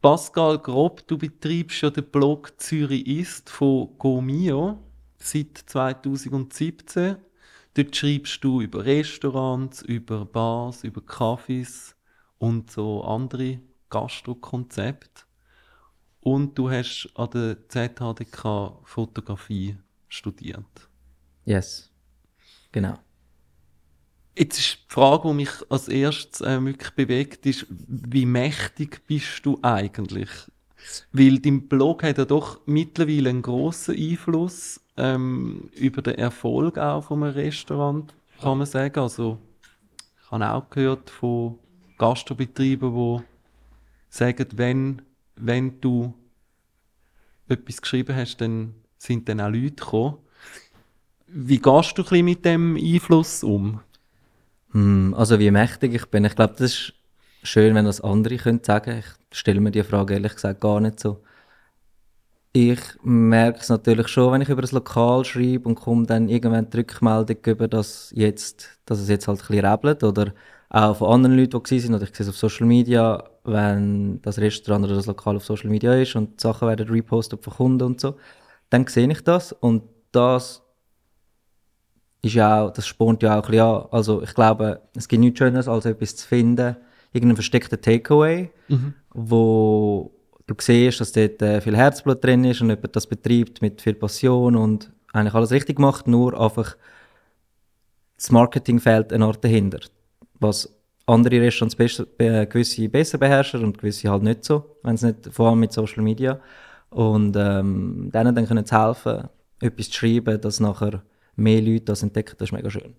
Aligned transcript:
Pascal 0.00 0.60
Grob, 0.60 1.04
du 1.08 1.18
betreibst 1.18 1.82
ja 1.82 1.90
den 1.90 2.08
Blog 2.08 2.52
Zürich 2.60 3.04
ist 3.04 3.50
von 3.50 3.98
GoMio 3.98 4.78
seit 5.16 5.58
2017. 5.58 7.16
Dort 7.74 7.96
schreibst 7.96 8.44
du 8.44 8.60
über 8.60 8.84
Restaurants, 8.84 9.82
über 9.82 10.24
Bars, 10.24 10.84
über 10.84 11.00
Cafés 11.00 11.94
und 12.38 12.70
so 12.70 13.02
andere 13.02 13.58
Gastrokonzepte. 13.90 15.24
Und 16.20 16.56
du 16.56 16.70
hast 16.70 17.10
an 17.16 17.30
der 17.30 17.68
ZHDK 17.68 18.78
Fotografie 18.84 19.78
studiert. 20.06 20.88
Yes. 21.44 21.90
Genau. 22.70 23.00
Jetzt 24.38 24.58
ist 24.60 24.78
die 24.88 24.94
Frage, 24.94 25.26
die 25.28 25.34
mich 25.34 25.50
als 25.68 25.88
erstes 25.88 26.42
äh, 26.42 26.64
wirklich 26.64 26.92
bewegt, 26.92 27.44
ist, 27.44 27.66
wie 27.68 28.24
mächtig 28.24 29.04
bist 29.08 29.44
du 29.44 29.58
eigentlich? 29.62 30.28
Weil 31.12 31.40
dein 31.40 31.66
Blog 31.66 32.04
hat 32.04 32.18
ja 32.18 32.24
doch 32.24 32.60
mittlerweile 32.64 33.30
einen 33.30 33.42
grossen 33.42 33.96
Einfluss 33.96 34.80
ähm, 34.96 35.68
über 35.74 36.02
den 36.02 36.14
Erfolg 36.14 36.78
auch 36.78 37.02
von 37.02 37.24
einem 37.24 37.34
Restaurant, 37.34 38.14
kann 38.40 38.58
man 38.58 38.66
sagen. 38.68 39.00
Also, 39.00 39.38
ich 40.22 40.30
habe 40.30 40.52
auch 40.52 40.70
gehört 40.70 41.10
von 41.10 41.58
Gastrobetrieben, 41.98 42.94
die 42.94 43.24
sagen, 44.08 44.46
wenn, 44.54 45.02
wenn 45.34 45.80
du 45.80 46.14
etwas 47.48 47.82
geschrieben 47.82 48.14
hast, 48.14 48.36
dann 48.36 48.74
sind 48.98 49.28
dann 49.28 49.40
auch 49.40 49.50
Leute 49.50 49.72
gekommen. 49.72 50.18
Wie 51.26 51.58
gehst 51.58 51.98
du 51.98 52.04
ein 52.08 52.24
mit 52.24 52.44
dem 52.44 52.76
Einfluss 52.76 53.42
um? 53.42 53.80
Hm, 54.72 55.14
also 55.14 55.38
wie 55.38 55.50
mächtig 55.50 55.94
ich 55.94 56.06
bin. 56.06 56.24
Ich 56.24 56.34
glaube, 56.36 56.54
das 56.54 56.72
ist 56.72 56.94
schön, 57.42 57.74
wenn 57.74 57.84
das 57.84 58.00
andere 58.00 58.36
können 58.36 58.62
sagen. 58.62 58.98
Ich 58.98 59.38
stelle 59.38 59.60
mir 59.60 59.70
die 59.70 59.82
Frage 59.82 60.14
ehrlich 60.14 60.34
gesagt 60.34 60.60
gar 60.60 60.80
nicht 60.80 61.00
so. 61.00 61.22
Ich 62.52 62.80
merke 63.02 63.60
es 63.60 63.68
natürlich 63.68 64.08
schon, 64.08 64.32
wenn 64.32 64.40
ich 64.40 64.48
über 64.48 64.62
das 64.62 64.72
Lokal 64.72 65.24
schreibe 65.24 65.68
und 65.68 65.74
komme 65.76 66.06
dann 66.06 66.28
irgendwann 66.28 66.68
die 66.70 66.78
Rückmeldung 66.78 67.36
über, 67.46 67.68
dass, 67.68 68.10
jetzt, 68.16 68.80
dass 68.86 68.98
es 68.98 69.08
jetzt 69.08 69.28
halt 69.28 69.38
ein 69.40 69.46
bisschen 69.46 69.64
rebelt 69.66 70.02
oder 70.02 70.32
auch 70.70 70.96
von 70.96 71.12
anderen 71.12 71.36
Leuten, 71.36 71.62
die 71.62 71.82
waren, 71.84 71.94
oder 71.94 72.04
ich 72.04 72.16
sehe 72.16 72.24
es 72.24 72.30
auf 72.30 72.36
Social 72.36 72.66
Media, 72.66 73.22
wenn 73.44 74.20
das 74.22 74.38
Restaurant 74.38 74.84
oder 74.86 74.96
das 74.96 75.06
Lokal 75.06 75.36
auf 75.36 75.44
Social 75.44 75.70
Media 75.70 75.94
ist 75.94 76.16
und 76.16 76.40
Sachen 76.40 76.68
werden 76.68 76.88
repostet 76.88 77.44
von 77.44 77.52
Kunden 77.54 77.82
und 77.86 78.00
so, 78.00 78.16
dann 78.70 78.86
sehe 78.86 79.10
ich 79.10 79.22
das 79.22 79.52
und 79.52 79.82
das 80.12 80.62
ist 82.22 82.34
ja 82.34 82.62
auch, 82.62 82.72
das 82.72 82.86
spornt 82.86 83.22
ja 83.22 83.38
auch 83.38 83.44
ein 83.44 83.50
bisschen 83.50 83.66
an. 83.66 83.86
Also 83.90 84.22
ich 84.22 84.34
glaube, 84.34 84.80
es 84.96 85.08
gibt 85.08 85.20
nichts 85.20 85.38
Schöneres, 85.38 85.68
als 85.68 85.84
etwas 85.84 86.16
zu 86.16 86.26
finden, 86.26 86.76
irgendeinen 87.12 87.36
versteckten 87.36 87.80
Takeaway, 87.80 88.50
mhm. 88.68 88.94
wo 89.10 90.10
du 90.46 90.54
siehst, 90.58 91.00
dass 91.00 91.12
dort 91.12 91.40
äh, 91.42 91.60
viel 91.60 91.76
Herzblut 91.76 92.22
drin 92.22 92.44
ist 92.44 92.60
und 92.60 92.70
jemand 92.70 92.96
das 92.96 93.06
betreibt 93.06 93.62
mit 93.62 93.80
viel 93.80 93.94
Passion 93.94 94.56
und 94.56 94.90
eigentlich 95.12 95.34
alles 95.34 95.52
richtig 95.52 95.78
macht, 95.78 96.06
nur 96.06 96.38
einfach 96.38 96.76
das 98.16 98.30
Marketing 98.30 98.80
fehlt 98.80 99.12
eine 99.12 99.24
Art 99.24 99.42
dahinter. 99.44 99.78
Was 100.40 100.74
andere 101.06 101.40
Restaurants 101.40 101.76
besser, 101.76 102.04
äh, 102.18 102.46
gewisse 102.46 102.88
besser 102.88 103.18
beherrschen 103.18 103.64
und 103.64 103.78
gewisse 103.78 104.10
halt 104.10 104.22
nicht 104.22 104.44
so, 104.44 104.76
wenn 104.82 104.96
es 104.96 105.02
nicht, 105.02 105.28
vor 105.30 105.48
allem 105.48 105.60
mit 105.60 105.72
Social 105.72 106.02
Media. 106.02 106.40
Und 106.90 107.36
ähm, 107.36 108.10
denen 108.12 108.34
dann 108.34 108.46
können 108.46 108.64
helfen, 108.68 109.28
etwas 109.60 109.90
zu 109.90 109.98
schreiben, 109.98 110.40
das 110.40 110.60
nachher 110.60 111.02
mehr 111.38 111.62
Leute 111.62 111.86
das 111.86 112.02
entdecken, 112.02 112.36
das 112.38 112.48
ist 112.48 112.52
mega 112.52 112.70
schön. 112.70 112.94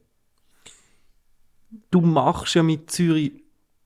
Du 1.91 2.01
machst 2.01 2.55
ja 2.55 2.63
mit 2.63 2.89
Zürich 2.89 3.31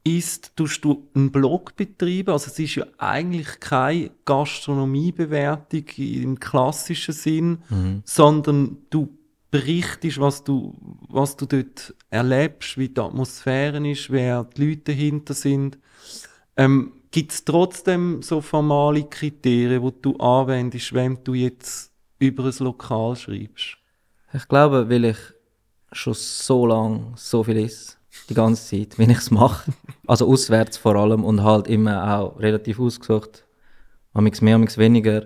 ist, 0.04 0.56
tust 0.56 0.84
du 0.84 1.08
einen 1.16 1.32
Blog 1.32 1.76
betreiben, 1.76 2.32
also 2.32 2.48
es 2.48 2.60
ist 2.60 2.76
ja 2.76 2.86
eigentlich 2.98 3.60
keine 3.60 4.12
Gastronomiebewertung 4.26 5.86
im 5.98 6.40
klassischen 6.40 7.14
Sinn, 7.14 7.60
mhm. 7.70 8.02
sondern 8.04 8.78
du 8.90 9.18
berichtest, 9.50 10.20
was 10.20 10.44
du, 10.44 10.76
was 11.08 11.38
du 11.38 11.46
dort 11.46 11.96
erlebst, 12.10 12.78
wie 12.78 12.90
die 12.90 13.00
Atmosphäre 13.00 13.88
ist, 13.90 14.12
wer 14.12 14.44
die 14.44 14.66
Leute 14.66 14.94
dahinter 14.94 15.34
sind. 15.34 15.78
Ähm, 16.58 16.94
Gibt 17.12 17.32
es 17.32 17.46
trotzdem 17.46 18.24
so 18.24 18.42
formale 18.42 19.04
Kriterien, 19.04 19.84
die 19.84 20.02
du 20.02 20.18
anwendest, 20.18 20.94
wenn 20.94 21.24
du 21.24 21.36
jetzt 21.36 21.92
über 22.18 22.46
ein 22.46 22.54
Lokal 22.60 23.16
schreibst? 23.16 23.78
Ich 24.34 24.48
glaube, 24.48 24.90
weil 24.90 25.06
ich 25.06 25.18
schon 25.92 26.16
so 26.16 26.66
lange 26.66 27.14
so 27.16 27.44
viel 27.44 27.58
ist, 27.58 28.00
die 28.30 28.34
ganze 28.34 28.78
Zeit, 28.78 28.98
wenn 28.98 29.10
ich 29.10 29.20
es 29.20 29.32
mache, 29.32 29.72
also 30.08 30.28
auswärts 30.28 30.78
vor 30.78 30.96
allem 30.96 31.24
und 31.24 31.44
halt 31.44 31.68
immer 31.68 32.18
auch 32.18 32.40
relativ 32.40 32.80
ausgesucht, 32.80 33.46
amigs 34.14 34.42
mehr, 34.42 34.56
amigs 34.56 34.78
weniger, 34.78 35.26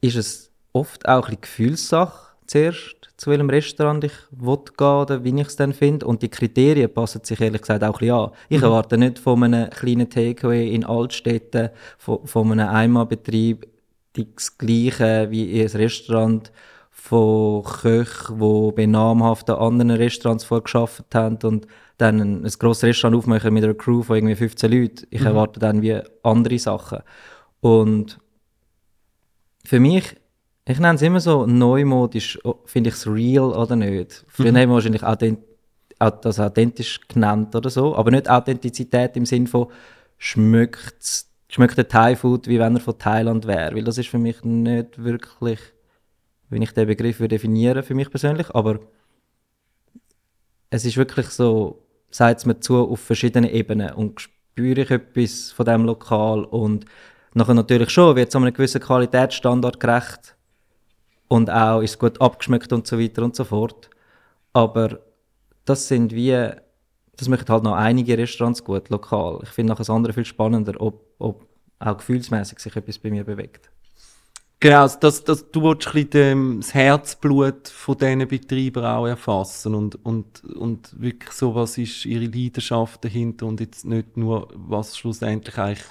ist 0.00 0.16
es 0.16 0.50
oft 0.72 1.08
auch 1.08 1.28
ein 1.28 1.40
Gefühlssache 1.40 2.34
zuerst, 2.46 2.96
zu 3.16 3.30
welchem 3.30 3.50
Restaurant 3.50 4.02
ich 4.02 4.12
will 4.30 4.58
gehen 4.76 4.86
oder 4.86 5.22
wie 5.22 5.40
ich 5.40 5.46
es 5.46 5.56
dann 5.56 5.72
finde. 5.72 6.06
Und 6.06 6.22
die 6.22 6.30
Kriterien 6.30 6.92
passen 6.92 7.22
sich 7.22 7.40
ehrlich 7.40 7.60
gesagt 7.60 7.84
auch 7.84 7.94
ein 7.94 7.98
bisschen 7.98 8.14
an. 8.14 8.30
Ich 8.48 8.58
mhm. 8.58 8.64
erwarte 8.64 8.98
nicht 8.98 9.18
von 9.18 9.42
einem 9.44 9.70
kleinen 9.70 10.08
Takeaway 10.08 10.74
in 10.74 10.84
Altstädten, 10.84 11.70
von, 11.98 12.26
von 12.26 12.50
einem 12.52 12.68
Einmalbetrieb 12.68 13.68
das 14.14 14.56
Gleiche 14.58 15.28
wie 15.30 15.60
ein 15.60 15.68
Restaurant 15.68 16.50
von 17.00 17.64
Köchen, 17.64 18.38
die 18.38 18.72
bei 18.76 18.86
namhaften 18.86 19.54
anderen 19.54 19.90
Restaurants 19.90 20.44
vorgearbeitet 20.44 21.14
haben 21.14 21.38
und 21.42 21.66
dann 21.96 22.20
ein, 22.20 22.44
ein 22.44 22.52
grosses 22.58 22.84
Restaurant 22.84 23.16
aufmachen 23.16 23.54
mit 23.54 23.64
einer 23.64 23.74
Crew 23.74 24.02
von 24.02 24.16
irgendwie 24.16 24.36
15 24.36 24.70
Leuten. 24.70 25.06
Ich 25.10 25.22
mhm. 25.22 25.26
erwarte 25.26 25.58
dann 25.58 25.82
wie 25.82 25.98
andere 26.22 26.58
Sachen. 26.58 27.00
Und 27.60 28.18
für 29.64 29.80
mich, 29.80 30.14
ich 30.66 30.78
nenne 30.78 30.96
es 30.96 31.02
immer 31.02 31.20
so 31.20 31.46
neumodisch, 31.46 32.38
finde 32.66 32.90
ich 32.90 32.96
es 32.96 33.06
real 33.06 33.52
oder 33.52 33.76
nicht. 33.76 34.24
Früher 34.28 34.52
mhm. 34.52 34.56
haben 34.58 34.68
wir 34.68 34.74
wahrscheinlich 34.74 35.02
authent 35.02 35.40
das 36.22 36.38
authentisch 36.38 37.00
genannt 37.08 37.54
oder 37.54 37.68
so, 37.68 37.94
aber 37.96 38.10
nicht 38.10 38.30
Authentizität 38.30 39.16
im 39.16 39.26
Sinne 39.26 39.46
von 39.46 39.66
schmeckt, 40.16 41.26
schmeckt 41.48 41.76
der 41.76 41.88
Thai-Food, 41.88 42.46
wie 42.46 42.58
wenn 42.58 42.76
er 42.76 42.80
von 42.80 42.98
Thailand 42.98 43.46
wäre, 43.46 43.74
weil 43.74 43.84
das 43.84 43.98
ist 43.98 44.08
für 44.08 44.18
mich 44.18 44.42
nicht 44.42 45.02
wirklich 45.02 45.58
wenn 46.50 46.62
ich 46.62 46.72
den 46.72 46.86
Begriff 46.86 47.18
definieren 47.18 47.82
für 47.82 47.94
mich 47.94 48.10
persönlich, 48.10 48.54
aber 48.54 48.80
es 50.68 50.84
ist 50.84 50.96
wirklich 50.96 51.28
so, 51.28 51.82
sagt 52.10 52.40
es 52.40 52.46
mir 52.46 52.60
zu 52.60 52.76
auf 52.76 53.00
verschiedenen 53.00 53.50
Ebenen 53.50 53.92
und 53.94 54.20
spüre 54.20 54.82
ich 54.82 54.90
etwas 54.90 55.52
von 55.52 55.66
dem 55.66 55.84
Lokal 55.84 56.44
und 56.44 56.84
nachher 57.34 57.54
natürlich 57.54 57.90
schon, 57.90 58.16
wird 58.16 58.28
es 58.28 58.36
einem 58.36 58.52
gewissen 58.52 58.80
Qualitätsstandard 58.80 59.80
gerecht 59.80 60.36
und 61.28 61.50
auch 61.50 61.80
ist 61.80 61.90
es 61.90 61.98
gut 61.98 62.20
abgeschmeckt 62.20 62.72
und 62.72 62.86
so 62.86 62.98
weiter 62.98 63.22
und 63.22 63.36
so 63.36 63.44
fort. 63.44 63.88
Aber 64.52 65.00
das 65.64 65.86
sind 65.86 66.12
wie, 66.12 66.50
das 67.16 67.28
machen 67.28 67.48
halt 67.48 67.62
noch 67.62 67.74
einige 67.74 68.18
Restaurants 68.18 68.64
gut, 68.64 68.88
lokal. 68.88 69.38
Ich 69.44 69.50
finde 69.50 69.70
nachher 69.70 69.82
das 69.82 69.90
andere 69.90 70.12
viel 70.12 70.24
spannender, 70.24 70.80
ob, 70.80 71.06
ob 71.18 71.46
auch 71.78 71.96
gefühlsmäßig 71.96 72.58
sich 72.58 72.74
etwas 72.74 72.98
bei 72.98 73.10
mir 73.10 73.24
bewegt. 73.24 73.70
Genau, 74.62 74.82
also 74.82 74.98
das, 75.00 75.24
das, 75.24 75.50
du 75.50 75.62
willst 75.62 75.88
ein 75.88 76.04
bisschen 76.06 76.60
das 76.60 76.74
Herzblut 76.74 77.68
von 77.68 77.96
diesen 77.96 78.28
Betreibern 78.28 78.84
auch 78.84 79.06
erfassen 79.06 79.74
und, 79.74 80.04
und, 80.04 80.44
und 80.44 81.00
wirklich 81.00 81.32
so, 81.32 81.54
was 81.54 81.78
ist 81.78 82.04
ihre 82.04 82.26
Leidenschaft 82.26 83.02
dahinter 83.02 83.46
und 83.46 83.58
jetzt 83.60 83.86
nicht 83.86 84.18
nur, 84.18 84.48
was 84.54 84.98
schlussendlich 84.98 85.56
eigentlich 85.56 85.86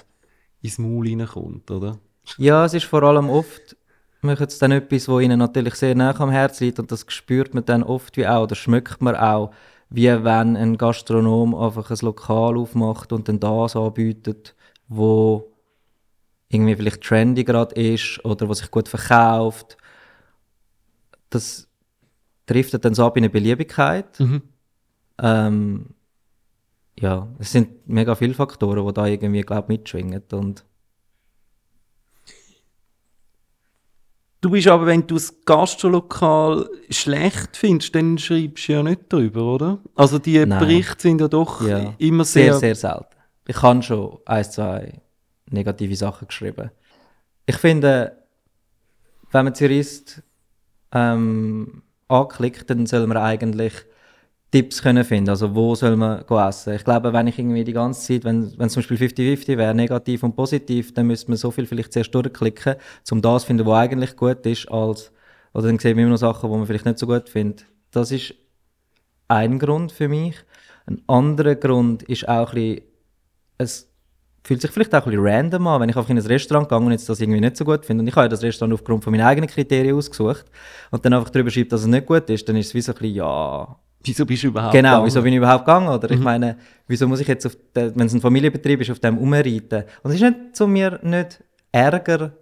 ins 0.62 0.78
Maul 0.78 1.08
reinkommt, 1.08 1.68
oder? 1.72 1.98
Ja, 2.36 2.64
es 2.64 2.74
ist 2.74 2.84
vor 2.84 3.02
allem 3.02 3.28
oft, 3.28 3.76
machen 4.20 4.48
sie 4.48 4.58
dann 4.60 4.70
etwas, 4.70 5.08
was 5.08 5.22
ihnen 5.22 5.40
natürlich 5.40 5.74
sehr 5.74 5.96
nah 5.96 6.14
am 6.20 6.30
Herzen 6.30 6.64
liegt 6.66 6.78
und 6.78 6.92
das 6.92 7.04
spürt 7.08 7.54
man 7.54 7.64
dann 7.64 7.82
oft 7.82 8.16
wie 8.16 8.26
auch, 8.28 8.44
oder 8.44 8.54
schmeckt 8.54 9.02
man 9.02 9.16
auch, 9.16 9.50
wie 9.88 10.06
wenn 10.06 10.56
ein 10.56 10.78
Gastronom 10.78 11.56
einfach 11.56 11.90
ein 11.90 11.98
Lokal 12.02 12.56
aufmacht 12.56 13.12
und 13.12 13.28
dann 13.28 13.40
das 13.40 13.74
anbietet, 13.74 14.54
wo 14.86 15.49
irgendwie 16.50 16.76
vielleicht 16.76 17.02
trendy 17.02 17.44
gerade 17.44 17.74
ist 17.74 18.22
oder 18.24 18.48
was 18.48 18.58
sich 18.58 18.70
gut 18.70 18.88
verkauft. 18.88 19.76
Das 21.30 21.68
trifft 22.46 22.84
dann 22.84 22.94
so 22.94 23.06
ab 23.06 23.16
in 23.16 23.24
eine 23.24 23.30
Beliebigkeit. 23.30 24.18
Mhm. 24.18 24.42
Ähm, 25.22 25.94
ja, 26.98 27.28
es 27.38 27.52
sind 27.52 27.88
mega 27.88 28.14
viele 28.14 28.34
Faktoren, 28.34 28.86
die 28.86 28.92
da 28.92 29.06
irgendwie, 29.06 29.42
glaube 29.42 29.72
mitschwingen 29.72 30.22
und 30.32 30.64
Du 34.42 34.48
bist 34.48 34.68
aber, 34.68 34.86
wenn 34.86 35.06
du 35.06 35.16
das 35.16 35.44
Gastrolokal 35.44 36.66
schlecht 36.88 37.58
findest, 37.58 37.94
dann 37.94 38.16
schreibst 38.16 38.68
du 38.68 38.72
ja 38.72 38.82
nicht 38.82 39.12
drüber, 39.12 39.42
oder? 39.42 39.80
Also 39.94 40.18
die 40.18 40.46
Nein. 40.46 40.58
Berichte 40.58 41.02
sind 41.02 41.20
ja 41.20 41.28
doch 41.28 41.60
ja. 41.60 41.94
immer 41.98 42.24
sehr... 42.24 42.54
Sehr, 42.54 42.74
sehr 42.74 42.74
selten. 42.74 43.16
Ich 43.46 43.56
kann 43.56 43.82
schon 43.82 44.18
ein, 44.24 44.44
zwei 44.44 45.02
negative 45.50 45.96
Sachen 45.96 46.28
geschrieben. 46.28 46.70
Ich 47.46 47.56
finde, 47.56 48.16
wenn 49.32 49.44
man 49.44 49.54
Zürist 49.54 50.22
ähm, 50.92 51.82
anklickt, 52.08 52.70
dann 52.70 52.86
soll 52.86 53.06
man 53.06 53.16
eigentlich 53.16 53.72
Tipps 54.50 54.82
können 54.82 55.04
finden. 55.04 55.30
Also 55.30 55.54
wo 55.54 55.74
soll 55.74 55.96
man 55.96 56.24
essen? 56.48 56.74
Ich 56.74 56.84
glaube, 56.84 57.12
wenn 57.12 57.28
ich 57.28 57.38
irgendwie 57.38 57.62
die 57.62 57.72
ganze 57.72 58.00
Zeit, 58.00 58.24
wenn, 58.24 58.58
wenn 58.58 58.68
zum 58.68 58.82
Beispiel 58.82 58.96
50-50 59.08 59.56
wäre, 59.56 59.74
negativ 59.74 60.24
und 60.24 60.34
positiv, 60.34 60.92
dann 60.92 61.06
müsste 61.06 61.30
man 61.30 61.38
so 61.38 61.50
viel 61.50 61.66
vielleicht 61.66 61.92
zuerst 61.92 62.14
durchklicken, 62.14 62.74
um 63.10 63.22
das 63.22 63.42
zu 63.42 63.46
finden, 63.46 63.66
was 63.66 63.78
eigentlich 63.78 64.16
gut 64.16 64.44
ist, 64.46 64.68
als, 64.70 65.12
oder 65.54 65.68
dann 65.68 65.78
sehen 65.78 65.96
wir 65.96 66.02
immer 66.02 66.12
noch 66.12 66.18
Sachen, 66.18 66.50
die 66.50 66.56
man 66.56 66.66
vielleicht 66.66 66.84
nicht 66.84 66.98
so 66.98 67.06
gut 67.06 67.28
findet. 67.28 67.66
Das 67.92 68.10
ist 68.10 68.34
ein 69.28 69.58
Grund 69.60 69.92
für 69.92 70.08
mich. 70.08 70.36
Ein 70.86 71.02
anderer 71.06 71.54
Grund 71.54 72.02
ist 72.04 72.28
auch 72.28 72.52
ein 72.52 72.82
bisschen, 73.56 73.89
fühlt 74.42 74.60
sich 74.62 74.70
vielleicht 74.70 74.94
auch 74.94 75.04
ein 75.06 75.10
bisschen 75.10 75.26
random 75.26 75.66
an, 75.66 75.80
wenn 75.82 75.88
ich 75.90 75.96
einfach 75.96 76.10
in 76.10 76.18
ein 76.18 76.26
Restaurant 76.26 76.68
gehe 76.68 76.78
und 76.78 76.90
jetzt 76.92 77.08
das 77.08 77.20
irgendwie 77.20 77.40
nicht 77.40 77.56
so 77.56 77.64
gut 77.64 77.84
finde. 77.84 78.02
Und 78.02 78.08
ich 78.08 78.14
habe 78.16 78.24
ja 78.24 78.28
das 78.28 78.42
Restaurant 78.42 78.74
aufgrund 78.74 79.04
von 79.04 79.10
meinen 79.12 79.26
eigenen 79.26 79.48
Kriterien 79.48 79.96
ausgesucht 79.96 80.46
und 80.90 81.04
dann 81.04 81.12
einfach 81.12 81.30
darüber 81.30 81.50
schreibe, 81.50 81.68
dass 81.68 81.82
es 81.82 81.86
nicht 81.86 82.06
gut 82.06 82.28
ist, 82.30 82.48
dann 82.48 82.56
ist 82.56 82.68
es 82.68 82.74
wie 82.74 82.80
so 82.80 82.92
ein 82.92 82.98
bisschen, 82.98 83.14
ja, 83.16 83.76
Wieso 84.02 84.24
bist 84.24 84.42
du 84.42 84.46
überhaupt 84.46 84.72
Genau, 84.72 84.88
gegangen? 84.92 85.06
wieso 85.06 85.20
bin 85.22 85.32
ich 85.34 85.36
überhaupt 85.36 85.66
gegangen? 85.66 85.88
Oder 85.88 86.08
Mhm. 86.08 86.14
ich 86.14 86.20
meine, 86.20 86.56
wieso 86.86 87.06
muss 87.06 87.20
ich 87.20 87.28
jetzt, 87.28 87.44
den, 87.76 87.94
wenn 87.96 88.06
es 88.06 88.14
ein 88.14 88.22
Familienbetrieb 88.22 88.80
ist, 88.80 88.90
auf 88.90 88.98
dem 88.98 89.18
umreiten? 89.18 89.84
Und 90.02 90.10
es 90.10 90.14
ist 90.16 90.22
nicht 90.22 90.56
zu 90.56 90.66
mir 90.66 90.98
nicht 91.02 91.44
Ärger, 91.70 92.32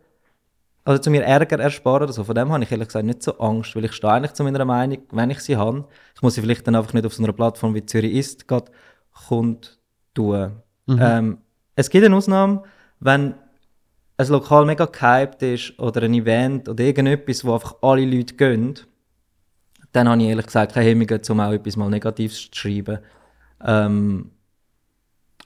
also 0.84 1.02
zu 1.02 1.10
mir 1.10 1.24
Ärger 1.24 1.58
ersparen 1.58 2.04
oder 2.04 2.12
so. 2.12 2.22
Von 2.22 2.36
dem 2.36 2.52
habe 2.52 2.62
ich 2.62 2.70
ehrlich 2.70 2.86
gesagt 2.86 3.04
nicht 3.04 3.24
so 3.24 3.36
Angst, 3.38 3.74
weil 3.74 3.84
ich 3.86 3.92
stehe 3.92 4.12
eigentlich 4.12 4.34
zu 4.34 4.44
meiner 4.44 4.64
Meinung, 4.64 4.98
wenn 5.10 5.30
ich 5.30 5.40
sie 5.40 5.56
habe, 5.56 5.84
ich 6.14 6.22
muss 6.22 6.34
sie 6.36 6.42
vielleicht 6.42 6.64
dann 6.64 6.76
einfach 6.76 6.92
nicht 6.94 7.04
auf 7.04 7.12
so 7.12 7.24
einer 7.24 7.32
Plattform 7.32 7.74
wie 7.74 7.84
Zürich 7.84 8.14
ist, 8.14 8.46
gerade 8.46 8.70
kund 9.26 9.80
tun. 10.14 10.52
Mhm. 10.86 10.98
Ähm, 11.00 11.38
es 11.78 11.90
gibt 11.90 12.04
eine 12.04 12.16
Ausnahme, 12.16 12.64
wenn 12.98 13.34
ein 14.16 14.26
Lokal 14.26 14.66
mega 14.66 14.86
gehypt 14.86 15.42
ist 15.44 15.78
oder 15.78 16.02
ein 16.02 16.12
Event 16.12 16.68
oder 16.68 16.82
irgendetwas, 16.82 17.44
wo 17.44 17.54
einfach 17.54 17.76
alle 17.82 18.04
Leute 18.04 18.34
gehen, 18.34 18.74
dann 19.92 20.08
habe 20.08 20.20
ich 20.20 20.28
ehrlich 20.28 20.46
gesagt 20.46 20.74
keine 20.74 20.86
Hemmungen, 20.86 21.20
um 21.28 21.38
auch 21.38 21.52
etwas 21.52 21.76
mal 21.76 21.88
Negatives 21.88 22.50
zu 22.50 22.58
schreiben. 22.58 22.98
Ähm, 23.64 24.32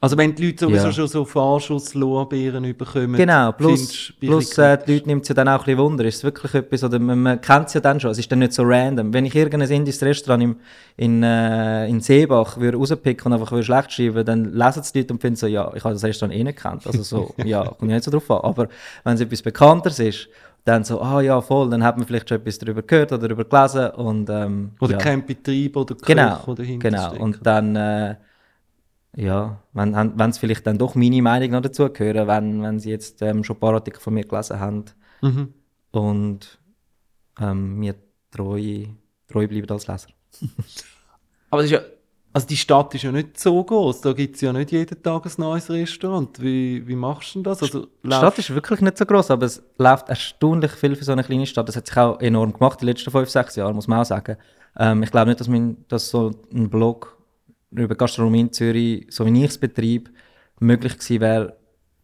Also 0.02 0.19
wenn 0.19 0.34
die 0.34 0.46
Leute 0.46 0.64
sowieso 0.66 0.87
Ja. 0.88 0.93
schon 0.93 1.06
so 1.06 1.25
Vorschusslorbeeren 1.25 2.76
bekommen, 2.76 3.14
genau, 3.14 3.52
plus, 3.52 4.12
plus 4.19 4.58
äh, 4.58 4.76
die 4.84 4.94
Leute 4.94 5.06
nimmt 5.06 5.22
es 5.22 5.28
ja 5.28 5.34
dann 5.37 5.46
auch 5.46 5.60
ein 5.60 5.64
bisschen 5.64 5.78
Wunder. 5.78 6.04
Ist 6.04 6.16
es 6.16 6.25
wirklich 6.25 6.52
etwas, 6.54 6.82
oder 6.82 6.99
man, 6.99 7.22
man 7.22 7.40
kennt 7.40 7.69
es 7.69 7.75
ja 7.75 7.81
dann 7.81 8.00
schon, 8.00 8.10
es 8.10 8.19
ist 8.19 8.31
dann 8.32 8.40
nicht 8.40 8.52
so 8.52 8.64
random. 8.64 9.14
Wenn 9.14 9.26
ich 9.26 9.34
irgendein 9.37 9.70
indisches 9.70 10.02
Restaurant 10.02 10.43
im, 10.43 10.56
in, 10.96 11.22
äh, 11.22 11.87
in 11.87 12.00
Seebach 12.00 12.56
würde 12.58 12.78
rauspicken 12.78 13.26
und 13.26 13.34
einfach 13.38 13.52
würde 13.52 13.62
schlecht 13.62 13.93
schreiben, 13.93 14.25
dann 14.25 14.52
lesen 14.52 14.81
es 14.81 14.90
die 14.90 14.99
Leute 14.99 15.14
und 15.14 15.20
finden 15.20 15.37
so, 15.37 15.46
ja, 15.46 15.70
ich 15.72 15.84
habe 15.84 15.94
das 15.94 16.02
Restaurant 16.02 16.37
eh 16.37 16.43
nicht 16.43 16.56
gekannt. 16.56 16.84
Also 16.84 17.04
so, 17.04 17.32
ja, 17.44 17.62
kommt 17.62 17.82
ja 17.82 17.94
nicht 17.94 18.02
so 18.04 18.10
drauf 18.10 18.28
an. 18.28 18.40
Aber 18.43 18.69
wenn 19.04 19.14
es 19.14 19.20
etwas 19.20 19.43
Bekannteres 19.43 20.00
ist, 20.00 20.28
dann 20.64 20.82
so, 20.82 21.00
ah 21.00 21.20
ja, 21.20 21.40
voll, 21.40 21.70
dann 21.70 21.84
hat 21.84 21.96
man 21.96 22.08
vielleicht 22.08 22.28
schon 22.28 22.38
etwas 22.38 22.58
darüber 22.58 22.82
gehört 22.82 23.12
oder 23.12 23.28
darüber 23.28 23.44
gelesen 23.44 23.90
und 23.90 24.28
ähm, 24.31 24.72
Oder 24.81 24.93
ja. 24.94 24.99
kein 24.99 25.25
Betrieb 25.25 25.76
oder 25.76 25.94
Koch, 25.94 26.06
Genau, 26.06 26.40
der 26.44 26.54
dahinter 26.56 26.90
genau. 26.90 27.14
Und 27.22 27.38
dann, 27.46 27.76
äh, 27.76 28.16
ja, 29.17 29.62
wenn 29.73 29.94
es 30.20 30.38
vielleicht 30.38 30.67
dann 30.67 30.79
doch 30.79 30.94
meine 30.94 31.20
Meinung 31.23 31.50
noch 31.50 31.61
dazugehören, 31.62 32.26
wenn, 32.26 32.62
wenn 32.62 32.79
sie 32.81 32.91
jetzt 32.91 33.20
ähm, 33.23 33.44
schon 33.44 33.56
ein 33.56 33.61
paar 33.61 33.75
Artikel 33.75 34.00
von 34.00 34.14
mir 34.14 34.25
gelesen 34.25 34.59
haben 34.61 34.85
Mhm. 35.20 35.55
und 35.93 36.59
ähm, 37.41 37.76
mir 37.79 37.94
treu, 38.31 38.87
treu 39.29 39.47
bleiben 39.47 39.70
als 39.70 39.87
Leser. 39.87 40.09
Aber 41.50 41.61
es 41.62 41.67
ist 41.67 41.73
ja, 41.73 41.81
also 42.32 42.47
die 42.47 42.56
Stadt 42.56 42.94
ist 42.94 43.03
ja 43.03 43.12
nicht 43.12 43.38
so 43.38 43.62
groß. 43.62 44.00
Da 44.00 44.12
gibt 44.14 44.37
es 44.37 44.41
ja 44.41 44.53
nicht 44.53 44.73
jeden 44.73 45.03
Tag 45.03 45.26
ein 45.26 45.32
neues 45.37 45.69
Restaurant. 45.70 46.41
Wie, 46.43 46.87
wie 46.88 46.97
machst 46.97 47.35
du 47.35 47.38
denn 47.38 47.44
das? 47.44 47.62
Also, 47.62 47.87
Die 48.03 48.09
Stadt 48.11 48.38
ist 48.38 48.55
wirklich 48.55 48.81
nicht 48.81 48.97
so 48.97 49.05
groß, 49.05 49.31
aber 49.31 49.47
es 49.47 49.62
läuft 49.76 50.09
erstaunlich 50.09 50.73
viel 50.73 50.97
für 50.97 51.05
so 51.05 51.12
eine 51.12 51.23
kleine 51.23 51.47
Stadt. 51.47 51.69
Das 51.69 51.76
hat 51.76 51.87
sich 51.87 51.97
auch 51.99 52.19
enorm 52.20 52.55
gemacht 52.55 52.81
die 52.81 52.87
letzten 52.87 53.11
fünf, 53.11 53.29
sechs 53.29 53.55
Jahre, 53.56 53.75
muss 53.75 53.87
man 53.87 54.00
auch 54.00 54.05
sagen. 54.06 54.38
Ähm, 54.79 55.03
ich 55.03 55.11
glaube 55.11 55.29
nicht, 55.29 55.41
dass, 55.41 55.49
mein, 55.49 55.85
dass 55.88 56.09
so 56.09 56.31
ein 56.55 56.70
Blog 56.70 57.19
über 57.72 57.94
Gastronomie 57.94 58.40
in 58.40 58.52
Zürich, 58.52 59.06
so 59.10 59.26
wie 59.26 59.44
ich 59.44 59.50
es 59.50 59.58
betreibe, 59.58 60.10
möglich 60.60 60.98
gewesen 60.98 61.20
wäre 61.20 61.56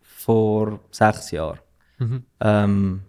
vor 0.03 0.81
sechs 0.91 1.31
Jahren. 1.31 1.59
Mhm. 1.99 2.23
Ähm, 2.41 3.01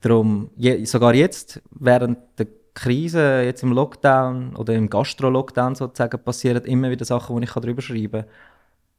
darum, 0.00 0.50
je, 0.56 0.84
sogar 0.84 1.14
jetzt, 1.14 1.60
während 1.70 2.18
der 2.38 2.46
Krise, 2.74 3.42
jetzt 3.42 3.62
im 3.62 3.72
Lockdown 3.72 4.56
oder 4.56 4.74
im 4.74 4.88
Gastro-Lockdown 4.88 5.74
sozusagen, 5.74 6.22
passieren 6.22 6.64
immer 6.64 6.90
wieder 6.90 7.04
Sachen, 7.04 7.34
wo 7.34 7.40
ich 7.40 7.50
darüber 7.50 7.82
schreiben 7.82 8.24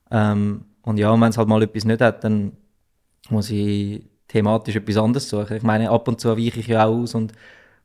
kann. 0.10 0.31
Ähm, 0.42 0.66
und 0.84 0.98
ja, 0.98 1.13
wenn 1.13 1.30
es 1.30 1.38
halt 1.38 1.48
mal 1.48 1.62
etwas 1.63 1.86
nicht 1.86 2.01
hat, 2.01 2.24
dann 2.24 2.54
muss 3.30 3.50
ich 3.50 4.04
thematisch 4.27 4.75
etwas 4.75 4.98
anderes 4.98 5.30
suchen. 5.30 5.57
Ich 5.57 5.63
meine, 5.63 5.89
ab 5.89 6.07
und 6.07 6.19
zu 6.19 6.30
weiche 6.38 6.60
ich 6.60 6.68
ja 6.68 6.86
auch 6.86 7.01
aus 7.01 7.16
und 7.16 7.34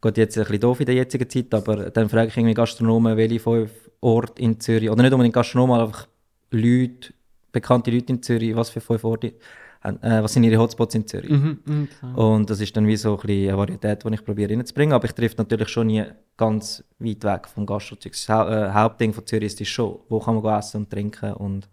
geht 0.01 0.17
jetzt 0.19 0.37
ein 0.39 0.45
bisschen 0.45 0.61
doof 0.61 0.81
in 0.81 0.87
der 0.87 0.95
jetzigen 0.95 1.29
Zeit, 1.29 1.53
aber 1.55 1.91
dann 1.91 2.09
frage 2.09 2.29
ich 2.29 2.37
irgendwie 2.37 2.55
Gastronomen, 2.55 3.17
welche 3.17 3.41
fünf 3.41 3.71
Orte 4.01 4.43
in 4.43 4.61
Zürich, 4.61 4.91
oder 4.91 5.03
nicht 5.03 5.13
unbedingt 5.13 5.35
Gastronomen, 5.35 5.77
aber 5.77 5.87
einfach 5.87 6.09
Leute, 6.51 7.13
bekannte 7.53 7.91
Leute 7.91 8.13
in 8.13 8.23
Zürich, 8.23 8.55
was 8.55 8.71
für 8.71 8.81
fünf 8.81 9.05
Orte, 9.05 9.35
äh, 9.83 10.23
was 10.23 10.33
sind 10.33 10.45
ihre 10.45 10.61
Hotspots 10.61 10.95
in 10.95 11.07
Zürich. 11.07 11.31
Mhm. 11.31 11.59
Mhm. 11.65 12.15
Und 12.15 12.51
das 12.51 12.61
ist 12.61 12.77
dann 12.77 12.87
wie 12.87 12.97
so 12.97 13.13
ein 13.13 13.27
bisschen 13.27 13.49
eine 13.49 13.59
Varietät, 13.59 14.05
die 14.05 14.15
ich 14.15 14.25
probiere 14.25 14.53
reinzubringen. 14.53 14.93
Aber 14.93 15.05
ich 15.05 15.13
treffe 15.13 15.37
natürlich 15.39 15.69
schon 15.69 15.87
nie 15.87 16.05
ganz 16.37 16.83
weit 16.99 17.25
weg 17.25 17.49
vom 17.49 17.67
Gastrozeug. 17.67 18.13
Das 18.13 18.29
Hau 18.29 18.49
äh, 18.49 18.71
Hauptding 18.73 19.13
von 19.13 19.27
Zürich 19.27 19.61
ist, 19.61 19.69
schon, 19.69 19.99
wo 20.09 20.19
kann 20.21 20.41
man 20.41 20.59
essen 20.59 20.79
und 20.79 20.91
trinken 20.91 21.33
und 21.35 21.69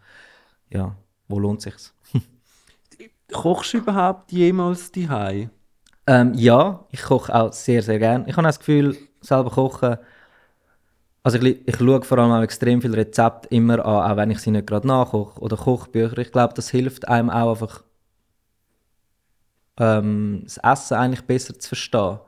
ja, 0.70 0.96
wo 1.28 1.40
lohnt 1.40 1.62
sich's? 1.62 1.94
Kochst 3.32 3.74
du 3.74 3.80
überhaupt 3.80 4.32
jemals 4.32 4.92
die 4.92 5.08
Ähm, 6.06 6.34
ja, 6.36 6.86
ich 6.92 7.02
koche 7.02 7.34
auch 7.34 7.52
sehr, 7.52 7.82
sehr 7.82 7.98
gerne. 7.98 8.26
Ich 8.28 8.36
habe 8.36 8.46
das 8.46 8.60
Gefühl, 8.60 8.96
selber 9.22 9.50
kochen. 9.50 9.98
Also 11.24 11.38
ich, 11.40 11.66
ich 11.66 11.78
schaue 11.78 12.04
vor 12.04 12.18
allem 12.18 12.32
auch 12.32 12.42
extrem 12.44 12.82
viele 12.82 12.98
Rezepte 12.98 13.48
immer 13.50 13.86
an, 13.86 14.12
auch 14.12 14.18
wenn 14.18 14.32
ich 14.32 14.40
sie 14.40 14.52
nicht 14.52 14.68
gerade 14.68 14.88
nachkoche. 14.88 15.40
Oder 15.40 15.56
Kochbücher. 15.58 16.18
Ich 16.18 16.32
glaube, 16.32 16.54
das 16.54 16.70
hilft 16.70 17.08
einem 17.08 17.30
auch 17.30 17.52
einfach, 17.52 17.84
ähm, 19.78 20.42
das 20.44 20.58
Essen 20.58 20.96
eigentlich 20.98 21.26
besser 21.26 21.58
zu 21.58 21.70
verstehen. 21.70 22.20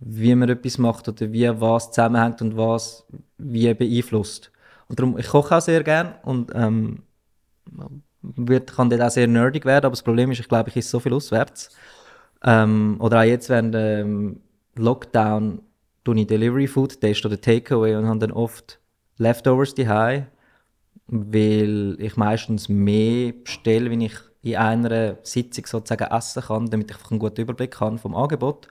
Wie 0.00 0.34
man 0.34 0.48
etwas 0.48 0.78
macht 0.78 1.08
oder 1.08 1.32
wie 1.32 1.48
was 1.60 1.90
zusammenhängt 1.90 2.40
und 2.42 2.56
was 2.56 3.06
wie 3.38 3.72
beeinflusst. 3.74 4.52
Und 4.88 4.98
darum, 4.98 5.18
ich 5.18 5.26
koche 5.28 5.56
auch 5.56 5.60
sehr 5.60 5.82
gerne 5.82 6.16
und 6.22 6.52
ähm, 6.54 7.02
wird, 8.22 8.72
kann 8.74 8.90
dort 8.90 9.02
auch 9.02 9.10
sehr 9.10 9.26
nerdig 9.26 9.64
werden, 9.64 9.86
aber 9.86 9.92
das 9.92 10.02
Problem 10.02 10.30
ist, 10.30 10.40
ich 10.40 10.48
glaube, 10.48 10.70
ich 10.70 10.76
esse 10.76 10.90
so 10.90 11.00
viel 11.00 11.12
auswärts. 11.14 11.70
Ähm, 12.44 12.96
oder 13.00 13.20
auch 13.20 13.24
jetzt 13.24 13.48
während 13.48 13.74
dem 13.74 14.40
Lockdown 14.76 15.62
tue 16.04 16.20
ich 16.20 16.26
Delivery 16.26 16.66
Food 16.66 17.00
testen 17.00 17.30
oder 17.30 17.40
Takeaway 17.40 17.96
und 17.96 18.06
habe 18.06 18.18
dann 18.18 18.32
oft 18.32 18.80
Leftovers 19.18 19.74
daheim, 19.74 20.26
weil 21.06 21.96
ich 21.98 22.16
meistens 22.16 22.68
mehr 22.68 23.32
bestelle, 23.32 23.90
wenn 23.90 24.00
ich 24.00 24.14
in 24.42 24.56
einer 24.56 25.18
Sitzung 25.22 25.66
sozusagen 25.66 26.10
essen 26.12 26.42
kann, 26.42 26.70
damit 26.70 26.90
ich 26.90 27.10
einen 27.10 27.18
guten 27.18 27.40
Überblick 27.40 27.80
habe 27.80 27.98
vom 27.98 28.14
Angebot. 28.14 28.68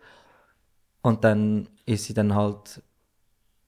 Und 1.01 1.23
dann 1.23 1.69
ist 1.85 2.05
sie 2.05 2.13
dann 2.13 2.33
halt 2.33 2.81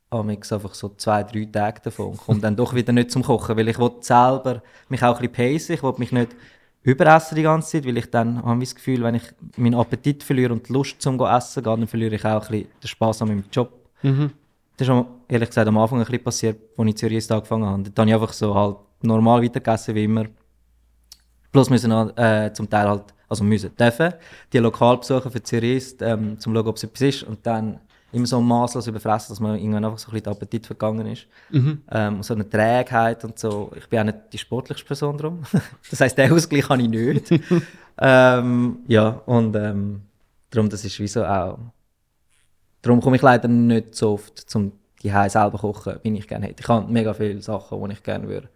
amix 0.09 0.51
einfach 0.51 0.73
so 0.73 0.89
zwei, 0.89 1.23
drei 1.23 1.45
Tage 1.45 1.81
davon. 1.81 2.17
Komme 2.17 2.39
dann 2.39 2.55
doch 2.55 2.73
wieder 2.73 2.93
nicht 2.93 3.11
zum 3.11 3.23
Kochen, 3.23 3.55
weil 3.57 3.67
ich 3.67 3.77
will 3.77 3.91
selber 4.01 4.63
mich 4.87 5.03
auch 5.03 5.19
ein 5.19 5.29
bisschen 5.29 5.57
pacen. 5.57 5.75
Ich 5.75 5.83
will 5.83 5.93
mich 5.97 6.11
nicht 6.11 6.35
überessen 6.83 7.36
die 7.36 7.43
ganze 7.43 7.71
Zeit, 7.71 7.86
weil 7.86 7.98
ich 7.98 8.09
dann 8.09 8.43
habe 8.43 8.63
ich 8.63 8.69
das 8.69 8.75
Gefühl, 8.75 9.03
wenn 9.03 9.15
ich 9.15 9.24
meinen 9.57 9.75
Appetit 9.75 10.24
verliere 10.24 10.53
und 10.53 10.67
die 10.67 10.74
Lust 10.74 11.01
zum 11.01 11.19
essen 11.19 11.63
gehe, 11.63 11.75
dann 11.77 11.88
verliere 11.88 12.15
ich 12.15 12.25
auch 12.25 12.45
ein 12.45 12.51
bisschen 12.51 12.67
den 12.81 12.88
Spass 12.88 13.21
an 13.21 13.27
meinem 13.27 13.43
Job. 13.51 13.71
Mhm. 14.01 14.31
Das 14.77 14.88
ist 14.88 15.05
ehrlich 15.27 15.50
gesagt 15.50 15.67
am 15.67 15.77
Anfang 15.77 16.00
ein 16.00 16.05
bisschen 16.05 16.24
passiert, 16.24 16.57
als 16.77 16.86
ich 16.88 16.91
in 16.91 16.98
Zürich 16.98 17.31
angefangen 17.31 17.65
habe. 17.65 17.83
Dann 17.83 18.03
habe 18.03 18.09
ich 18.09 18.13
einfach 18.15 18.33
so 18.33 18.55
halt 18.55 18.77
normal 19.01 19.43
weitergegessen 19.43 19.95
wie 19.95 20.05
immer. 20.05 20.25
Plus 21.51 21.69
müssen 21.69 21.89
noch, 21.89 22.15
äh, 22.17 22.53
zum 22.53 22.69
Teil 22.69 22.88
halt, 22.88 23.13
also 23.27 23.43
müssen, 23.43 23.75
dürfen, 23.75 24.13
die 24.53 24.59
Lokalbesucher 24.59 25.29
für 25.29 25.43
Zürich 25.43 25.95
ähm, 26.00 26.39
zum 26.39 26.53
schauen, 26.53 26.67
ob 26.67 26.77
es 26.77 26.83
etwas 26.83 27.01
ist. 27.01 27.24
Und 27.24 27.45
dann 27.45 27.79
immer 28.11 28.25
so 28.25 28.41
maßlos 28.41 28.87
überfressen, 28.87 29.31
dass 29.31 29.39
man 29.39 29.57
irgendwann 29.57 29.85
einfach 29.85 29.99
so 29.99 30.07
ein 30.07 30.11
bisschen 30.11 30.23
der 30.23 30.33
Appetit 30.33 30.65
vergangen 30.65 31.07
ist. 31.07 31.27
Mhm. 31.51 31.81
Ähm, 31.91 32.23
so 32.23 32.33
eine 32.33 32.49
Trägheit 32.49 33.23
und 33.23 33.37
so. 33.37 33.71
Ich 33.75 33.87
bin 33.87 33.99
auch 33.99 34.05
nicht 34.05 34.17
die 34.33 34.37
sportlichste 34.37 34.85
Person 34.85 35.17
drum. 35.17 35.43
das 35.89 35.99
heisst, 35.99 36.17
den 36.17 36.31
Ausgleich 36.31 36.67
habe 36.69 36.81
ich 36.81 36.89
nicht. 36.89 37.31
ähm, 37.99 38.79
ja, 38.87 39.09
und 39.25 39.55
ähm, 39.55 40.01
darum, 40.49 40.69
das 40.69 40.83
ist 40.85 40.99
wie 40.99 41.07
so 41.07 41.23
auch. 41.23 41.59
Darum 42.81 43.01
komme 43.01 43.17
ich 43.17 43.21
leider 43.21 43.47
nicht 43.47 43.93
so 43.93 44.13
oft 44.13 44.37
zum 44.37 44.71
die 45.01 45.09
selber 45.09 45.57
kochen, 45.57 45.99
wie 46.03 46.17
ich 46.17 46.27
gerne 46.27 46.47
hätte. 46.47 46.61
Ich 46.61 46.67
habe 46.67 46.91
mega 46.91 47.13
viele 47.13 47.41
Sachen, 47.41 47.81
die 47.85 47.93
ich 47.93 48.03
gerne 48.03 48.27
würde. 48.27 48.49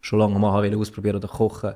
Schon 0.00 0.18
lange 0.18 0.38
mal 0.38 0.74
ausprobieren 0.76 1.16
oder 1.16 1.28
kochen. 1.28 1.70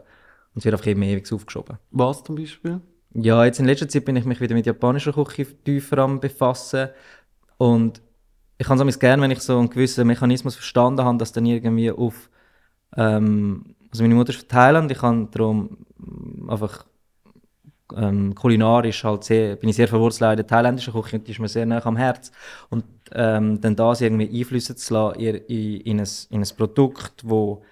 Und 0.55 0.59
es 0.59 0.65
wird 0.65 0.75
einfach 0.75 0.87
immer 0.87 1.07
ewig 1.07 1.31
aufgeschoben. 1.33 1.79
Was 1.91 2.23
zum 2.23 2.37
Beispiel? 2.37 2.81
Ja, 3.15 3.45
jetzt 3.45 3.61
in 3.61 3.67
letzter 3.67 3.89
Zeit 3.89 4.05
bin 4.05 4.17
ich 4.17 4.25
mich 4.25 4.41
wieder 4.41 4.55
mit 4.55 4.67
japanischer 4.67 5.13
Küche 5.13 5.47
tiefer 5.65 5.99
am 5.99 6.21
befassen 6.21 6.89
und 7.59 8.01
ich 8.59 8.67
kann 8.67 8.89
es 8.89 8.99
gerne, 8.99 9.23
wenn 9.23 9.31
ich 9.31 9.41
so 9.41 9.59
einen 9.59 9.71
gewissen 9.71 10.07
Mechanismus 10.07 10.55
verstanden 10.55 11.05
habe, 11.05 11.19
dass 11.19 11.33
dann 11.33 11.47
irgendwie 11.47 11.91
auf 11.91 12.31
ähm, 12.97 13.75
also 13.91 14.05
meine 14.05 14.15
Mutter 14.15 14.31
ist 14.31 14.41
von 14.41 14.49
Thailand, 14.49 14.91
ich 14.91 14.99
kann 14.99 15.31
darum 15.31 15.79
einfach 16.49 16.87
ähm, 17.95 18.35
kulinarisch 18.35 19.05
halt 19.05 19.25
sehr, 19.25 19.57
bin 19.57 19.69
ich 19.69 19.77
sehr 19.77 19.89
verwurzelt 19.89 20.31
in 20.33 20.37
der 20.37 20.47
thailändischen 20.47 20.95
Küche 20.95 21.17
und 21.17 21.27
die 21.27 21.33
ist 21.33 21.41
mir 21.41 21.49
sehr 21.49 21.67
nah 21.67 21.85
am 21.85 21.97
Herz. 21.97 22.33
Und 22.71 22.85
ähm, 23.13 23.61
dann 23.61 23.77
das 23.77 24.01
irgendwie 24.01 24.41
einflüssen 24.41 24.77
zu 24.77 24.95
lassen 24.95 25.21
in, 25.21 25.81
in, 25.81 26.01
ein, 26.01 26.09
in 26.31 26.41
ein 26.41 26.57
Produkt, 26.57 27.23
wo 27.23 27.63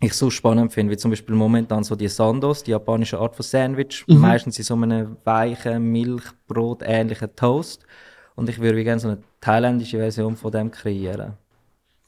ich 0.00 0.14
so 0.14 0.30
spannend 0.30 0.72
finde, 0.72 0.92
wie 0.92 0.96
zum 0.96 1.10
Beispiel 1.10 1.34
momentan 1.34 1.84
so 1.84 1.94
die 1.94 2.08
Sandos, 2.08 2.62
die 2.62 2.70
japanische 2.70 3.18
Art 3.18 3.36
von 3.36 3.44
Sandwich, 3.44 4.04
mhm. 4.06 4.18
meistens 4.18 4.58
in 4.58 4.64
so 4.64 4.74
einem 4.74 5.16
weichen, 5.24 5.92
Milchbrot-ähnlichen 5.92 7.36
Toast. 7.36 7.86
Und 8.34 8.48
ich 8.48 8.58
würde 8.58 8.82
gerne 8.82 9.00
so 9.00 9.08
eine 9.08 9.18
thailändische 9.42 9.98
Version 9.98 10.36
von 10.36 10.50
dem 10.52 10.70
kreieren. 10.70 11.34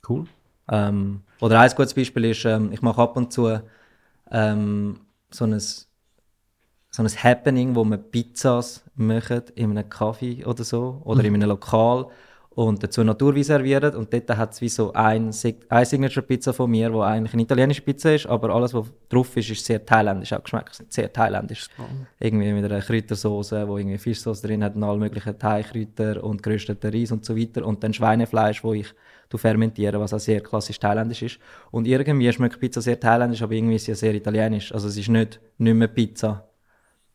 Cool. 0.09 0.25
Ähm, 0.71 1.21
oder 1.41 1.61
ein 1.61 1.71
gutes 1.71 1.93
Beispiel 1.93 2.25
ist, 2.27 2.45
ähm, 2.47 2.73
ich 2.73 2.81
mache 2.81 3.03
ab 3.03 3.17
und 3.17 3.33
zu 3.33 3.61
ähm, 4.31 5.01
so 5.31 5.45
ein 5.45 5.61
so 6.95 7.03
ein 7.03 7.09
Happening, 7.09 7.75
wo 7.75 7.85
man 7.85 8.03
Pizzas 8.11 8.85
machen 8.95 9.43
in 9.55 9.71
einem 9.71 9.89
Kaffee 9.89 10.45
oder 10.45 10.63
so 10.63 11.01
oder 11.05 11.21
mhm. 11.21 11.27
in 11.27 11.35
einem 11.37 11.49
Lokal 11.51 12.07
und 12.55 12.83
dazu 12.83 13.03
Naturwein 13.03 13.43
servieren 13.43 13.95
und 13.95 14.13
dort 14.13 14.29
hat 14.37 14.53
es 14.53 14.61
wie 14.61 14.69
so 14.69 14.93
ein, 14.93 15.31
eine 15.69 15.85
Signature-Pizza 15.87 16.53
von 16.53 16.71
mir, 16.71 16.93
wo 16.93 17.01
eigentlich 17.01 17.33
eine 17.33 17.43
italienische 17.43 17.83
Pizza 17.83 18.15
ist, 18.15 18.27
aber 18.27 18.51
alles, 18.55 18.75
was 18.75 18.87
drauf 19.09 19.37
ist, 19.37 19.51
ist 19.51 19.65
sehr 19.65 19.85
thailändisch, 19.85 20.33
auch 20.33 20.43
geschmeckt 20.43 20.85
sehr 20.89 21.13
thailändisch. 21.13 21.69
Oh. 21.79 21.83
Irgendwie 22.21 22.53
mit 22.53 22.65
einer 22.65 22.81
Kräutersoße, 22.81 23.67
wo 23.67 23.79
irgendwie 23.79 23.99
Fischsauce 23.99 24.43
drin 24.43 24.63
hat 24.63 24.77
und 24.77 24.85
alle 24.85 24.99
möglichen 24.99 25.39
Thai-Kräuter 25.39 26.23
und 26.23 26.43
gerösteten 26.43 26.93
Reis 26.93 27.13
und 27.13 27.25
so 27.25 27.37
weiter 27.37 27.65
und 27.67 27.83
dann 27.83 27.95
Schweinefleisch, 27.95 28.63
wo 28.63 28.75
ich 28.75 28.89
fermentiere, 29.35 29.99
was 29.99 30.13
auch 30.13 30.21
sehr 30.21 30.43
klassisch 30.43 30.79
thailändisch 30.79 31.23
ist. 31.23 31.39
Und 31.71 31.87
irgendwie 31.87 32.31
schmeckt 32.31 32.61
Pizza 32.61 32.83
sehr 32.83 33.01
thailändisch, 33.01 33.41
aber 33.41 33.55
irgendwie 33.55 33.77
ist 33.77 33.87
sie 33.87 33.93
ja 33.93 33.95
sehr 33.95 34.15
italienisch. 34.15 34.75
Also 34.75 34.89
es 34.89 34.97
ist 34.99 35.09
nicht, 35.09 35.41
nicht 35.57 35.75
mehr 35.75 35.89
Pizza, 35.89 36.53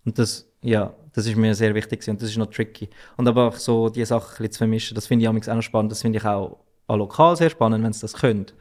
und 0.08 0.18
das, 0.18 0.50
ja, 0.62 0.94
das 1.18 1.26
ist 1.26 1.36
mir 1.36 1.56
sehr 1.56 1.74
wichtig 1.74 2.08
und 2.08 2.22
das 2.22 2.30
ist 2.30 2.38
noch 2.38 2.52
tricky. 2.52 2.92
Und 3.18 3.28
aber 3.28 3.48
auch 3.48 3.56
so 3.56 3.90
die 3.90 4.06
Sachen 4.06 4.52
zu 4.52 4.58
vermischen, 4.60 4.94
das 4.94 5.08
finde 5.08 5.24
ich 5.24 5.30
auch 5.50 5.56
noch 5.56 5.62
spannend. 5.64 5.92
Das 5.92 6.04
finde 6.04 6.20
ich 6.20 6.26
auch, 6.26 6.60
auch 6.86 6.96
lokal 6.96 7.36
sehr 7.36 7.50
spannend, 7.50 7.84
wenn 7.84 7.90
es 7.90 8.02
das 8.02 8.14
könnt. 8.14 8.54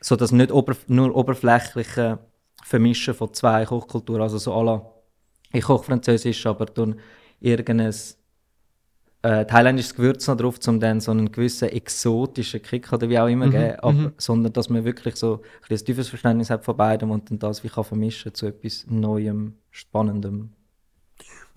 So 0.00 0.16
dass 0.16 0.32
nicht 0.32 0.50
ober, 0.50 0.74
nur 0.86 1.14
oberflächliche 1.14 2.18
Vermischen 2.64 3.12
von 3.12 3.34
zwei 3.34 3.66
Kochkulturen, 3.66 4.22
also 4.22 4.38
so 4.38 4.54
alle, 4.54 4.86
ich 5.52 5.64
koche 5.64 5.84
Französisch, 5.84 6.46
aber 6.46 6.64
dann 6.64 6.98
irgendein 7.40 7.94
äh, 9.20 9.44
thailändisches 9.44 9.96
Gewürz 9.96 10.26
noch 10.28 10.38
drauf, 10.38 10.58
um 10.66 10.80
dann 10.80 11.00
so 11.00 11.10
einen 11.10 11.30
gewissen 11.30 11.68
exotischen 11.68 12.62
Kick 12.62 12.90
oder 12.90 13.06
wie 13.10 13.18
auch 13.18 13.28
immer 13.28 13.48
mhm, 13.48 13.50
geben, 13.50 13.76
aber, 13.80 13.92
mhm. 13.92 14.12
sondern 14.16 14.54
dass 14.54 14.70
man 14.70 14.86
wirklich 14.86 15.16
so 15.16 15.42
ein, 15.68 15.76
ein 15.76 15.84
tiefes 15.84 16.08
Verständnis 16.08 16.48
hat 16.48 16.64
von 16.64 16.74
beidem 16.74 17.10
und 17.10 17.30
dann 17.30 17.38
das 17.38 17.62
wie 17.62 17.68
kann 17.68 17.84
vermischen 17.84 18.32
zu 18.32 18.46
etwas 18.46 18.86
Neuem, 18.88 19.58
Spannendem. 19.70 20.55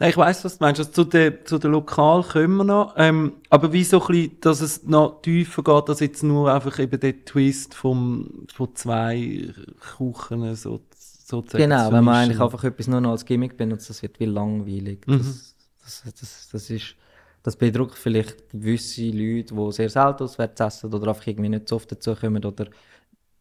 Ich 0.01 0.15
weiß, 0.15 0.45
was 0.45 0.57
du 0.57 0.63
meinst. 0.63 0.79
Also 0.79 0.91
zu 0.91 1.03
den 1.03 1.45
zu 1.45 1.57
der 1.57 1.69
Lokal 1.69 2.23
kommen 2.23 2.57
wir 2.57 2.63
noch. 2.63 2.93
Ähm, 2.97 3.33
aber 3.49 3.73
wie 3.73 3.83
so 3.83 4.01
ein 4.01 4.07
bisschen, 4.07 4.41
dass 4.41 4.61
es 4.61 4.83
noch 4.83 5.21
tiefer 5.21 5.63
geht, 5.63 5.89
dass 5.89 5.99
jetzt 5.99 6.23
nur 6.23 6.53
einfach 6.53 6.79
eben 6.79 6.99
der 6.99 7.25
Twist 7.25 7.73
vom, 7.73 8.47
von 8.53 8.73
zwei 8.75 9.53
Kuchen 9.97 10.55
so, 10.55 10.79
sozusagen 10.95 11.69
Genau, 11.69 11.91
wenn 11.91 12.03
man 12.03 12.15
eigentlich 12.15 12.39
einfach 12.39 12.63
etwas 12.63 12.87
nur 12.87 13.01
noch 13.01 13.11
als 13.11 13.25
Gimmick 13.25 13.57
benutzt, 13.57 13.89
das 13.89 14.01
wird 14.01 14.19
wie 14.19 14.25
langweilig. 14.25 15.05
Mhm. 15.05 15.17
Das, 15.17 15.55
das, 15.83 16.13
das, 16.19 16.49
das 16.51 16.69
ist 16.69 16.95
das 17.43 17.55
bedrückt 17.55 17.97
vielleicht 17.97 18.49
gewisse 18.51 19.05
Leute, 19.05 19.55
die 19.55 19.71
sehr 19.71 19.89
selten 19.89 20.23
auswärts 20.23 20.59
essen 20.59 20.93
oder 20.93 21.07
einfach 21.07 21.25
irgendwie 21.25 21.49
nicht 21.49 21.69
so 21.69 21.77
oft 21.77 21.91
dazu 21.91 22.15
kommen. 22.15 22.43
Oder, 22.43 22.67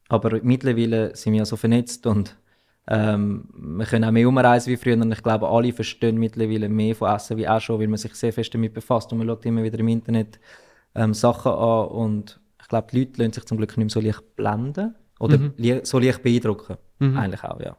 aber 0.09 0.41
mittlerweile 0.43 1.15
sind 1.17 1.33
wir 1.33 1.41
ja 1.41 1.45
so 1.45 1.57
vernetzt 1.57 2.07
und 2.07 2.37
ähm, 2.91 3.45
wir 3.53 3.85
können 3.85 4.05
auch 4.05 4.11
mehr 4.11 4.29
umreisen 4.29 4.73
wie 4.73 4.77
früher. 4.77 4.95
Und 4.95 5.13
ich 5.13 5.23
glaube, 5.23 5.49
alle 5.49 5.73
verstehen 5.73 6.17
mittlerweile 6.17 6.69
mehr 6.69 6.95
von 6.95 7.15
Essen 7.15 7.37
wie 7.37 7.47
auch 7.47 7.61
schon, 7.61 7.79
weil 7.79 7.89
man 7.89 7.99
sich 7.99 8.15
sehr 8.15 8.33
fest 8.33 8.55
damit 8.55 8.73
befasst. 8.73 9.13
Und 9.13 9.19
man 9.19 9.27
schaut 9.27 9.45
immer 9.45 9.63
wieder 9.63 9.79
im 9.79 9.89
Internet 9.89 10.41
ähm, 10.95 11.13
Sachen 11.13 11.53
an. 11.53 11.89
Und 11.89 12.41
ich 12.61 12.69
glaube, 12.69 12.89
die 12.91 13.01
Leute 13.01 13.23
lassen 13.23 13.33
sich 13.33 13.45
zum 13.45 13.59
Glück 13.59 13.77
nicht 13.77 13.79
mehr 13.79 13.91
so 13.91 14.01
leicht 14.01 14.37
blenden 14.37 14.95
oder 15.21 15.37
mhm. 15.37 15.81
so 15.83 15.99
leicht 15.99 16.23
beeindrucken. 16.23 16.77
Mhm. 16.99 17.17
Eigentlich 17.19 17.45
auch, 17.45 17.61
ja. 17.61 17.77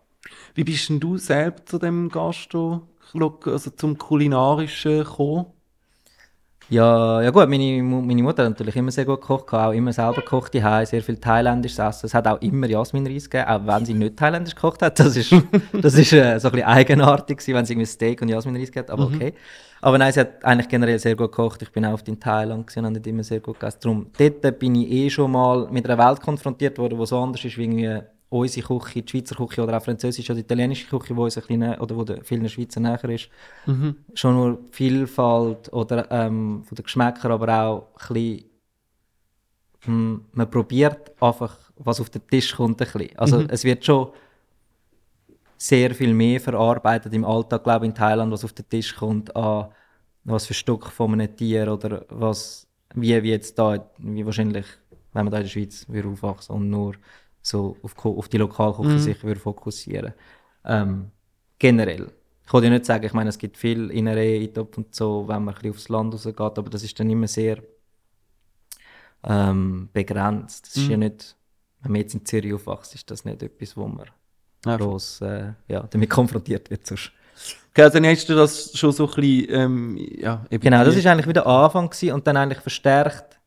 Wie 0.54 0.64
bist 0.64 0.90
denn 0.90 1.00
du 1.00 1.18
selbst 1.18 1.70
zu 1.70 1.80
dem 1.80 2.10
Gastro, 2.10 2.88
also 3.46 3.72
zum 3.72 3.98
Kulinarischen 3.98 5.00
gekommen? 5.00 5.48
Ja, 6.70 7.22
ja 7.24 7.32
gut, 7.32 7.50
meine, 7.50 7.82
meine 7.82 8.22
Mutter 8.22 8.44
hat 8.44 8.52
natürlich 8.52 8.76
immer 8.76 8.92
sehr 8.92 9.06
gut 9.06 9.22
gekocht, 9.22 9.52
auch 9.54 9.72
immer 9.72 9.92
selber 9.92 10.22
gekocht 10.22 10.54
daheim, 10.54 10.86
sehr 10.86 11.02
viel 11.02 11.18
thailändisches 11.18 11.80
Essen. 11.80 12.06
Es 12.06 12.14
hat 12.14 12.28
auch 12.28 12.40
immer 12.42 12.68
Jasminreis 12.68 13.28
gegeben, 13.28 13.50
auch 13.50 13.66
wenn 13.66 13.86
sie 13.86 13.96
nicht 13.96 14.18
thailändisch 14.18 14.54
gekocht 14.54 14.84
hat. 14.84 15.00
Das 15.00 15.18
ist, 15.18 15.34
das 15.74 15.96
ist 15.96 16.14
äh, 16.14 16.40
so 16.40 16.50
ein 16.50 16.52
bisschen 16.52 16.68
eigenartig 16.68 17.40
wenn 17.48 17.66
sie 17.66 17.74
irgendwie 17.74 17.88
Steak 17.88 18.22
und 18.22 18.30
Jasminreis 18.30 18.72
gibt, 18.72 18.92
aber 18.92 19.10
mhm. 19.10 19.16
okay. 19.16 19.34
Aber 19.82 19.98
nein, 19.98 20.14
sie 20.14 20.20
hat 20.20 20.46
eigentlich 20.46 20.68
generell 20.68 21.00
sehr 21.00 21.16
gut 21.16 21.32
gekocht. 21.32 21.62
Ich 21.64 21.72
bin 21.72 21.86
auch 21.86 21.94
oft 21.94 22.08
in 22.08 22.20
Thailand 22.20 22.70
und 22.78 22.86
habe 22.86 23.10
immer 23.10 23.24
sehr 23.24 23.40
gut 23.40 23.60
gegessen. 23.60 23.80
Darum, 23.82 24.08
dort 24.18 24.60
bin 24.60 24.76
ich 24.76 24.92
eh 24.92 25.10
schon 25.10 25.32
mal 25.32 25.68
mit 25.72 25.90
einer 25.90 25.98
Welt 26.06 26.22
konfrontiert 26.22 26.78
worden, 26.78 27.00
die 27.00 27.06
so 27.06 27.18
anders 27.18 27.44
ist 27.44 27.58
wie 27.58 27.64
irgendwie 27.64 28.00
unsere 28.30 28.68
Küche, 28.68 29.02
die 29.02 29.10
Schweizer 29.10 29.36
Küche 29.36 29.64
oder 29.64 29.78
auch 29.78 29.84
französische 29.84 30.32
oder 30.32 30.42
italienische 30.42 30.88
Küche, 30.88 31.16
wo 31.16 31.26
bisschen, 31.26 31.64
oder 31.80 31.96
wo 31.96 32.04
der 32.04 32.24
vielen 32.24 32.48
Schweizer 32.48 32.80
näher 32.80 33.04
ist, 33.06 33.30
mhm. 33.66 33.96
schon 34.14 34.36
nur 34.36 34.60
Vielfalt 34.72 35.72
oder 35.74 36.10
ähm, 36.12 36.64
von 36.64 36.76
den 36.76 36.84
Geschmäckern, 36.84 37.32
aber 37.32 37.64
auch 37.64 37.88
ein 37.96 38.14
bisschen, 38.14 38.46
hm, 39.86 40.26
man 40.32 40.50
probiert 40.50 41.12
einfach, 41.22 41.58
was 41.78 42.00
auf 42.00 42.10
den 42.10 42.26
Tisch 42.28 42.56
kommt, 42.56 42.82
ein 42.82 42.92
bisschen. 42.92 43.18
Also 43.18 43.40
mhm. 43.40 43.48
es 43.50 43.64
wird 43.64 43.84
schon 43.84 44.10
sehr 45.58 45.94
viel 45.94 46.14
mehr 46.14 46.40
verarbeitet 46.40 47.14
im 47.14 47.26
Alltag, 47.26 47.64
glaube 47.64 47.86
ich, 47.86 47.90
in 47.90 47.96
Thailand, 47.96 48.32
was 48.32 48.46
auf 48.46 48.54
den 48.54 48.70
Tisch 48.70 48.96
kommt, 48.96 49.36
an 49.36 49.70
was 50.24 50.46
für 50.46 50.54
Stück 50.54 50.88
von 50.88 51.14
einem 51.14 51.36
Tier 51.36 51.72
oder 51.72 52.06
was, 52.10 52.68
wie, 52.94 53.22
wie 53.24 53.30
jetzt 53.30 53.58
da, 53.58 53.90
wie 53.98 54.26
wahrscheinlich, 54.26 54.66
wenn 55.14 55.26
man 55.26 55.32
da 55.32 55.38
in 55.38 55.44
der 55.44 55.50
Schweiz 55.50 55.88
aufwachsen 55.90 56.56
und 56.56 56.70
nur 56.70 56.94
so 57.50 57.78
auf, 57.82 57.94
auf 58.06 58.30
die 58.30 58.38
Lokalküche 58.38 58.90
mhm. 58.90 59.00
sich 59.00 59.24
würde 59.24 59.40
fokussieren 59.40 60.14
ähm, 60.66 61.12
Generell. 61.58 62.12
Ich 62.46 62.54
wollte 62.54 62.68
ja 62.68 62.74
nicht 62.74 62.86
sagen, 62.86 63.06
ich 63.06 63.14
meine, 63.14 63.30
es 63.30 63.38
gibt 63.38 63.58
viel 63.58 63.92
Innerei, 63.92 64.40
Eintopf 64.40 64.78
und 64.78 64.96
so, 64.96 65.28
wenn 65.28 65.44
man 65.44 65.54
ein 65.54 65.56
bisschen 65.56 65.72
aufs 65.72 65.90
Land 65.90 66.14
rausgeht, 66.14 66.40
aber 66.40 66.70
das 66.70 66.84
ist 66.84 67.00
dann 67.00 67.10
immer 67.10 67.28
sehr 67.28 67.62
ähm, 69.24 69.90
begrenzt. 69.92 70.68
Das 70.68 70.78
ist 70.78 70.88
ja 70.88 70.96
mhm. 70.96 71.04
nicht, 71.04 71.36
wenn 71.82 71.92
man 71.92 72.02
jetzt 72.02 72.14
in 72.14 72.26
Zürich 72.26 72.54
aufwächst, 72.54 72.96
ist 72.96 73.12
das 73.12 73.26
nicht 73.26 73.44
etwas, 73.44 73.76
wo 73.76 73.88
man 73.88 74.08
ja. 74.66 74.78
groß 74.78 75.22
äh, 75.22 75.54
ja, 75.68 75.82
damit 75.90 76.10
konfrontiert 76.10 76.70
wird. 76.70 76.88
Sonst. 76.88 77.12
Okay, 77.72 77.84
also 77.84 78.00
dann 78.00 78.10
hast 78.10 78.28
du 78.28 78.36
das 78.36 78.76
schon 78.76 78.94
so 78.94 79.08
ein 79.08 79.16
bisschen, 79.16 79.54
ähm, 79.54 79.98
ja, 80.18 80.46
Genau, 80.50 80.84
das 80.84 81.04
war 81.04 81.12
eigentlich 81.12 81.28
wieder 81.28 81.46
Anfang 81.46 81.90
gewesen, 81.90 82.14
und 82.14 82.26
dann 82.26 82.38
eigentlich 82.38 82.62
verstärkt 82.62 83.38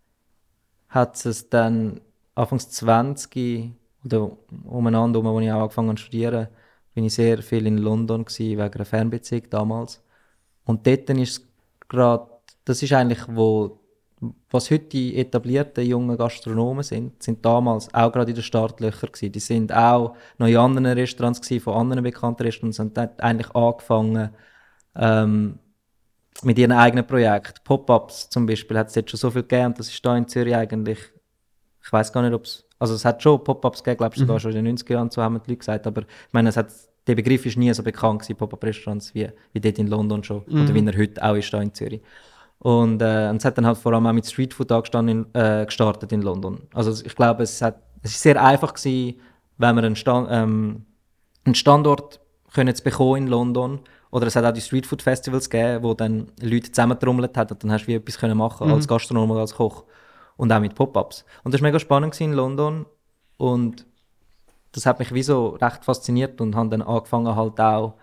hat 0.89 1.25
es 1.25 1.49
dann 1.49 2.01
Anfangs 2.35 2.71
20 2.71 3.73
oder 4.05 4.37
umeinander, 4.65 5.23
wo 5.23 5.41
ich 5.41 5.51
auch 5.53 5.63
angefangen 5.63 5.89
habe 5.89 5.99
zu 5.99 6.05
studieren, 6.05 6.49
bin 6.95 7.05
ich 7.05 7.15
sehr 7.15 7.43
viel 7.43 7.67
in 7.67 7.79
London 7.79 8.25
gewesen, 8.25 8.59
wegen 8.59 8.75
einer 8.75 8.85
Fernbeziehung 8.85 9.49
damals. 9.51 10.03
Und 10.65 10.87
dort 10.87 11.09
ist 11.11 11.47
gerade, 11.89 12.27
das 12.65 12.83
ist 12.83 12.93
eigentlich, 12.93 13.21
wo, 13.29 13.81
was 14.51 14.71
heute 14.71 14.87
die 14.87 15.17
etablierten 15.17 15.85
jungen 15.85 16.17
Gastronomen 16.17 16.83
sind, 16.83 17.23
sind 17.23 17.45
damals 17.45 17.93
auch 17.95 18.13
gerade 18.13 18.31
in 18.31 18.37
den 18.37 18.45
Startlöchern 18.45 19.11
gewesen. 19.13 19.33
Die 19.33 19.41
sind 19.41 19.73
auch 19.73 20.17
noch 20.39 20.47
in 20.47 20.57
anderen 20.57 20.87
Restaurants 20.87 21.41
gewesen, 21.41 21.63
von 21.63 21.75
anderen 21.75 22.05
bekannten 22.05 22.43
Restaurants 22.43 22.79
und 22.79 22.97
haben 22.99 23.19
eigentlich 23.19 23.55
angefangen, 23.55 24.31
ähm, 24.95 25.59
mit 26.43 26.59
ihren 26.59 26.73
eigenen 26.73 27.07
Projekten. 27.07 27.61
Pop-ups 27.65 28.29
zum 28.31 28.47
Beispiel 28.47 28.79
hat 28.79 28.89
es 28.89 28.95
jetzt 28.95 29.11
schon 29.11 29.19
so 29.19 29.31
viel 29.31 29.43
gegeben 29.43 29.67
und 29.67 29.79
das 29.79 29.89
ist 29.89 30.05
da 30.05 30.17
in 30.17 30.27
Zürich 30.29 30.55
eigentlich, 30.55 30.99
ich 31.85 31.93
weiß 31.93 32.13
gar 32.13 32.23
nicht, 32.23 32.33
ob 32.33 32.45
es 32.45 32.65
also 32.83 32.95
es 32.95 33.05
hat 33.05 33.23
schon 33.23 33.43
Pop-ups 33.45 33.85
gegeben, 33.85 33.99
glaube 33.99 34.15
ich, 34.17 34.21
sogar 34.21 34.37
mhm. 34.37 34.41
schon 34.41 34.53
in 34.57 34.65
den 34.65 34.77
90er 34.77 34.93
Jahren, 34.93 35.09
so 35.09 35.23
haben 35.23 35.35
die 35.35 35.53
Leute 35.53 35.59
gesagt, 35.59 35.87
aber 35.87 36.01
ich 36.01 36.33
meine, 36.33 36.49
es 36.49 36.57
hat, 36.57 36.67
der 37.07 37.15
Begriff 37.15 37.47
ist 37.47 37.57
nie 37.57 37.73
so 37.73 37.85
bekannt 37.85 38.23
gewesen, 38.23 38.37
Pop-up-Restaurants, 38.37 39.15
wie, 39.15 39.29
wie 39.53 39.61
dort 39.61 39.79
in 39.79 39.87
London 39.87 40.25
schon, 40.25 40.43
mhm. 40.49 40.65
oder 40.65 40.75
wie 40.75 40.85
er 40.85 40.99
heute 40.99 41.23
auch 41.23 41.37
ist, 41.37 41.53
da 41.53 41.63
in 41.63 41.73
Zürich. 41.73 42.03
Und, 42.59 43.01
äh, 43.01 43.29
und 43.31 43.37
es 43.37 43.45
hat 43.45 43.57
dann 43.57 43.67
halt 43.67 43.79
vor 43.79 43.93
allem 43.93 44.05
auch 44.05 44.13
mit 44.13 44.27
Streetfood 44.27 44.73
angestanden, 44.73 45.33
äh, 45.33 45.65
gestartet 45.65 46.11
in 46.11 46.23
London. 46.23 46.63
Also 46.75 46.91
ich 47.07 47.15
glaube, 47.15 47.45
es, 47.45 47.63
hat, 47.63 47.77
es 48.03 48.11
ist 48.11 48.23
sehr 48.23 48.43
einfach 48.43 48.75
gewesen, 48.75 49.21
wenn 49.59 49.77
man 49.77 49.85
einen, 49.85 49.97
Stand, 49.97 50.27
ähm, 50.29 50.85
einen 51.45 51.55
Standort 51.55 52.19
können 52.53 52.75
zu 52.75 52.83
bekommen 52.83 53.17
in 53.17 53.27
London 53.29 53.79
oder 54.11 54.27
es 54.27 54.35
hat 54.35 54.45
auch 54.45 54.53
die 54.53 54.61
Streetfood 54.61 55.03
Festivals 55.03 55.49
gegeben, 55.49 55.85
wo 55.85 55.95
dann 55.95 56.33
Leute 56.41 56.73
zusammentrommelt 56.73 57.37
haben 57.37 57.53
und 57.53 57.63
dann 57.63 57.71
hast 57.71 57.85
du 57.85 57.89
wie 57.89 57.95
etwas 57.95 58.19
können 58.19 58.37
machen 58.37 58.67
mhm. 58.67 58.75
als 58.75 58.89
Gastronom 58.89 59.31
oder 59.31 59.41
als 59.43 59.55
Koch 59.55 59.85
und 60.43 60.53
auch 60.53 60.59
mit 60.59 60.75
Pop-ups. 60.75 61.25
Und 61.45 61.55
das 61.55 61.61
war 61.61 61.69
mega 61.69 61.79
spannend 61.79 62.21
in 62.21 62.33
London 62.33 62.85
und 63.37 63.87
das 64.73 64.87
hat 64.87 64.99
mich 64.99 65.15
wie 65.15 65.23
so 65.23 65.51
recht 65.51 65.85
fasziniert 65.85 66.41
und 66.41 66.57
habe 66.57 66.69
dann 66.69 66.83
angefangen 66.83 67.37
halt 67.37 67.61
auch 67.61 67.95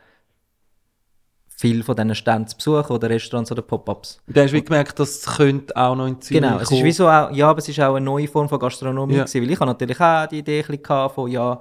viel 1.50 1.84
von 1.84 1.98
diesen 1.98 2.16
Ständen 2.16 2.48
zu 2.48 2.56
besuchen 2.56 2.94
oder 2.94 3.10
Restaurants 3.10 3.52
oder 3.52 3.62
Pop-ups. 3.62 4.22
Du 4.26 4.42
hast 4.42 4.54
wie 4.54 4.64
gemerkt, 4.64 4.98
das 5.00 5.26
könnte 5.26 5.76
auch 5.76 5.98
noch 5.98 6.08
in 6.08 6.22
Zürich 6.22 6.42
Genau, 6.42 6.60
es 6.60 6.72
ist 6.72 6.82
wie 6.82 6.94
so 6.94 7.10
auch, 7.10 7.30
ja, 7.32 7.50
aber 7.50 7.60
es 7.60 7.68
ist 7.68 7.78
auch 7.82 7.96
eine 7.96 8.06
neue 8.06 8.30
Form 8.30 8.48
von 8.48 8.58
Gastronomie 8.58 9.16
ja. 9.16 9.26
gewesen, 9.26 9.42
weil 9.42 9.52
ich 9.52 9.60
habe 9.60 9.72
natürlich 9.72 10.00
auch 10.00 10.28
die 10.28 10.40
Idee 10.40 10.64
von, 10.64 11.30
ja, 11.30 11.60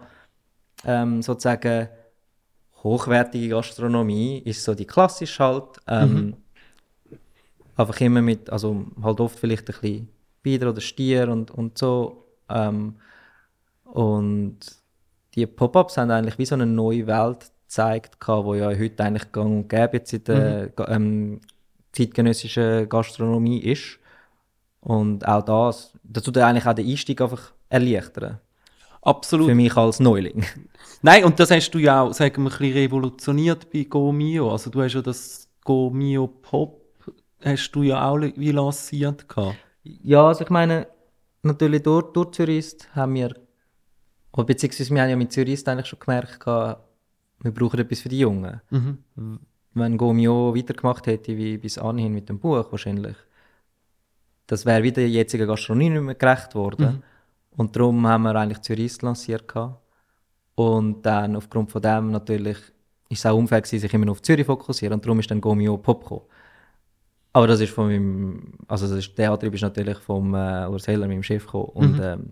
ähm, 0.84 1.22
sozusagen 1.22 1.88
hochwertige 2.84 3.48
Gastronomie 3.48 4.38
ist 4.44 4.62
so 4.62 4.76
die 4.76 4.86
klassische 4.86 5.42
halt. 5.42 5.80
Ähm, 5.88 6.36
Einfach 7.76 8.00
immer 8.00 8.22
mit, 8.22 8.50
also 8.50 8.86
halt 9.00 9.20
oft 9.20 9.38
vielleicht 9.38 9.70
ein 9.70 9.80
bisschen 9.80 10.08
Bieder 10.48 10.70
oder 10.70 10.80
Stier 10.80 11.28
und, 11.28 11.50
und 11.50 11.76
so. 11.76 12.24
Ähm, 12.48 12.94
und 13.84 14.58
die 15.34 15.46
Pop-Ups 15.46 15.96
haben 15.98 16.10
eigentlich 16.10 16.38
wie 16.38 16.46
so 16.46 16.54
eine 16.54 16.66
neue 16.66 17.06
Welt 17.06 17.50
gezeigt, 17.66 18.16
die 18.22 18.28
wo 18.28 18.54
ja 18.54 18.68
heute 18.68 19.04
eigentlich 19.04 19.30
gang 19.32 19.50
und 19.58 19.68
gäbe 19.68 19.98
jetzt 19.98 20.12
in 20.14 20.24
der 20.24 20.68
ga- 20.68 20.88
ähm, 20.88 21.40
zeitgenössischen 21.92 22.88
Gastronomie 22.88 23.58
ist. 23.60 23.98
Und 24.80 25.26
auch 25.28 25.42
das, 25.44 25.92
das 26.02 26.22
tut 26.22 26.38
eigentlich 26.38 26.66
auch 26.66 26.74
den 26.74 26.88
Einstieg 26.88 27.20
einfach 27.20 27.52
erleichtern. 27.68 28.38
Absolut. 29.02 29.48
Für 29.48 29.54
mich 29.54 29.76
als 29.76 30.00
Neuling. 30.00 30.44
Nein, 31.02 31.24
und 31.24 31.38
das 31.38 31.50
hast 31.50 31.70
du 31.70 31.78
ja 31.78 32.02
auch, 32.02 32.12
sagen 32.12 32.42
wir, 32.44 32.50
ein 32.50 32.58
bisschen 32.58 32.72
revolutioniert 32.74 33.70
bei 33.70 33.82
Go 33.84 34.12
Mio. 34.12 34.50
Also 34.50 34.70
du 34.70 34.82
hast 34.82 34.94
ja 34.94 35.02
das 35.02 35.48
Go 35.64 35.90
Mio 35.90 36.26
Pop, 36.26 36.80
hast 37.44 37.70
du 37.72 37.82
ja 37.82 38.08
auch 38.08 38.18
wie 38.18 38.50
lanciert 38.52 39.28
gehabt. 39.28 39.56
Ja, 40.02 40.26
also 40.28 40.44
ich 40.44 40.50
meine, 40.50 40.86
natürlich 41.42 41.82
durch, 41.82 42.12
durch 42.12 42.30
Zürist 42.32 42.88
haben 42.94 43.14
wir, 43.14 43.34
oder 44.32 44.44
beziehungsweise 44.44 44.94
wir 44.94 45.02
haben 45.02 45.10
ja 45.10 45.16
mit 45.16 45.32
Zürist 45.32 45.68
eigentlich 45.68 45.86
schon 45.86 45.98
gemerkt, 45.98 46.44
wir 46.46 47.52
brauchen 47.52 47.80
etwas 47.80 48.00
für 48.00 48.08
die 48.08 48.18
Jungen. 48.18 48.60
Wenn 49.74 49.96
Gomio 49.96 50.54
weitergemacht 50.56 51.06
hätte 51.06 51.36
wie 51.36 51.56
bis 51.56 51.78
anhin 51.78 52.12
mit 52.12 52.28
dem 52.28 52.38
Buch 52.38 52.70
wahrscheinlich, 52.70 53.16
das 54.46 54.66
wäre 54.66 54.82
wieder 54.82 54.96
der 54.96 55.10
jetzigen 55.10 55.46
Gastronomie 55.46 55.90
nicht 55.90 56.02
mehr 56.02 56.14
gerecht 56.14 56.54
worden. 56.54 57.02
Und 57.50 57.76
darum 57.76 58.06
haben 58.06 58.22
wir 58.22 58.34
eigentlich 58.34 58.60
Zürist 58.62 59.02
lanciert. 59.02 59.46
Gehabt. 59.48 59.80
Und 60.54 61.02
dann 61.02 61.36
aufgrund 61.36 61.70
von 61.70 61.82
dem 61.82 62.10
natürlich 62.10 62.56
ist 63.08 63.20
es 63.20 63.26
auch 63.26 63.36
unfair 63.36 63.60
gewesen, 63.60 63.80
sich 63.80 63.94
immer 63.94 64.06
nur 64.06 64.12
auf 64.12 64.22
Zürich 64.22 64.46
fokussieren 64.46 64.94
und 64.94 65.04
darum 65.04 65.20
ist 65.20 65.30
dann 65.30 65.40
Gomio 65.40 65.76
Pop 65.78 66.02
gekommen. 66.02 66.22
Aber 67.32 67.46
das 67.46 67.60
ist 67.60 67.72
von 67.72 67.88
meinem, 67.88 68.54
also 68.66 68.86
das 68.88 68.98
ist, 68.98 69.16
der 69.18 69.32
Antrieb 69.32 69.54
ist 69.54 69.62
natürlich 69.62 69.98
vom 69.98 70.34
äh, 70.34 70.66
Urs 70.66 70.88
Heller, 70.88 71.06
meinem 71.06 71.22
Chef 71.22 71.44
gekommen. 71.44 71.68
Und 71.74 72.00
ähm, 72.02 72.30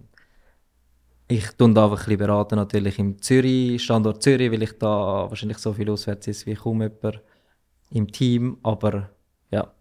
ich 1.28 1.50
tue 1.52 1.72
da 1.72 1.84
einfach 1.84 1.98
ein 1.98 2.04
bisschen 2.04 2.18
beraten, 2.18 2.56
natürlich 2.56 2.98
im 2.98 3.20
Zürich, 3.20 3.82
Standort 3.82 4.22
Zürich, 4.22 4.50
weil 4.50 4.62
ich 4.62 4.78
da 4.78 5.28
wahrscheinlich 5.28 5.58
so 5.58 5.72
viel 5.72 5.90
auswärts 5.90 6.28
ist 6.28 6.46
wie 6.46 6.54
kaum 6.54 6.82
jemand 6.82 7.20
im 7.90 8.10
Team, 8.10 8.58
aber 8.62 9.10
ja. 9.50 9.72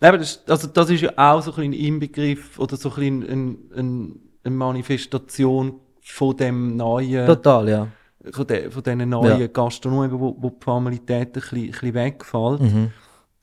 Nein, 0.00 0.08
aber 0.08 0.18
das, 0.18 0.42
also 0.46 0.68
das 0.68 0.90
ist 0.90 1.02
ja 1.02 1.12
auch 1.16 1.42
so 1.42 1.52
ein 1.60 1.72
Inbegriff 1.72 2.58
oder 2.58 2.76
so 2.76 2.92
ein 2.96 3.22
ein, 3.22 3.58
ein, 3.74 4.20
eine 4.44 4.54
Manifestation 4.54 5.80
von 6.00 6.36
dem 6.36 6.76
neuen, 6.76 7.26
Total, 7.26 7.68
ja. 7.68 7.88
von, 8.30 8.46
de, 8.46 8.70
von 8.70 8.82
diesen 8.82 9.08
neuen 9.08 9.40
Ja. 9.40 9.46
Gastronomen, 9.46 10.12
wo, 10.18 10.36
wo 10.38 10.50
die 10.50 10.64
Formalität 10.64 11.28
ein 11.28 11.32
bisschen, 11.32 11.58
ein 11.58 11.70
bisschen 11.70 11.94
wegfällt. 11.94 12.60
Mhm. 12.60 12.90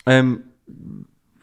Ähm, 0.07 0.43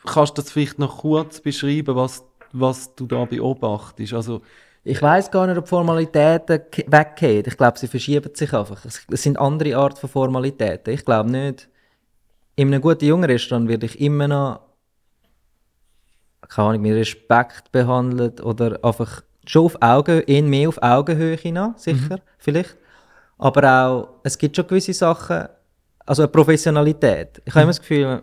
kannst 0.04 0.36
du 0.36 0.42
das 0.42 0.50
vielleicht 0.50 0.78
noch 0.78 0.98
kurz 0.98 1.40
beschreiben, 1.40 1.96
was, 1.96 2.24
was 2.52 2.94
du 2.94 3.06
da 3.06 3.24
beobachtest? 3.24 4.14
Also, 4.14 4.42
Ich 4.84 5.00
weiß 5.00 5.30
gar 5.30 5.46
nicht, 5.46 5.58
ob 5.58 5.68
Formalitäten 5.68 6.60
weggehen. 6.86 7.44
Ich 7.46 7.56
glaube, 7.56 7.78
sie 7.78 7.86
verschieben 7.86 8.34
sich 8.34 8.52
einfach. 8.52 8.84
Es, 8.84 9.06
sind 9.10 9.38
andere 9.38 9.76
Art 9.76 9.98
von 9.98 10.10
Formalitäten. 10.10 10.92
Ich 10.92 11.04
glaube 11.04 11.30
nicht. 11.30 11.68
In 12.56 12.68
einem 12.68 12.82
guten 12.82 13.04
jungen 13.04 13.24
Restaurant 13.24 13.68
werde 13.68 13.86
ich 13.86 14.00
immer 14.00 14.28
noch, 14.28 14.60
keine 16.48 16.68
Ahnung, 16.68 16.82
mit 16.82 16.94
Respekt 16.94 17.70
behandelt 17.72 18.40
oder 18.42 18.78
einfach 18.84 19.22
schon 19.46 19.66
auf 19.66 19.76
Augen, 19.80 20.22
eher 20.22 20.42
mehr 20.42 20.68
auf 20.68 20.82
Augenhöhe 20.82 21.38
noch, 21.52 21.78
sicher, 21.78 22.18
vielleicht. 22.38 22.76
Aber 23.38 23.86
auch, 23.86 24.08
es 24.22 24.36
gibt 24.36 24.56
schon 24.56 24.66
gewisse 24.66 24.92
Sachen, 24.92 25.48
also 26.04 26.22
eine 26.22 26.28
Professionalität. 26.28 27.40
Ich 27.44 27.54
habe 27.54 27.62
immer 27.62 27.70
das 27.70 27.80
Gefühl, 27.80 28.22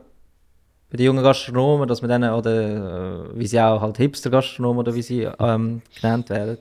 bei 0.89 0.97
den 0.97 1.05
jungen 1.05 1.23
Gastronomen, 1.23 1.87
dass 1.87 2.01
man 2.01 2.09
denen, 2.09 2.33
oder 2.33 3.29
äh, 3.31 3.39
wie 3.39 3.47
sie 3.47 3.59
auch 3.59 3.81
halt 3.81 3.97
Hipster-Gastronomen 3.97 4.79
oder 4.79 4.95
wie 4.95 5.01
sie 5.01 5.27
ähm, 5.39 5.81
genannt 5.99 6.29
werden, 6.29 6.57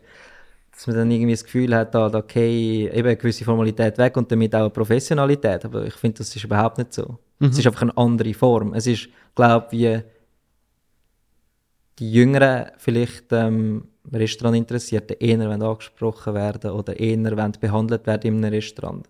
dass 0.73 0.87
man 0.87 0.97
dann 0.97 1.11
irgendwie 1.11 1.33
das 1.33 1.45
Gefühl 1.45 1.75
hat, 1.75 1.95
da, 1.95 2.09
da 2.09 2.21
gehe 2.21 2.93
eben 2.93 3.09
eine 3.09 3.17
gewisse 3.17 3.45
Formalität 3.45 3.97
weg 3.99 4.17
und 4.17 4.31
damit 4.31 4.55
auch 4.55 4.61
eine 4.61 4.71
Professionalität. 4.71 5.65
Aber 5.65 5.85
ich 5.87 5.95
finde, 5.95 6.19
das 6.19 6.35
ist 6.37 6.45
überhaupt 6.45 6.79
nicht 6.79 6.93
so. 6.93 7.19
Es 7.41 7.59
ist 7.59 7.67
einfach 7.67 7.83
eine 7.83 7.97
andere 7.97 8.35
Form. 8.35 8.75
Es 8.75 8.87
ist, 8.87 9.09
glaube 9.35 9.67
ich, 9.71 9.79
wie 9.79 10.03
die 11.99 12.13
Jüngeren 12.13 12.67
vielleicht 12.79 13.33
ähm, 13.33 13.89
Restaurantinteressierten 14.13 15.17
eher 15.19 15.39
wollen 15.39 15.63
angesprochen 15.63 16.35
werden 16.35 16.71
oder 16.71 16.99
eher 16.99 17.37
wollen 17.37 17.53
behandelt 17.61 18.07
werden 18.07 18.37
in 18.37 18.45
einem 18.45 18.55
Restaurant. 18.55 19.09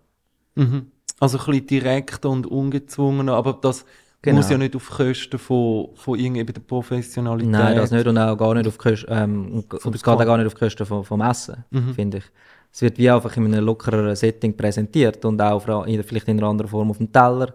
mhm. 0.55 0.87
also 1.19 1.37
ein 1.37 1.45
bisschen 1.45 1.67
direkter 1.67 2.29
und 2.29 2.47
ungezwungener, 2.47 3.33
aber 3.33 3.53
das 3.53 3.85
Genau. 4.21 4.37
muss 4.37 4.49
ja 4.49 4.57
nicht 4.57 4.75
auf 4.75 4.89
Kosten 4.89 5.39
von, 5.39 5.89
von 5.95 6.19
irgendwie 6.19 6.51
der 6.51 6.61
Professionalität. 6.61 7.51
Nein, 7.51 7.77
das 7.77 7.91
nicht 7.91 8.05
und 8.05 8.17
auch 8.17 8.35
gar 8.35 8.53
nicht 8.53 8.67
auf 8.67 8.77
Kosten, 8.77 9.07
ähm, 9.09 9.63
und, 9.71 9.95
es 9.95 10.03
geht 10.03 10.13
auch 10.13 10.25
gar 10.25 10.37
nicht 10.37 10.47
auf 10.47 10.55
Kosten 10.55 10.85
vom, 10.85 11.05
vom 11.05 11.21
Essen, 11.21 11.63
finde 11.95 12.17
ich. 12.17 12.25
Es 12.71 12.81
wird 12.81 12.97
wie 12.97 13.09
einfach 13.09 13.35
in 13.37 13.45
einem 13.45 13.65
lockereren 13.65 14.15
Setting 14.15 14.55
präsentiert 14.55 15.23
und 15.23 15.41
auch 15.41 15.85
in, 15.85 16.03
vielleicht 16.03 16.27
in 16.27 16.37
einer 16.37 16.47
anderen 16.47 16.69
Form 16.69 16.91
auf 16.91 16.97
dem 16.97 17.11
Teller, 17.11 17.53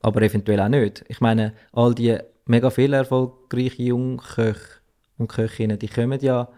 aber 0.00 0.22
eventuell 0.22 0.60
auch 0.60 0.68
nicht. 0.68 1.04
Ich 1.08 1.20
meine, 1.20 1.54
all 1.72 1.94
die 1.94 2.16
mega 2.46 2.70
viele 2.70 2.98
erfolgreiche 2.98 3.82
Jungköche 3.82 4.80
und 5.18 5.28
Köchinnen, 5.28 5.78
die 5.78 5.88
kommen 5.88 6.20
ja 6.20 6.48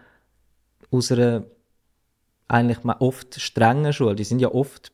aus 0.91 1.11
einer 1.11 1.43
eigentlich 2.47 2.79
oft 2.99 3.39
strengen 3.41 3.91
Schule. 3.91 4.15
Die 4.15 4.23
sind 4.23 4.39
ja 4.39 4.53
oft 4.53 4.91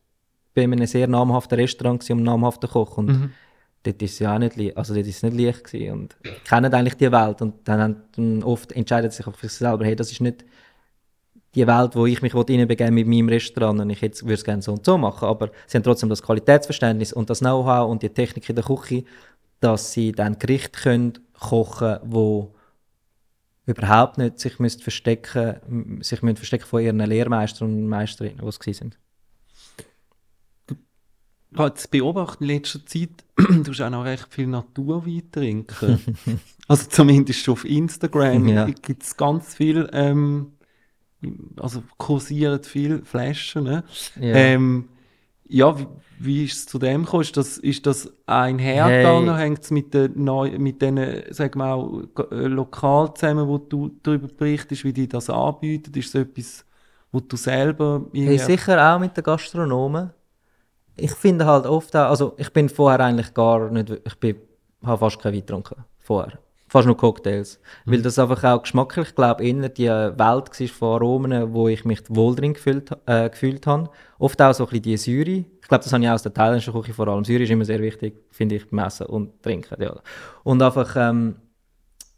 bei 0.55 0.63
einem 0.63 0.85
sehr 0.87 1.07
namhaften 1.07 1.59
Restaurant 1.59 1.99
gewesen, 1.99 2.19
um 2.19 2.23
namhaften 2.23 2.69
Koch 2.69 2.97
und 2.97 3.31
dort 3.83 4.01
ist 4.01 4.13
es 4.13 4.19
ja 4.19 4.35
auch 4.35 4.39
nicht, 4.39 4.55
li- 4.55 4.73
also 4.75 4.93
dort 4.93 5.07
ist 5.07 5.23
nicht 5.23 5.37
leicht 5.37 5.63
gewesen 5.63 5.93
und 5.93 6.17
kennen 6.43 6.73
eigentlich 6.73 6.95
die 6.95 7.11
Welt 7.11 7.41
und 7.41 7.67
dann, 7.67 7.79
haben, 7.79 8.43
oft 8.43 8.71
entscheidet 8.71 9.13
sich 9.13 9.25
für 9.25 9.47
sich 9.47 9.57
selber, 9.57 9.85
hey, 9.85 9.95
das 9.95 10.11
ist 10.11 10.21
nicht 10.21 10.45
die 11.55 11.65
Welt, 11.65 11.95
wo 11.95 12.05
ich 12.05 12.21
mich 12.21 12.35
reinbegeben 12.35 12.93
mit 12.93 13.07
meinem 13.07 13.29
Restaurant 13.29 13.79
und 13.79 13.89
ich 13.89 14.01
jetzt 14.01 14.23
würde 14.23 14.35
es 14.35 14.43
gerne 14.43 14.61
so 14.61 14.73
und 14.73 14.85
so 14.85 14.97
machen, 14.97 15.27
aber 15.27 15.51
sie 15.65 15.77
haben 15.77 15.83
trotzdem 15.83 16.09
das 16.09 16.21
Qualitätsverständnis 16.21 17.13
und 17.13 17.29
das 17.29 17.39
Know-how 17.39 17.89
und 17.89 18.03
die 18.03 18.09
Technik 18.09 18.49
in 18.49 18.55
der 18.55 18.65
Küche, 18.65 19.03
dass 19.59 19.91
sie 19.93 20.11
dann 20.11 20.37
Gerichte 20.37 20.79
können 20.79 21.13
kochen, 21.33 21.97
wo 22.03 22.53
überhaupt 23.65 24.17
nicht 24.17 24.39
sich 24.39 24.53
verstecken, 24.55 26.01
sich 26.01 26.19
verstecken 26.19 26.65
von 26.65 26.81
ihren 26.81 26.99
Lehrmeistern 26.99 27.69
und 27.69 27.87
Meisterinnen, 27.87 28.39
die 28.41 28.47
es 28.47 28.77
sind. 28.77 28.97
Ich 31.51 31.57
habe 31.57 31.69
jetzt 31.69 31.89
beobachtet 31.89 32.41
in 32.41 32.47
letzter 32.47 32.85
Zeit, 32.85 33.09
du 33.37 33.71
hast 33.71 33.81
auch 33.81 33.89
noch 33.89 34.05
recht 34.05 34.27
viel 34.29 34.47
Naturwein 34.47 35.23
trinken. 35.31 35.99
also 36.67 36.87
zumindest 36.89 37.39
schon 37.39 37.53
auf 37.53 37.65
Instagram 37.65 38.47
Ja. 38.47 38.65
gibt 38.65 39.03
es 39.03 39.17
ganz 39.17 39.55
viel, 39.55 39.89
ähm, 39.93 40.51
also 41.57 41.83
kursieren 41.97 42.63
viele 42.63 43.03
Flaschen. 43.03 43.63
Ne? 43.63 43.83
Ja. 44.19 44.35
Ähm, 44.35 44.89
ja, 45.47 45.77
wie, 45.79 45.87
wie 46.19 46.45
ist 46.45 46.57
es 46.57 46.65
zu 46.67 46.77
dem 46.77 47.03
gekommen? 47.05 47.23
Ist 47.23 47.35
das, 47.35 47.57
ist 47.57 47.85
das 47.87 48.13
einhergegangen? 48.27 49.33
Hey. 49.33 49.45
Hängt 49.45 49.63
es 49.63 49.71
mit 49.71 49.93
den 49.93 50.23
neu, 50.23 50.51
mit 50.59 50.81
den, 50.81 51.23
sagen 51.31 51.59
wir 51.59 51.73
auch, 51.73 52.03
äh, 52.31 52.45
lokal 52.45 53.13
zusammen, 53.15 53.47
wo 53.47 53.57
du 53.57 53.89
darüber 54.03 54.27
berichtest, 54.27 54.83
wie 54.83 54.93
die 54.93 55.07
das 55.07 55.29
anbieten? 55.29 55.97
Ist 55.97 56.09
es 56.09 56.15
etwas, 56.15 56.65
wo 57.11 57.19
du 57.19 57.35
selber 57.35 58.05
Hey, 58.13 58.37
sicher 58.37 58.95
auch 58.95 58.99
mit 58.99 59.17
den 59.17 59.23
Gastronomen. 59.23 60.11
Ich 61.01 61.11
finde 61.11 61.45
halt 61.45 61.65
oft 61.65 61.95
auch, 61.95 62.09
also 62.09 62.33
ich 62.37 62.51
bin 62.51 62.69
vorher 62.69 62.99
eigentlich 62.99 63.33
gar 63.33 63.69
nicht, 63.69 63.89
ich 64.05 64.15
bin, 64.19 64.37
habe 64.83 64.97
fast 64.97 65.19
kein 65.19 65.33
Wein 65.33 65.41
getrunken, 65.41 65.83
vorher. 65.99 66.39
Fast 66.67 66.85
nur 66.85 66.95
Cocktails. 66.95 67.59
Weil 67.85 68.03
das 68.03 68.19
einfach 68.19 68.43
auch 68.43 68.61
geschmacklich, 68.61 69.09
ich 69.09 69.15
glaube, 69.15 69.43
eher 69.43 69.69
die 69.69 69.87
Welt 69.87 70.19
war 70.19 70.67
von 70.67 70.95
Aromen, 70.95 71.53
wo 71.53 71.67
ich 71.67 71.83
mich 71.83 72.01
wohl 72.09 72.35
drin 72.35 72.53
gefühlt, 72.53 72.91
äh, 73.07 73.27
gefühlt 73.27 73.65
habe. 73.65 73.89
Oft 74.19 74.39
auch 74.39 74.53
so 74.53 74.65
ein 74.65 74.69
bisschen 74.69 74.83
die 74.83 74.97
Säure. 74.97 75.45
Ich 75.61 75.67
glaube, 75.67 75.83
das 75.83 75.91
habe 75.91 76.03
ich 76.03 76.09
auch 76.09 76.13
aus 76.13 76.21
der 76.21 76.33
thailändischen 76.33 76.73
Küche 76.73 76.93
vor 76.93 77.07
allem. 77.07 77.25
Säure 77.25 77.41
ist 77.41 77.49
immer 77.49 77.65
sehr 77.65 77.79
wichtig, 77.79 78.23
finde 78.29 78.55
ich, 78.55 78.69
beim 78.69 78.85
Essen 78.85 79.07
und 79.07 79.41
Trinken. 79.41 79.81
Ja. 79.81 79.95
Und 80.43 80.61
einfach, 80.61 80.95
ähm, 80.95 81.37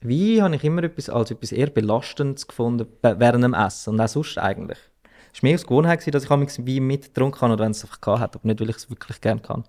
Wein 0.01 0.41
habe 0.41 0.55
ich 0.55 0.63
immer 0.63 0.83
etwas, 0.83 1.09
als 1.09 1.31
etwas 1.31 1.51
eher 1.51 1.69
Belastendes 1.69 2.47
gefunden 2.47 2.87
während 3.01 3.43
dem 3.43 3.53
Essen 3.53 3.93
und 3.93 4.01
auch 4.01 4.07
sonst 4.07 4.37
eigentlich. 4.37 4.79
War 5.33 5.39
mehr 5.43 5.55
aus 5.55 5.65
Gewohnheit, 5.65 5.99
gewesen, 5.99 6.11
dass 6.11 6.23
ich 6.23 6.29
manchmal 6.29 6.67
Wein 6.67 6.87
mitgetrunken 6.87 7.41
habe 7.41 7.53
oder 7.53 7.63
wenn 7.63 7.71
es 7.71 7.83
einfach 7.83 8.01
gehabt 8.01 8.21
hat, 8.21 8.35
aber 8.35 8.47
nicht, 8.47 8.59
weil 8.59 8.69
ich 8.69 8.75
es 8.77 8.89
wirklich 8.89 9.21
gerne 9.21 9.41
kann. 9.41 9.63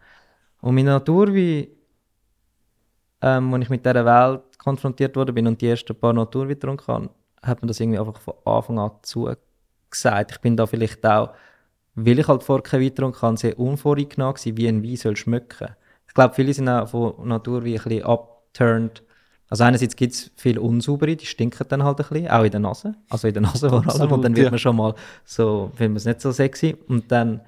Und 0.60 0.74
mit 0.74 0.84
Naturwein, 0.84 1.68
ähm, 3.20 3.54
als 3.54 3.64
ich 3.64 3.70
mit 3.70 3.84
dieser 3.84 4.04
Welt 4.04 4.58
konfrontiert 4.58 5.16
worden 5.16 5.34
bin 5.34 5.46
und 5.46 5.60
die 5.60 5.68
ersten 5.68 5.94
paar 5.94 6.12
Naturwein 6.12 6.48
getrunken 6.48 6.86
habe, 6.86 7.10
hat 7.42 7.62
mir 7.62 7.68
das 7.68 7.80
irgendwie 7.80 7.98
einfach 7.98 8.20
von 8.20 8.34
Anfang 8.44 8.78
an 8.78 8.90
zugesagt. 9.02 10.30
Ich 10.32 10.40
bin 10.40 10.56
da 10.56 10.66
vielleicht 10.66 11.04
auch, 11.04 11.34
weil 11.94 12.18
ich 12.18 12.28
halt 12.28 12.42
vorher 12.42 12.62
kein 12.62 12.80
Wein 12.80 12.88
getrunken 12.88 13.22
habe, 13.22 13.36
sehr 13.36 13.58
unvoreingenommen 13.58 14.34
gewesen, 14.34 14.56
wie 14.56 14.68
ein 14.68 14.82
Wein 14.82 14.96
soll 14.96 15.16
schmecken. 15.16 15.68
Ich 16.06 16.14
glaube, 16.14 16.34
viele 16.34 16.54
sind 16.54 16.68
auch 16.68 16.88
von 16.88 17.28
Naturwein 17.28 17.72
ein 17.72 17.82
bisschen 17.82 18.04
upturned. 18.04 19.02
Also 19.52 19.64
einerseits 19.64 19.96
gibt 19.96 20.14
es 20.14 20.30
viel 20.36 20.58
unsaubere, 20.58 21.14
die 21.14 21.26
stinken 21.26 21.66
dann 21.68 21.82
halt 21.84 22.00
ein 22.00 22.06
bisschen, 22.08 22.28
auch 22.28 22.44
in 22.44 22.50
der 22.50 22.60
Nase. 22.60 22.94
Also 23.10 23.28
in 23.28 23.34
der 23.34 23.42
Nase 23.42 23.68
vor 23.68 23.86
allem. 23.86 24.12
Und 24.12 24.22
dann 24.24 24.34
wird 24.34 24.50
man 24.50 24.58
schon 24.58 24.76
mal 24.76 24.94
so, 25.24 25.70
findet 25.74 25.90
man 25.90 25.96
es 25.96 26.04
nicht 26.06 26.20
so 26.22 26.32
sexy. 26.32 26.76
Und 26.88 27.10
dann 27.12 27.42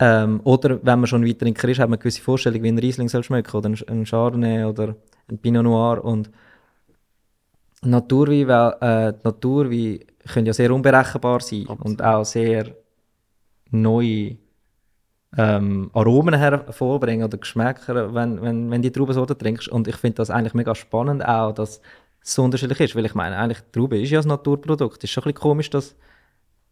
Ähm, 0.00 0.40
oder 0.44 0.80
wenn 0.82 0.98
man 1.00 1.06
schon 1.06 1.24
Weintrinker 1.24 1.68
ist, 1.68 1.78
hat 1.78 1.88
man 1.88 1.98
eine 1.98 2.02
gewisse 2.02 2.20
Vorstellung, 2.20 2.62
wie 2.64 2.68
ein 2.68 2.78
Riesling 2.78 3.08
soll 3.08 3.22
schmecken 3.22 3.56
oder 3.56 3.68
ein, 3.68 3.78
ein 3.88 4.04
Chardonnay 4.04 4.64
oder 4.64 4.96
ein 5.28 5.38
Pinot 5.38 5.62
Noir 5.62 6.04
und 6.04 6.30
Naturwein, 7.82 8.48
weil, 8.48 8.72
äh, 8.80 9.12
die 9.12 9.20
Naturwein 9.24 10.00
können 10.32 10.46
ja 10.46 10.52
sehr 10.52 10.72
unberechenbar 10.72 11.40
sein 11.40 11.68
Absolut. 11.68 11.84
und 11.86 12.02
auch 12.02 12.24
sehr 12.24 12.74
neue 13.70 14.36
ähm, 15.36 15.90
Aromen 15.92 16.34
hervorbringen 16.34 17.24
oder 17.24 17.38
Geschmäcker, 17.38 18.14
wenn, 18.14 18.40
wenn, 18.42 18.70
wenn 18.70 18.82
die 18.82 18.92
Traubensorte 18.92 19.36
trinkst. 19.36 19.68
Und 19.68 19.88
ich 19.88 19.96
finde 19.96 20.16
das 20.16 20.30
eigentlich 20.30 20.54
mega 20.54 20.74
spannend 20.74 21.24
auch, 21.26 21.52
dass 21.52 21.80
es 22.22 22.34
so 22.34 22.42
unterschiedlich 22.42 22.80
ist, 22.80 22.96
weil 22.96 23.06
ich 23.06 23.14
meine, 23.14 23.36
eigentlich 23.36 23.58
Traube 23.72 24.00
ist 24.00 24.10
ja 24.10 24.20
ein 24.20 24.28
Naturprodukt. 24.28 24.98
Es 24.98 25.04
ist 25.04 25.10
schon 25.10 25.22
ein 25.22 25.32
bisschen 25.32 25.42
komisch, 25.42 25.70
dass 25.70 25.96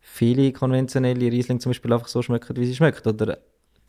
viele 0.01 0.53
konventionelle 0.53 1.31
Riesling 1.31 1.61
zum 1.61 1.71
Beispiel 1.71 1.93
einfach 1.93 2.09
so 2.09 2.23
schmecken, 2.23 2.57
wie 2.57 2.67
sie 2.67 2.75
schmeckt. 2.75 3.07
Oder 3.07 3.39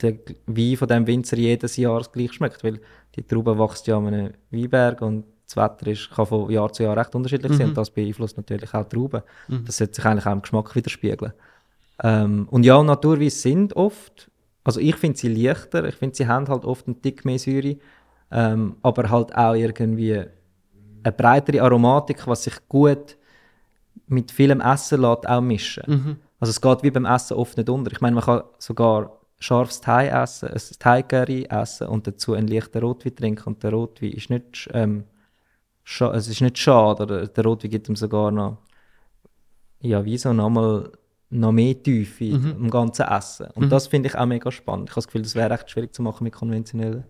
der 0.02 0.14
Wein 0.48 0.78
von 0.78 0.88
diesem 0.88 1.08
Winzer 1.08 1.38
jedes 1.38 1.78
Jahr 1.78 2.02
gleich 2.12 2.34
schmeckt, 2.34 2.64
weil 2.64 2.80
die 3.16 3.24
Traube 3.24 3.58
wächst 3.58 3.88
ja 3.88 3.98
an 3.98 4.08
einem 4.08 4.34
Weinberg 4.52 5.02
und 5.02 5.26
das 5.46 5.58
Wetter 5.58 5.88
ist, 5.88 6.10
kann 6.12 6.26
von 6.26 6.50
Jahr 6.50 6.72
zu 6.72 6.84
Jahr 6.84 6.98
recht 6.98 7.14
unterschiedlich 7.14 7.52
sein 7.54 7.68
Mhm. 7.68 7.70
und 7.70 7.78
das 7.78 7.90
beeinflusst 7.92 8.38
natürlich 8.38 8.74
auch 8.74 8.86
die 8.86 8.96
Trauben. 8.96 9.22
Mhm. 9.48 9.66
Das 9.66 9.78
sollte 9.78 9.96
sich 9.96 10.06
eigentlich 10.06 10.26
auch 10.26 10.32
im 10.32 10.42
Geschmack 10.42 10.76
widerspiegeln. 10.76 11.34
Ähm, 12.02 12.48
und 12.50 12.64
ja, 12.64 12.82
Naturweine 12.82 13.30
sind 13.30 13.76
oft, 13.76 14.32
also 14.63 14.80
ich 14.80 14.95
finde 14.95 15.17
sie 15.17 15.28
leichter, 15.28 15.84
ich 15.86 15.95
finde 15.95 16.15
sie 16.15 16.28
haben 16.28 16.47
halt 16.47 16.65
oft 16.65 16.88
einen 16.88 17.02
Tick 17.02 17.26
mehr 17.26 17.39
Säure, 17.39 17.78
ähm, 18.32 18.78
aber 18.82 19.10
halt 19.10 19.36
auch 19.36 19.54
irgendwie 19.54 20.23
eine 21.04 21.12
breitere 21.12 21.62
Aromatik, 21.62 22.26
was 22.28 22.43
sich 22.43 22.56
gut 22.69 23.17
mit 24.08 24.32
vielem 24.32 24.62
Essen 24.62 25.02
lässt, 25.02 25.28
auch 25.28 25.41
mischen. 25.41 25.84
Mhm. 25.88 26.17
Also 26.39 26.52
es 26.52 26.62
geht 26.62 26.84
wie 26.84 26.91
beim 26.91 27.06
Essen 27.06 27.38
oft 27.38 27.58
nicht 27.58 27.69
unter. 27.69 27.91
Ich 27.91 28.02
meine, 28.02 28.15
man 28.15 28.23
kann 28.23 28.43
sogar 28.58 29.19
scharfes 29.39 29.82
Thai 29.82 30.08
essen, 30.08 30.49
ein 30.49 30.62
Thai-Curry 30.80 31.47
essen 31.49 31.88
und 31.88 32.08
dazu 32.08 32.34
einen 32.34 32.47
leichten 32.47 32.80
Rotwein 32.80 33.15
trinken 33.15 33.43
und 33.45 33.63
der 33.63 33.71
Rotwein 33.71 34.12
ist 34.12 34.30
nicht, 34.30 34.69
ähm, 34.73 35.04
scha 35.84 36.13
es 36.13 36.28
ist 36.28 36.41
nicht 36.41 36.58
schade, 36.58 37.04
oder 37.04 37.28
der 37.28 37.43
Rotwein 37.43 37.71
gibt 37.71 37.89
ihm 37.89 37.95
sogar 37.95 38.32
noch, 38.32 38.58
ja, 39.82 40.06
wie 40.06 40.17
so 40.17 40.32
nochmal 40.32 40.91
noch 41.34 41.52
mehr 41.52 41.82
Tiefe 41.82 42.26
Mhm. 42.26 42.56
im 42.65 42.69
ganzen 42.69 43.04
Essen. 43.08 43.48
Und 43.56 43.65
Mhm. 43.65 43.69
das 43.69 43.88
finde 43.88 44.10
ich 44.10 44.15
auch 44.17 44.26
mega 44.26 44.52
spannend. 44.52 44.89
Ich 44.89 44.91
habe 44.91 45.00
das 45.02 45.08
Gefühl, 45.08 45.22
das 45.24 45.36
wäre 45.36 45.50
recht 45.50 45.69
schwierig 45.69 45.93
zu 45.93 46.02
machen 46.02 46.24
mit 46.24 46.34
konventionellen 46.34 47.04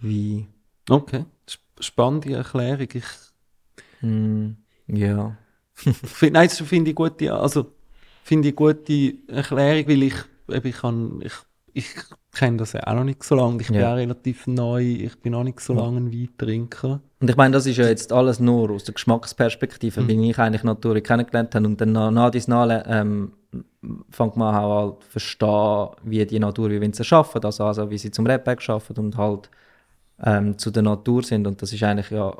Wein. 0.00 0.48
Okay, 0.90 1.24
Sp- 1.46 1.62
spannende 1.80 2.34
Erklärung. 2.34 2.88
Ich 2.92 3.04
Hm, 4.00 4.56
ja. 4.88 5.36
find, 5.76 6.32
nein, 6.34 6.48
das 6.48 6.58
finde 6.60 6.90
ich 6.90 6.96
gute, 6.96 7.32
also 7.32 7.72
finde 8.24 8.48
ich 8.48 8.56
gute 8.56 9.14
Erklärung, 9.28 9.88
weil 9.88 10.02
ich, 10.02 10.14
ich 10.64 10.76
kann, 10.76 11.20
ich, 11.22 11.32
ich 11.72 11.86
kenne 12.32 12.56
das 12.58 12.72
ja 12.72 12.86
auch 12.86 12.94
noch 12.94 13.04
nicht 13.04 13.22
so 13.22 13.34
lange. 13.34 13.60
Ich 13.62 13.68
bin 13.68 13.76
Ja. 13.80 13.92
auch 13.92 13.96
relativ 13.96 14.46
neu, 14.46 14.82
ich 14.82 15.18
bin 15.20 15.32
noch 15.32 15.44
nicht 15.44 15.60
so 15.60 15.72
lange 15.74 15.98
ein 16.00 16.12
Weintrinker. 16.12 17.00
Und 17.20 17.30
ich 17.30 17.36
meine, 17.36 17.52
das 17.52 17.66
ist 17.66 17.76
ja 17.76 17.86
jetzt 17.86 18.12
alles 18.12 18.40
nur 18.40 18.70
aus 18.70 18.84
der 18.84 18.94
Geschmacksperspektive, 18.94 20.00
Mhm. 20.02 20.08
wie 20.08 20.30
ich 20.30 20.38
eigentlich 20.38 20.64
Natur 20.64 21.00
kennengelernt 21.00 21.54
habe. 21.54 21.66
Und 21.66 21.80
dann 21.80 21.92
nach, 21.92 22.10
nach 22.10 22.30
dies 22.30 22.48
ähm, 22.48 23.32
fängt 24.10 24.36
man 24.36 24.54
auch 24.54 24.76
halt 24.76 25.02
zu 25.02 25.10
verstehen, 25.10 25.88
wie 26.04 26.24
die 26.26 26.38
Natur 26.38 26.70
wie 26.70 26.80
Winzer 26.80 27.04
arbeiten, 27.16 27.46
also, 27.46 27.64
also 27.64 27.90
wie 27.90 27.98
sie 27.98 28.10
zum 28.10 28.26
Rebberg 28.26 28.68
arbeiten 28.68 29.00
und 29.00 29.16
halt 29.16 29.50
ähm, 30.22 30.56
zu 30.58 30.70
der 30.70 30.82
Natur 30.82 31.22
sind. 31.22 31.46
Und 31.46 31.60
das 31.60 31.72
ist 31.72 31.82
eigentlich 31.82 32.10
ja 32.10 32.34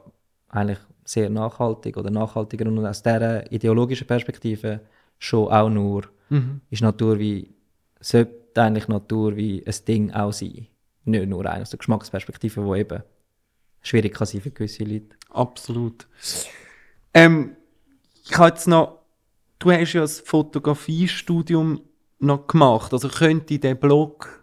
eigentlich 0.48 0.78
sehr 1.04 1.30
nachhaltig 1.30 1.96
oder 1.96 2.10
nachhaltiger 2.10 2.66
und 2.66 2.84
aus 2.86 3.02
dieser 3.02 3.50
ideologischen 3.50 4.06
Perspektive 4.06 4.80
schon 5.18 5.48
auch 5.48 5.68
nur 5.68 6.04
Mhm. 6.32 6.62
ist 6.70 6.82
Natur 6.82 7.18
wie 7.18 7.54
sollte 8.00 8.60
eigentlich 8.60 8.88
Natur 8.88 9.36
wie 9.36 9.64
ein 9.66 9.74
Ding 9.86 10.10
auch 10.12 10.32
sein. 10.32 10.66
Nicht 11.04 11.28
nur 11.28 11.44
rein 11.44 11.62
aus 11.62 11.70
der 11.70 11.78
Geschmacksperspektive, 11.78 12.64
wo 12.64 12.74
eben 12.74 13.02
schwierig 13.82 14.14
kann 14.14 14.26
sein 14.26 14.40
für 14.40 14.50
gewisse 14.50 14.84
Leute. 14.84 15.16
Absolut. 15.30 16.06
Ähm, 17.12 17.56
ich 18.24 18.36
habe 18.36 18.48
jetzt 18.48 18.66
noch, 18.66 19.01
du 19.62 19.70
hast 19.72 19.92
ja 19.92 20.00
das 20.02 20.20
Fotografiestudium 20.20 21.80
noch 22.18 22.46
gemacht, 22.46 22.92
also 22.92 23.08
könnte 23.08 23.58
der 23.58 23.74
Blog 23.74 24.42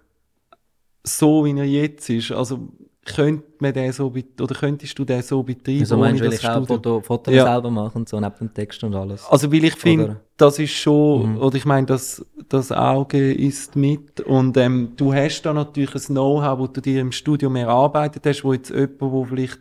so 1.03 1.45
wie 1.45 1.57
er 1.57 1.65
jetzt 1.65 2.09
ist, 2.09 2.31
also 2.31 2.69
könnte 3.05 3.43
man 3.59 3.73
den 3.73 3.91
so 3.91 4.07
oder 4.41 4.55
könntest 4.55 4.97
du 4.99 5.05
den 5.05 5.21
so 5.21 5.41
betreiben 5.41 5.79
Also 5.81 5.97
meinst 5.97 6.21
du, 6.21 6.25
weil 6.25 6.33
ich 6.33 6.47
auch? 6.47 6.67
Foto, 6.67 7.01
Fotos 7.01 7.33
Ja. 7.33 7.43
selber 7.45 7.71
mache 7.71 7.97
und 7.97 8.07
so, 8.07 8.19
neben 8.19 8.35
dem 8.37 8.53
Text 8.53 8.83
und 8.83 8.93
alles. 8.93 9.25
Also 9.29 9.51
weil 9.51 9.63
ich 9.63 9.75
finde, 9.75 10.19
das 10.37 10.59
ist 10.59 10.73
schon, 10.73 11.33
Mhm. 11.33 11.37
oder 11.41 11.55
ich 11.55 11.65
meine, 11.65 11.87
das, 11.87 12.23
das 12.49 12.71
Auge 12.71 13.33
ist 13.33 13.75
mit 13.75 14.21
und 14.21 14.57
ähm, 14.57 14.93
du 14.95 15.13
hast 15.13 15.41
da 15.43 15.53
natürlich 15.53 15.95
ein 15.95 16.01
Know-how, 16.13 16.59
das 16.59 16.73
du 16.73 16.81
dir 16.81 17.01
im 17.01 17.11
Studium 17.11 17.55
erarbeitet 17.55 18.25
hast, 18.25 18.43
wo 18.43 18.53
jetzt 18.53 18.69
jemand, 18.69 19.01
der 19.01 19.25
vielleicht 19.25 19.59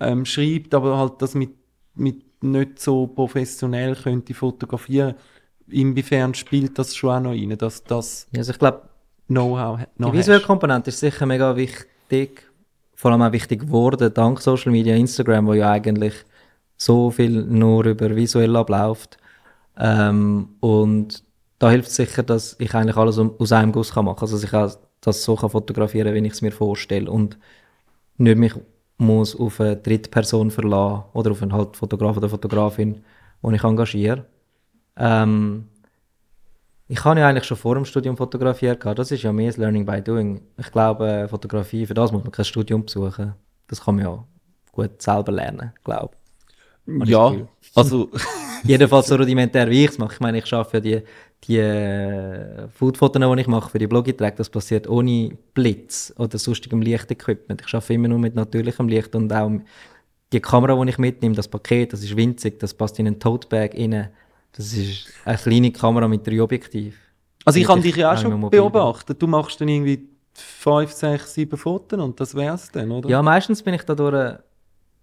ähm, 0.00 0.24
schreibt, 0.24 0.72
aber 0.74 0.96
halt 0.96 1.14
das 1.20 1.34
mit, 1.34 1.50
mit 1.94 2.22
nicht 2.40 2.80
so 2.80 3.06
professionell 3.06 3.94
könnte 3.94 4.34
fotografieren, 4.34 5.14
inwiefern 5.68 6.34
spielt 6.34 6.78
das 6.78 6.94
schon 6.94 7.10
auch 7.10 7.20
noch 7.20 7.30
rein, 7.30 7.56
dass 7.58 7.84
das 7.84 8.26
Also 8.36 8.52
ich 8.52 8.58
glaube, 8.58 8.82
Know-how 9.28 9.80
noch 9.96 10.10
die 10.10 10.18
visuelle? 10.18 10.42
Komponente 10.42 10.88
ist 10.88 11.00
sicher 11.00 11.26
mega 11.26 11.54
wichtig, 11.54 12.50
vor 12.94 13.10
allem 13.10 13.22
auch 13.22 13.32
wichtig 13.32 13.60
geworden, 13.60 14.12
dank 14.14 14.40
Social 14.40 14.72
Media, 14.72 14.96
Instagram, 14.96 15.46
wo 15.46 15.52
ja 15.52 15.70
eigentlich 15.70 16.14
so 16.78 17.10
viel 17.10 17.44
nur 17.44 17.84
über 17.84 18.16
visuell 18.16 18.56
abläuft. 18.56 19.18
Ähm, 19.78 20.48
und 20.60 21.22
da 21.58 21.70
hilft 21.70 21.88
es 21.88 21.96
sicher, 21.96 22.22
dass 22.22 22.56
ich 22.58 22.74
eigentlich 22.74 22.96
alles 22.96 23.18
aus 23.18 23.52
einem 23.52 23.72
Guss 23.72 23.92
kann 23.92 24.06
machen 24.06 24.16
kann. 24.16 24.28
Also 24.28 24.36
dass 24.36 24.44
ich 24.44 24.54
auch 24.54 24.88
das 25.00 25.22
so 25.22 25.36
kann 25.36 25.50
fotografieren 25.50 26.14
wie 26.14 26.26
ich 26.26 26.32
es 26.32 26.42
mir 26.42 26.52
vorstelle. 26.52 27.10
Und 27.10 27.38
nicht 28.16 28.38
mich 28.38 28.54
muss 28.98 29.34
auf 29.38 29.60
eine 29.60 29.76
Drittperson 29.76 30.50
verlassen 30.50 31.04
oder 31.12 31.30
auf 31.30 31.42
einen 31.42 31.52
halt 31.52 31.76
Fotograf 31.76 32.16
oder 32.16 32.28
Fotografin, 32.28 33.04
die 33.42 33.54
ich 33.54 33.64
engagiere. 33.64 34.26
Ähm, 34.96 35.68
ich 36.88 37.04
habe 37.04 37.20
ja 37.20 37.28
eigentlich 37.28 37.44
schon 37.44 37.56
vor 37.56 37.74
dem 37.74 37.84
Studium 37.84 38.16
fotografiert. 38.16 38.84
Das 38.84 39.10
ist 39.10 39.22
ja 39.22 39.32
mehr 39.32 39.48
das 39.48 39.56
Learning 39.56 39.86
by 39.86 40.02
Doing. 40.02 40.40
Ich 40.56 40.72
glaube, 40.72 41.08
äh, 41.08 41.28
Fotografie, 41.28 41.86
für 41.86 41.94
das 41.94 42.12
muss 42.12 42.22
man 42.22 42.32
kein 42.32 42.44
Studium 42.44 42.84
besuchen. 42.84 43.34
Das 43.68 43.82
kann 43.82 43.96
man 43.96 44.04
ja 44.04 44.24
gut 44.72 45.00
selber 45.00 45.32
lernen, 45.32 45.72
glaube 45.84 46.14
ich. 46.86 47.08
Ja, 47.08 47.32
also 47.74 48.10
Jedenfalls 48.64 49.06
so 49.06 49.16
rudimentär, 49.16 49.68
wie 49.70 49.84
ich 49.84 49.90
es 49.90 49.98
mache. 49.98 50.14
Ich 50.14 50.20
meine, 50.20 50.38
ich 50.38 50.46
schaffe 50.46 50.78
ja 50.78 50.80
die, 50.80 51.02
die 51.44 51.58
äh, 51.58 52.68
Foodfotos, 52.68 53.22
die 53.22 53.40
ich 53.40 53.46
mache 53.46 53.70
für 53.70 53.78
die 53.78 53.86
Blog-Einträge, 53.86 54.36
das 54.36 54.50
passiert 54.50 54.88
ohne 54.88 55.36
Blitz 55.54 56.12
oder 56.18 56.38
sonstigem 56.38 56.82
Lichtequipment. 56.82 57.62
Ich 57.62 57.68
schaffe 57.68 57.94
immer 57.94 58.08
nur 58.08 58.18
mit 58.18 58.34
natürlichem 58.34 58.88
Licht 58.88 59.14
und 59.14 59.32
auch 59.32 59.50
die 60.32 60.40
Kamera, 60.40 60.82
die 60.82 60.90
ich 60.90 60.98
mitnehme, 60.98 61.34
das 61.34 61.48
Paket, 61.48 61.92
das 61.92 62.02
ist 62.02 62.16
winzig, 62.16 62.58
das 62.58 62.74
passt 62.74 62.98
in 62.98 63.06
einen 63.06 63.18
Tote-Bag 63.18 63.74
rein. 63.74 64.08
Das 64.52 64.72
ist 64.72 65.08
eine 65.24 65.38
kleine 65.38 65.72
Kamera 65.72 66.08
mit 66.08 66.26
drei 66.26 66.42
Objektiven. 66.42 66.98
Also 67.44 67.58
ich 67.60 67.68
habe 67.68 67.80
dich 67.80 67.96
ja 67.96 68.12
auch 68.12 68.18
schon 68.18 68.50
beobachtet. 68.50 69.22
Du 69.22 69.26
machst 69.26 69.60
dann 69.60 69.68
irgendwie 69.68 70.08
fünf, 70.34 70.92
sechs, 70.92 71.34
sieben 71.34 71.56
Fotos 71.56 71.98
und 71.98 72.20
das 72.20 72.34
wär's 72.34 72.70
dann, 72.70 72.90
oder? 72.90 73.08
Ja, 73.08 73.22
meistens 73.22 73.62
bin 73.62 73.74
ich 73.74 73.82
dadurch 73.82 74.38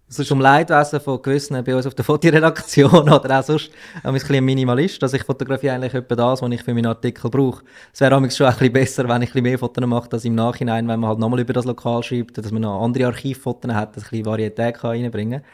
Das 0.08 0.20
ist- 0.20 0.28
zum 0.28 0.40
Leidwesen 0.40 1.00
von 1.00 1.20
gewissen 1.20 1.64
bei 1.64 1.74
uns 1.74 1.84
auf 1.86 1.94
der 1.94 2.04
Fotoredaktion 2.04 3.08
oder 3.12 3.40
auch 3.40 3.42
sonst 3.42 3.70
ein 4.04 4.12
bisschen 4.12 4.36
ein 4.36 4.44
Minimalist. 4.44 5.02
Also 5.02 5.16
ich 5.16 5.24
fotografiere 5.24 5.74
eigentlich 5.74 5.94
etwa 5.94 6.14
das, 6.14 6.42
was 6.42 6.50
ich 6.52 6.62
für 6.62 6.72
meinen 6.74 6.86
Artikel 6.86 7.28
brauche. 7.28 7.64
Es 7.92 8.00
wäre 8.00 8.14
amigs 8.14 8.36
schon 8.36 8.46
ein 8.46 8.52
bisschen 8.52 8.72
besser, 8.72 9.08
wenn 9.08 9.22
ich 9.22 9.34
ein 9.34 9.42
mehr 9.42 9.58
Fotos 9.58 9.84
mache, 9.84 10.08
als 10.12 10.24
im 10.24 10.36
Nachhinein, 10.36 10.86
wenn 10.86 11.00
man 11.00 11.08
halt 11.10 11.18
nochmal 11.18 11.40
über 11.40 11.52
das 11.52 11.64
Lokal 11.64 12.04
schreibt, 12.04 12.38
dass 12.38 12.52
man 12.52 12.62
noch 12.62 12.82
andere 12.84 13.06
Archivfotos 13.06 13.72
hat, 13.72 13.96
dass 13.96 14.04
ein 14.04 14.10
bisschen 14.10 14.26
Varietät 14.26 14.76
kann 14.78 14.90
reinbringen 14.90 15.40
kann. 15.40 15.50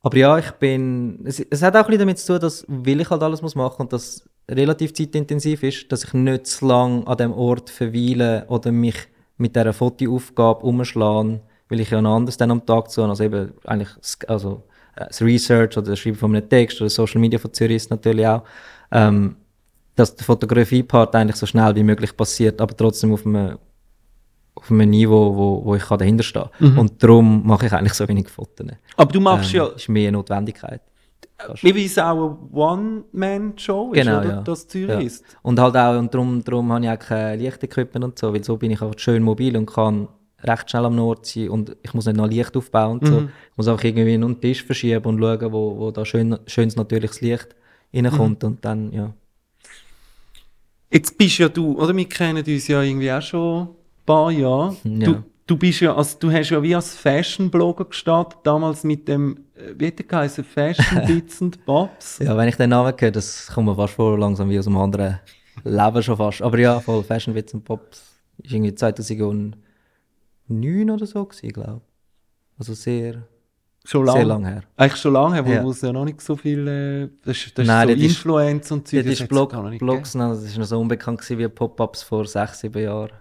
Aber 0.00 0.16
ja, 0.16 0.38
ich 0.38 0.50
bin. 0.52 1.20
Es, 1.26 1.40
es 1.40 1.60
hat 1.60 1.74
auch 1.74 1.80
ein 1.80 1.86
bisschen 1.86 2.00
damit 2.00 2.18
zu 2.18 2.32
tun, 2.32 2.40
dass, 2.40 2.64
weil 2.68 3.00
ich 3.00 3.10
halt 3.10 3.22
alles 3.22 3.42
muss 3.42 3.54
machen 3.54 3.82
und 3.82 3.92
das 3.92 4.26
relativ 4.50 4.94
zeitintensiv 4.94 5.62
ist, 5.62 5.92
dass 5.92 6.04
ich 6.04 6.14
nicht 6.14 6.46
zu 6.46 6.66
lange 6.66 7.06
an 7.06 7.18
dem 7.18 7.32
Ort 7.32 7.68
verweile 7.68 8.46
oder 8.48 8.72
mich 8.72 8.96
mit 9.36 9.54
dieser 9.56 9.74
Fotoaufgabe 9.74 10.64
umschlagen, 10.64 11.40
weil 11.68 11.80
ich 11.80 11.90
ja 11.90 12.00
noch 12.00 12.16
anderes 12.16 12.36
dann 12.36 12.50
am 12.50 12.64
Tag 12.64 12.90
zu. 12.90 13.02
Also 13.04 13.24
eben 13.24 13.52
eigentlich 13.64 13.88
also, 14.26 14.62
äh, 14.96 15.06
das 15.08 15.20
Research 15.22 15.76
oder 15.76 15.90
das 15.90 15.98
Schreiben 15.98 16.16
von 16.16 16.34
einem 16.34 16.48
Text 16.48 16.80
oder 16.80 16.90
Social 16.90 17.20
Media 17.20 17.38
von 17.38 17.52
Zürich 17.52 17.76
ist 17.76 17.90
natürlich 17.90 18.26
auch. 18.26 18.42
Ähm, 18.90 19.36
dass 19.96 20.14
der 20.14 20.24
Fotografie-Part 20.24 21.14
eigentlich 21.16 21.34
so 21.36 21.44
schnell 21.44 21.74
wie 21.74 21.82
möglich 21.82 22.16
passiert, 22.16 22.60
aber 22.60 22.76
trotzdem 22.76 23.12
auf 23.12 23.26
einem, 23.26 23.58
auf 24.54 24.70
einem 24.70 24.90
Niveau, 24.90 25.34
wo, 25.36 25.64
wo 25.64 25.74
ich 25.74 25.82
kann 25.82 25.98
dahinter 25.98 26.22
stehen 26.22 26.44
kann. 26.58 26.78
Und 26.78 27.02
darum 27.02 27.44
mache 27.44 27.66
ich 27.66 27.72
eigentlich 27.72 27.94
so 27.94 28.06
wenig 28.06 28.28
Fotos. 28.28 28.64
Aber 28.96 29.12
du 29.12 29.20
machst 29.20 29.52
Ähm, 29.54 29.58
ja, 29.60 29.66
ist 29.66 29.88
mehr 29.88 30.08
eine 30.08 30.18
Notwendigkeit. 30.18 30.82
wie 31.62 31.84
es 31.84 31.98
auch 31.98 32.12
eine 32.12 32.36
One-Man-Show 32.52 33.92
ist, 33.92 34.04
Genau, 34.04 34.18
oder? 34.20 34.28
ja. 34.28 34.40
Das 34.42 34.68
Zürich 34.68 34.88
Ja. 34.88 35.00
ist. 35.00 35.24
Und 35.42 35.58
halt 35.58 35.76
auch, 35.76 35.98
und 35.98 36.14
darum, 36.14 36.44
darum 36.44 36.72
habe 36.72 36.84
ich 36.84 36.90
auch 36.92 36.98
kein 36.98 37.38
Lichtequipment 37.40 38.04
und 38.04 38.18
so, 38.18 38.32
weil 38.32 38.44
so 38.44 38.56
bin 38.56 38.70
ich 38.70 38.80
auch 38.80 38.92
schön 38.96 39.22
mobil 39.24 39.56
und 39.56 39.66
kann 39.66 40.06
recht 40.42 40.70
schnell 40.70 40.84
am 40.84 40.98
Ort 41.00 41.26
sein 41.26 41.48
und 41.48 41.76
ich 41.82 41.94
muss 41.94 42.06
nicht 42.06 42.16
noch 42.16 42.28
Licht 42.28 42.56
aufbauen 42.56 42.98
und 43.00 43.06
so. 43.06 43.20
Mhm. 43.20 43.28
Ich 43.50 43.56
muss 43.56 43.68
einfach 43.68 43.84
irgendwie 43.84 44.14
einen 44.14 44.40
Tisch 44.40 44.62
verschieben 44.64 45.04
und 45.06 45.18
schauen, 45.20 45.52
wo, 45.52 45.76
wo 45.78 45.90
da 45.90 46.04
schön, 46.04 46.38
schönes 46.46 46.76
natürliches 46.76 47.20
Licht 47.20 47.48
reinkommt 47.92 48.42
Mhm. 48.42 48.48
und 48.48 48.64
dann, 48.64 48.92
ja. 48.92 49.12
Jetzt 50.90 51.18
bist 51.18 51.38
ja 51.38 51.48
du, 51.48 51.78
oder? 51.78 51.94
Wir 51.94 52.08
kennen 52.08 52.42
uns 52.46 52.68
ja 52.68 52.82
irgendwie 52.82 53.12
auch 53.12 53.20
schon 53.22 53.62
ein 53.62 53.68
paar 54.06 54.30
Jahre. 54.30 54.76
Ja. 54.84 55.06
Du, 55.06 55.22
du 55.46 55.56
bist 55.56 55.80
ja, 55.80 55.94
also 55.94 56.16
du 56.18 56.30
hast 56.32 56.48
ja 56.50 56.62
wie 56.62 56.74
als 56.74 56.94
Fashion-Blogger 56.96 57.84
gestartet, 57.86 58.38
damals 58.44 58.84
mit 58.84 59.06
dem, 59.06 59.36
äh, 59.54 59.74
wie 59.76 59.88
hat 59.88 59.98
der 59.98 60.06
geheißen, 60.06 60.44
Fashion 60.44 60.98
and 61.40 61.66
Bobs. 61.66 62.20
Ja, 62.20 62.36
wenn 62.36 62.48
ich 62.48 62.56
den 62.56 62.70
Namen 62.70 62.94
höre, 62.98 63.10
das 63.10 63.48
kommt 63.52 63.66
mir 63.66 63.74
fast 63.74 63.94
vor, 63.94 64.18
langsam 64.18 64.48
wie 64.48 64.58
aus 64.58 64.66
einem 64.66 64.78
anderen 64.78 65.18
Leben 65.64 66.02
schon 66.02 66.16
fast. 66.16 66.40
Aber 66.40 66.58
ja, 66.58 66.80
voll 66.80 67.02
Fashion 67.02 67.34
und 67.36 67.64
Pops. 67.64 68.02
Ist 68.42 68.52
irgendwie 68.52 68.74
2009 70.48 70.90
oder 70.90 71.06
so 71.06 71.24
glaube 71.26 71.80
ich. 71.82 72.58
Also 72.58 72.74
sehr, 72.74 73.22
Schon 73.84 74.04
sehr 74.06 74.24
lange. 74.24 74.24
lang 74.24 74.44
her. 74.46 74.62
Eigentlich 74.76 75.00
schon 75.00 75.12
lange, 75.12 75.46
wo 75.46 75.50
Ja. 75.50 75.64
wo 75.64 75.70
es 75.70 75.80
ja 75.80 75.92
noch 75.92 76.04
nicht 76.04 76.20
so 76.20 76.36
viel, 76.36 76.66
äh, 76.66 77.08
das, 77.24 77.36
ist- 77.38 77.58
das 77.58 77.66
Nein, 77.66 77.88
ist 77.90 77.98
so 77.98 78.04
ist- 78.04 78.10
Influencer 78.16 78.74
und 78.74 78.88
Zeug, 78.88 79.04
Das 79.04 79.12
das 79.12 79.20
ist 79.22 79.28
Blog, 79.28 79.52
gar 79.52 79.62
noch 79.62 79.70
nicht 79.70 79.80
Blogs, 79.80 80.14
noch, 80.14 80.30
das 80.30 80.42
ist 80.42 80.58
noch 80.58 80.66
so 80.66 80.80
unbekannt 80.80 81.20
gewesen 81.20 81.38
wie 81.38 81.48
Pop-Ups 81.48 82.02
vor 82.02 82.26
sechs, 82.26 82.60
sieben 82.60 82.82
Jahren. 82.82 83.12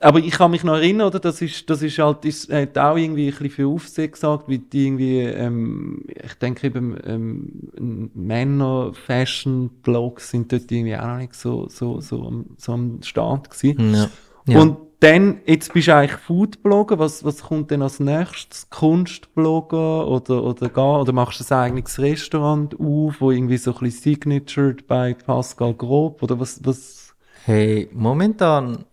Aber 0.00 0.18
ich 0.18 0.32
kann 0.32 0.50
mich 0.50 0.64
noch 0.64 0.74
erinnern, 0.74 1.06
oder? 1.06 1.18
Das 1.18 1.40
ist, 1.40 1.68
das 1.70 1.80
ist 1.80 1.98
halt, 1.98 2.24
ist, 2.26 2.52
hat 2.52 2.76
auch 2.76 2.96
irgendwie 2.96 3.28
ein 3.28 3.30
bisschen 3.30 3.50
für 3.50 3.66
Aufsehen 3.68 4.10
gesagt, 4.12 4.48
wie 4.48 4.58
die 4.58 4.86
irgendwie, 4.86 5.20
ähm, 5.20 6.04
ich 6.08 6.34
denke 6.34 6.66
eben, 6.66 6.96
ähm, 7.04 8.10
Männer-Fashion-Blogs 8.14 10.30
sind 10.30 10.52
dort 10.52 10.70
irgendwie 10.70 10.96
auch 10.96 11.06
noch 11.06 11.18
nicht 11.18 11.34
so, 11.34 11.68
so, 11.68 12.00
so, 12.00 12.26
am, 12.26 12.46
so 12.58 12.72
am 12.72 13.02
Start 13.02 13.50
gewesen. 13.50 13.94
Ja. 13.94 14.10
ja. 14.46 14.60
Und 14.60 14.76
dann, 15.04 15.40
jetzt 15.44 15.72
bist 15.74 15.88
du 15.88 15.94
eigentlich 15.94 16.18
Foodblogger, 16.18 16.98
was, 16.98 17.24
was 17.24 17.42
kommt 17.42 17.70
denn 17.70 17.82
als 17.82 18.00
nächstes? 18.00 18.70
Kunstblogger 18.70 20.08
oder, 20.08 20.42
oder 20.42 20.68
gar, 20.70 21.02
oder 21.02 21.12
machst 21.12 21.40
du 21.40 21.54
ein 21.54 21.60
eigenes 21.60 21.98
Restaurant 21.98 22.74
auf, 22.80 23.20
wo 23.20 23.30
irgendwie 23.30 23.58
so 23.58 23.74
ein 23.74 23.80
bisschen 23.80 24.14
signatured 24.14 24.86
bei 24.86 25.12
Pascal 25.12 25.74
Grob, 25.74 26.22
oder 26.22 26.40
was, 26.40 26.64
was 26.64 27.14
hey, 27.44 27.90
momentan 27.92 28.86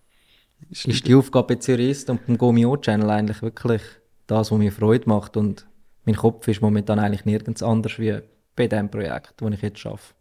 ist, 0.70 0.86
ist 0.86 1.08
die 1.08 1.16
Aufgabe 1.16 1.56
bei 1.56 1.56
Zürist 1.56 2.10
und 2.10 2.26
beim 2.28 2.38
Gomio-Channel 2.38 3.10
eigentlich 3.10 3.42
wirklich 3.42 3.82
das, 4.28 4.52
was 4.52 4.58
mir 4.58 4.72
Freude 4.72 5.08
macht. 5.08 5.38
Und 5.38 5.66
mein 6.04 6.16
Kopf 6.16 6.46
ist 6.50 6.62
momentan 6.62 7.00
eigentlich 7.00 7.26
nirgends 7.26 7.64
anders 7.64 7.98
wie 8.00 8.20
bei 8.56 8.68
dem 8.68 8.90
Projekt, 8.90 9.36
das 9.38 9.52
ich 9.52 9.62
jetzt 9.62 9.86
arbeite. 9.86 10.21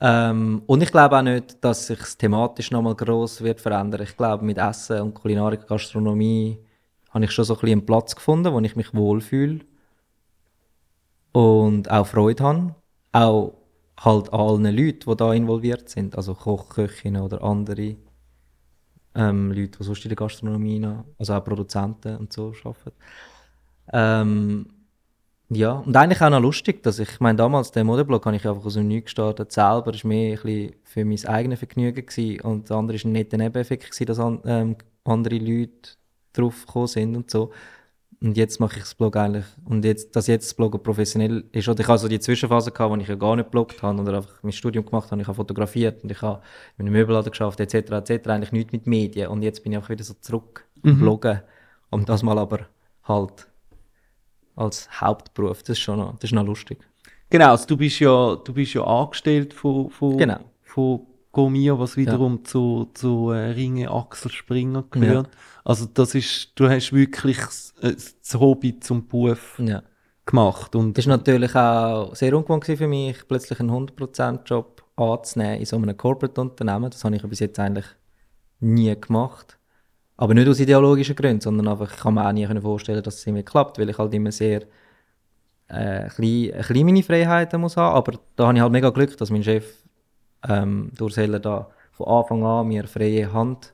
Ähm, 0.00 0.62
und 0.66 0.82
ich 0.82 0.90
glaube 0.90 1.18
auch 1.18 1.22
nicht, 1.22 1.62
dass 1.64 1.86
sich 1.86 1.98
thematisch 2.18 2.70
nochmal 2.70 2.94
gross 2.96 3.40
wird 3.42 3.60
verändern. 3.60 4.02
Ich 4.02 4.16
glaube, 4.16 4.44
mit 4.44 4.58
Essen 4.58 5.00
und 5.00 5.14
Kulinarik, 5.14 5.66
Gastronomie 5.66 6.58
habe 7.10 7.24
ich 7.24 7.30
schon 7.30 7.44
so 7.44 7.54
ein 7.54 7.60
bisschen 7.60 7.78
einen 7.78 7.86
Platz 7.86 8.14
gefunden, 8.16 8.52
wo 8.52 8.60
ich 8.60 8.76
mich 8.76 8.92
wohlfühle 8.94 9.60
und 11.32 11.90
auch 11.90 12.06
Freude 12.06 12.42
habe. 12.44 12.74
Auch 13.12 13.54
halt 13.98 14.32
allen 14.32 14.64
Leuten, 14.64 15.10
die 15.10 15.16
da 15.16 15.32
involviert 15.32 15.88
sind, 15.88 16.16
also 16.16 16.34
Koch, 16.34 16.68
Köchinnen 16.68 17.22
oder 17.22 17.42
andere 17.42 17.96
ähm, 19.14 19.52
Leute, 19.52 19.78
die 19.78 19.84
sonst 19.84 20.04
in 20.04 20.08
der 20.10 20.16
Gastronomie 20.16 20.78
noch, 20.80 21.04
also 21.18 21.34
auch 21.34 21.44
Produzenten 21.44 22.16
und 22.16 22.32
so 22.32 22.52
arbeiten. 22.64 22.92
Ähm, 23.92 24.66
ja, 25.50 25.72
und 25.72 25.94
eigentlich 25.96 26.22
auch 26.22 26.30
noch 26.30 26.40
lustig, 26.40 26.82
dass 26.82 26.98
ich, 26.98 27.10
ich 27.10 27.20
meine, 27.20 27.36
damals, 27.36 27.70
den 27.70 27.86
Modeblog 27.86 28.24
habe 28.24 28.36
ich 28.36 28.48
einfach 28.48 28.64
aus 28.64 28.74
dem 28.74 28.88
Nichts 28.88 29.06
gestartet, 29.06 29.52
selber, 29.52 29.92
das 29.92 30.02
war 30.02 30.08
mehr 30.08 30.38
ein 30.38 30.42
bisschen 30.42 30.74
für 30.84 31.04
mein 31.04 31.24
eigenes 31.26 31.58
Vergnügen 31.58 32.06
gewesen, 32.06 32.40
und 32.40 32.70
das 32.70 32.76
andere 32.76 32.98
war 32.98 33.04
ein 33.04 33.12
netter 33.12 33.36
Nebeneffekt, 33.36 33.84
gewesen, 33.84 34.06
dass 34.06 34.18
an, 34.18 34.40
ähm, 34.46 34.76
andere 35.04 35.36
Leute 35.36 35.90
drauf 36.32 36.66
gekommen 36.66 36.86
sind 36.86 37.16
und 37.16 37.30
so. 37.30 37.52
Und 38.22 38.38
jetzt 38.38 38.58
mache 38.58 38.76
ich 38.76 38.84
das 38.84 38.94
Blog 38.94 39.16
eigentlich, 39.16 39.44
und 39.66 39.84
jetzt, 39.84 40.16
dass 40.16 40.28
jetzt 40.28 40.46
das 40.46 40.54
Bloggen 40.54 40.82
professionell 40.82 41.44
ist, 41.52 41.68
oder 41.68 41.80
ich 41.80 41.88
hatte 41.88 41.98
so 41.98 42.08
die 42.08 42.20
Zwischenphase 42.20 42.70
gehabt, 42.70 42.90
wo 42.90 42.96
ich 42.96 43.06
ja 43.08 43.16
gar 43.16 43.36
nicht 43.36 43.50
bloggt 43.50 43.82
habe, 43.82 44.00
oder 44.00 44.16
einfach 44.16 44.42
mein 44.42 44.52
Studium 44.52 44.86
gemacht 44.86 45.10
habe, 45.10 45.20
ich 45.20 45.28
habe 45.28 45.36
fotografiert 45.36 46.02
und 46.02 46.10
ich 46.10 46.22
habe 46.22 46.40
in 46.78 46.86
einem 46.86 46.94
Möbelladen 46.94 47.30
geschafft, 47.30 47.60
etc., 47.60 47.74
etc., 47.74 48.28
eigentlich 48.28 48.52
nichts 48.52 48.72
mit 48.72 48.86
Medien, 48.86 49.28
und 49.28 49.42
jetzt 49.42 49.62
bin 49.62 49.72
ich 49.72 49.78
auch 49.78 49.90
wieder 49.90 50.04
so 50.04 50.14
zurück 50.14 50.64
im 50.82 50.98
Bloggen, 50.98 51.42
und 51.90 52.08
das 52.08 52.22
mal 52.22 52.38
aber 52.38 52.60
halt 53.02 53.46
als 54.56 54.88
Hauptberuf, 55.00 55.60
das 55.62 55.70
ist 55.70 55.80
schon 55.80 55.98
noch, 55.98 56.12
das 56.18 56.24
ist 56.30 56.34
noch 56.34 56.44
lustig. 56.44 56.78
Genau, 57.30 57.50
also 57.50 57.66
du 57.66 57.76
bist 57.76 57.98
ja, 58.00 58.36
du 58.36 58.52
bist 58.52 58.74
ja 58.74 58.82
angestellt 58.84 59.54
von, 59.54 59.90
von, 59.90 60.16
Genau. 60.18 60.38
von 60.62 61.00
Gomio, 61.32 61.78
was 61.78 61.96
wiederum 61.96 62.44
zu, 62.44 62.90
zu 62.94 63.30
äh, 63.30 63.50
Ringe 63.50 63.90
Axel 63.90 64.30
Springer 64.30 64.84
gehört. 64.90 65.28
Also 65.64 65.86
das 65.92 66.14
ist, 66.14 66.52
du 66.54 66.68
hast 66.68 66.92
wirklich 66.92 67.38
das, 67.38 67.74
äh, 67.80 67.92
das 67.94 68.34
Hobby 68.38 68.78
zum 68.78 69.08
Beruf 69.08 69.58
Ja. 69.58 69.82
gemacht. 70.26 70.76
Und 70.76 70.96
Das 70.96 71.06
war 71.08 71.16
natürlich 71.16 71.54
auch 71.56 72.14
sehr 72.14 72.36
ungewohnt 72.36 72.64
für 72.66 72.86
mich, 72.86 73.26
plötzlich 73.26 73.58
einen 73.58 73.70
100%-Job 73.70 74.84
anzunehmen 74.96 75.58
in 75.58 75.66
so 75.66 75.76
einem 75.76 75.96
Corporate-Unternehmen. 75.96 76.90
Das 76.90 77.02
habe 77.04 77.16
ich 77.16 77.22
bis 77.22 77.40
jetzt 77.40 77.58
eigentlich 77.58 77.86
nie 78.60 78.94
gemacht. 79.00 79.58
Aber 80.16 80.34
nicht 80.34 80.48
aus 80.48 80.60
ideologischen 80.60 81.16
Gründen, 81.16 81.40
sondern 81.40 81.68
einfach, 81.68 81.92
ich 81.92 82.00
kann 82.00 82.14
mir 82.14 82.28
auch 82.28 82.32
nie 82.32 82.46
vorstellen, 82.60 83.02
dass 83.02 83.16
es 83.16 83.26
irgendwie 83.26 83.42
klappt, 83.42 83.78
weil 83.78 83.90
ich 83.90 83.98
halt 83.98 84.14
immer 84.14 84.30
sehr 84.30 84.62
äh, 85.68 86.08
klein, 86.08 86.52
ein 86.52 86.58
bisschen 86.58 86.86
meine 86.86 87.02
Freiheiten 87.02 87.60
muss 87.60 87.76
haben. 87.76 87.96
Aber 87.96 88.18
da 88.36 88.46
habe 88.46 88.56
ich 88.56 88.62
halt 88.62 88.72
mega 88.72 88.90
Glück, 88.90 89.16
dass 89.16 89.30
mein 89.30 89.42
Chef 89.42 89.82
ähm, 90.48 90.90
durch 90.96 91.16
Heller 91.16 91.40
da 91.40 91.68
von 91.92 92.06
Anfang 92.06 92.44
an 92.44 92.68
mir 92.68 92.86
freie 92.86 93.32
Hand 93.32 93.72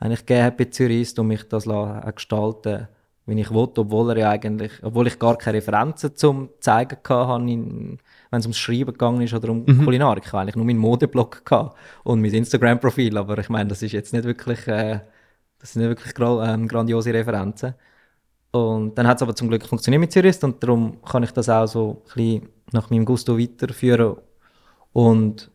eigentlich 0.00 0.26
gegeben 0.26 0.44
hat 0.44 0.56
bei 0.56 0.64
Zürich 0.66 1.18
und 1.18 1.26
mich 1.26 1.48
das 1.48 1.68
auch 1.68 2.14
gestalten 2.14 2.88
wie 3.26 3.40
ich 3.40 3.50
wollte, 3.50 3.80
obwohl 3.80 4.10
er 4.10 4.18
ja 4.18 4.30
eigentlich, 4.30 4.72
obwohl 4.82 5.06
ich 5.06 5.18
gar 5.18 5.36
keine 5.36 5.56
Referenzen 5.56 6.14
zum 6.14 6.50
zeigen 6.60 6.98
hatte, 7.08 7.40
wenn 7.40 7.98
es 8.30 8.44
ums 8.44 8.58
Schreiben 8.58 8.92
gegangen 8.92 9.22
ist 9.22 9.32
oder 9.32 9.48
um 9.48 9.64
Kulinarik. 9.64 10.24
Ich 10.26 10.34
eigentlich 10.34 10.56
nur 10.56 10.66
meinen 10.66 10.78
Modeblog 10.78 11.44
gehabt 11.44 11.76
und 12.02 12.20
mein 12.20 12.34
Instagram-Profil, 12.34 13.16
aber 13.16 13.38
ich 13.38 13.48
meine, 13.48 13.70
das 13.70 13.82
ist 13.82 13.92
jetzt 13.92 14.12
nicht 14.12 14.24
wirklich, 14.24 14.66
äh, 14.68 15.00
das 15.64 15.72
sind 15.72 15.82
wirklich 15.82 16.12
ähm, 16.20 16.68
grandiose 16.68 17.14
Referenzen. 17.14 17.72
Und 18.50 18.98
dann 18.98 19.08
hat 19.08 19.16
es 19.16 19.22
aber 19.22 19.34
zum 19.34 19.48
Glück 19.48 19.64
funktioniert 19.64 19.98
mit 19.98 20.12
Zürich 20.12 20.42
und 20.42 20.62
darum 20.62 21.02
kann 21.02 21.22
ich 21.22 21.30
das 21.30 21.48
auch 21.48 21.66
so 21.66 22.02
ein 22.04 22.14
bisschen 22.14 22.48
nach 22.72 22.90
meinem 22.90 23.06
Gusto 23.06 23.38
weiterführen. 23.38 24.16
Und 24.92 25.50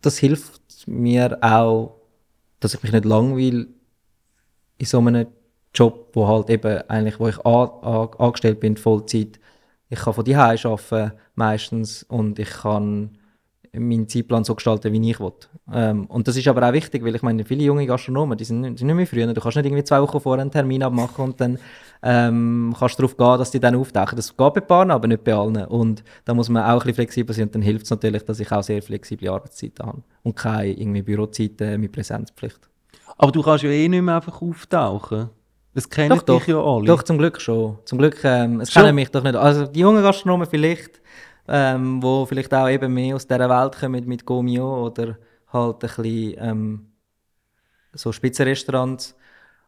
das 0.00 0.18
hilft 0.18 0.88
mir 0.88 1.38
auch, 1.40 2.00
dass 2.58 2.74
ich 2.74 2.82
mich 2.82 2.90
nicht 2.90 3.04
langweile 3.04 3.68
in 4.78 4.86
so 4.86 4.98
einem 4.98 5.28
Job, 5.72 6.10
wo 6.14 6.26
halt 6.26 6.50
eben 6.50 6.82
eigentlich, 6.88 7.20
wo 7.20 7.28
ich 7.28 7.38
an, 7.46 7.68
an, 7.82 8.08
angestellt 8.18 8.58
bin, 8.58 8.76
Vollzeit. 8.76 9.38
Ich 9.88 10.00
kann 10.00 10.14
von 10.14 10.24
die 10.24 10.34
arbeiten 10.34 11.12
meistens 11.36 12.02
und 12.02 12.40
ich 12.40 12.50
kann 12.50 13.17
meinen 13.78 14.08
Zeitplan 14.08 14.44
so 14.44 14.54
gestalten, 14.54 14.92
wie 14.92 15.10
ich 15.10 15.20
will. 15.20 15.32
Ähm, 15.72 16.06
und 16.06 16.26
das 16.28 16.36
ist 16.36 16.48
aber 16.48 16.66
auch 16.68 16.72
wichtig, 16.72 17.04
weil 17.04 17.14
ich 17.14 17.22
meine, 17.22 17.44
viele 17.44 17.62
junge 17.64 17.86
Gastronomen, 17.86 18.36
die 18.38 18.44
sind, 18.44 18.60
nicht- 18.60 18.74
die 18.74 18.78
sind 18.78 18.86
nicht 18.88 18.96
mehr 18.96 19.06
früher. 19.06 19.32
Du 19.32 19.40
kannst 19.40 19.56
nicht 19.56 19.66
irgendwie 19.66 19.84
zwei 19.84 20.00
Wochen 20.02 20.20
vorher 20.20 20.40
einen 20.42 20.50
Termin 20.50 20.82
abmachen 20.82 21.24
und 21.24 21.40
dann 21.40 21.58
ähm, 22.02 22.74
kannst 22.78 22.98
du 22.98 23.02
darauf 23.02 23.16
gehen, 23.16 23.38
dass 23.38 23.50
die 23.50 23.60
dann 23.60 23.74
auftauchen. 23.74 24.16
Das 24.16 24.36
geht 24.36 24.54
bei 24.54 24.60
Paaren, 24.60 24.90
aber 24.90 25.08
nicht 25.08 25.24
bei 25.24 25.34
allen. 25.34 25.64
Und 25.66 26.02
da 26.24 26.34
muss 26.34 26.48
man 26.48 26.62
auch 26.64 26.68
ein 26.70 26.78
bisschen 26.78 26.94
flexibel 26.94 27.34
sein 27.34 27.46
und 27.46 27.54
dann 27.54 27.62
hilft 27.62 27.84
es 27.84 27.90
natürlich, 27.90 28.22
dass 28.24 28.40
ich 28.40 28.50
auch 28.52 28.62
sehr 28.62 28.80
flexible 28.82 29.28
Arbeitszeiten 29.28 29.84
habe 29.86 30.02
und 30.22 30.36
keine 30.36 30.72
irgendwie 30.72 31.02
Bürozeiten 31.02 31.80
mit 31.80 31.92
Präsenzpflicht. 31.92 32.60
Aber 33.16 33.32
du 33.32 33.42
kannst 33.42 33.64
ja 33.64 33.70
eh 33.70 33.88
nicht 33.88 34.02
mehr 34.02 34.16
einfach 34.16 34.40
auftauchen. 34.40 35.30
Das 35.74 35.88
kennen 35.88 36.10
Doch, 36.10 36.22
doch. 36.22 36.38
dich 36.38 36.48
ja 36.48 36.60
alle. 36.60 36.86
Doch, 36.86 37.02
zum 37.02 37.18
Glück 37.18 37.40
schon. 37.40 37.78
Zum 37.84 37.98
Glück, 37.98 38.18
ähm, 38.24 38.60
es 38.60 38.72
Schon? 38.72 38.82
kennen 38.82 38.94
mich 38.96 39.10
doch 39.10 39.22
nicht. 39.22 39.36
Also 39.36 39.66
die 39.66 39.80
jungen 39.80 40.02
Gastronomen 40.02 40.46
vielleicht, 40.48 41.00
ähm, 41.48 42.02
wo 42.02 42.26
vielleicht 42.26 42.52
auch 42.54 42.68
eben 42.68 42.92
mehr 42.92 43.16
aus 43.16 43.26
dieser 43.26 43.48
Welt 43.48 43.78
kommen 43.78 44.06
mit 44.06 44.24
Gomio 44.26 44.86
oder 44.86 45.18
halt 45.52 45.76
ein 45.76 45.80
bisschen 45.80 46.34
ähm, 46.38 46.86
so 47.92 48.12
Spitzenrestaurants. 48.12 49.16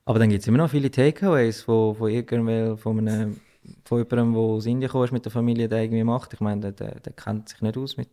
Aber 0.05 0.19
dann 0.19 0.29
gibt 0.29 0.43
es 0.43 0.49
immer 0.49 0.59
noch 0.59 0.71
viele 0.71 0.91
Takeaways, 0.91 1.67
wo, 1.69 1.97
wo 1.99 2.09
irgendwer 2.09 2.77
von 2.77 2.99
einem 2.99 3.41
von 3.85 3.99
jemandem, 3.99 4.33
der 4.33 4.43
aus 4.43 4.67
Indien 4.67 4.91
ist, 4.91 5.13
mit 5.13 5.25
der 5.25 5.33
Familie, 5.33 5.69
der 5.69 5.83
irgendwie 5.83 6.05
macht. 6.05 6.33
Ich 6.33 6.41
meine, 6.41 6.61
der, 6.61 6.73
der, 6.73 7.01
der 7.01 7.13
kennt 7.13 7.49
sich 7.49 7.61
nicht 7.61 7.77
aus 7.77 7.97
mit, 7.97 8.09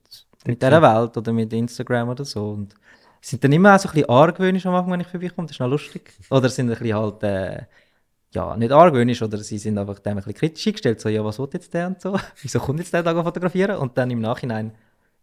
mit 0.45 0.61
dieser 0.61 0.81
Welt 0.81 1.15
oder 1.17 1.33
mit 1.33 1.53
Instagram 1.53 2.09
oder 2.09 2.25
so. 2.25 2.51
Und 2.51 2.75
sind 3.21 3.43
dann 3.43 3.51
immer 3.51 3.75
auch 3.75 3.79
so 3.79 3.89
ein 3.89 3.93
bisschen 3.93 4.09
argwöhnisch 4.09 4.65
am 4.65 4.75
Anfang, 4.75 4.93
wenn 4.93 4.99
ich 5.01 5.07
vorbeikomme. 5.07 5.47
Das 5.47 5.55
ist 5.55 5.59
noch 5.59 5.69
lustig. 5.69 6.13
Oder 6.29 6.49
sind 6.49 6.69
ein 6.69 6.77
bisschen 6.77 6.95
halt, 6.95 7.23
äh, 7.23 7.61
ja, 8.33 8.57
nicht 8.57 8.71
argwöhnisch, 8.71 9.21
oder 9.21 9.37
sie 9.37 9.57
sind 9.57 9.77
einfach 9.77 9.99
dem 9.99 10.11
ein 10.11 10.15
bisschen 10.17 10.33
kritisch 10.33 10.67
eingestellt. 10.67 10.99
So, 10.99 11.09
ja, 11.09 11.23
was 11.23 11.39
will 11.39 11.47
jetzt 11.53 11.73
der 11.73 11.87
und 11.87 12.01
so? 12.01 12.17
Wieso 12.41 12.59
kommt 12.59 12.79
jetzt 12.79 12.93
der 12.93 13.03
da 13.03 13.23
fotografieren? 13.23 13.77
Und 13.77 13.97
dann 13.97 14.11
im 14.11 14.19
Nachhinein, 14.19 14.73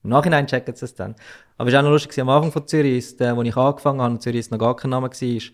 im 0.02 0.10
Nachhinein 0.10 0.46
checken 0.46 0.74
sie 0.74 0.84
es 0.84 0.94
dann. 0.94 1.14
Aber 1.58 1.68
es 1.68 1.74
war 1.74 1.80
auch 1.80 1.84
noch 1.84 1.92
lustig, 1.92 2.18
am 2.20 2.28
Anfang 2.28 2.52
von 2.52 2.66
Zürich, 2.66 2.98
ist, 2.98 3.20
äh, 3.20 3.36
wo 3.36 3.42
ich 3.42 3.56
angefangen 3.56 4.00
habe, 4.00 4.14
und 4.14 4.22
Zürich 4.22 4.40
ist 4.40 4.50
noch 4.50 4.58
gar 4.58 4.76
kein 4.76 4.90
Name 4.90 5.08
war, 5.08 5.12
ist, 5.12 5.52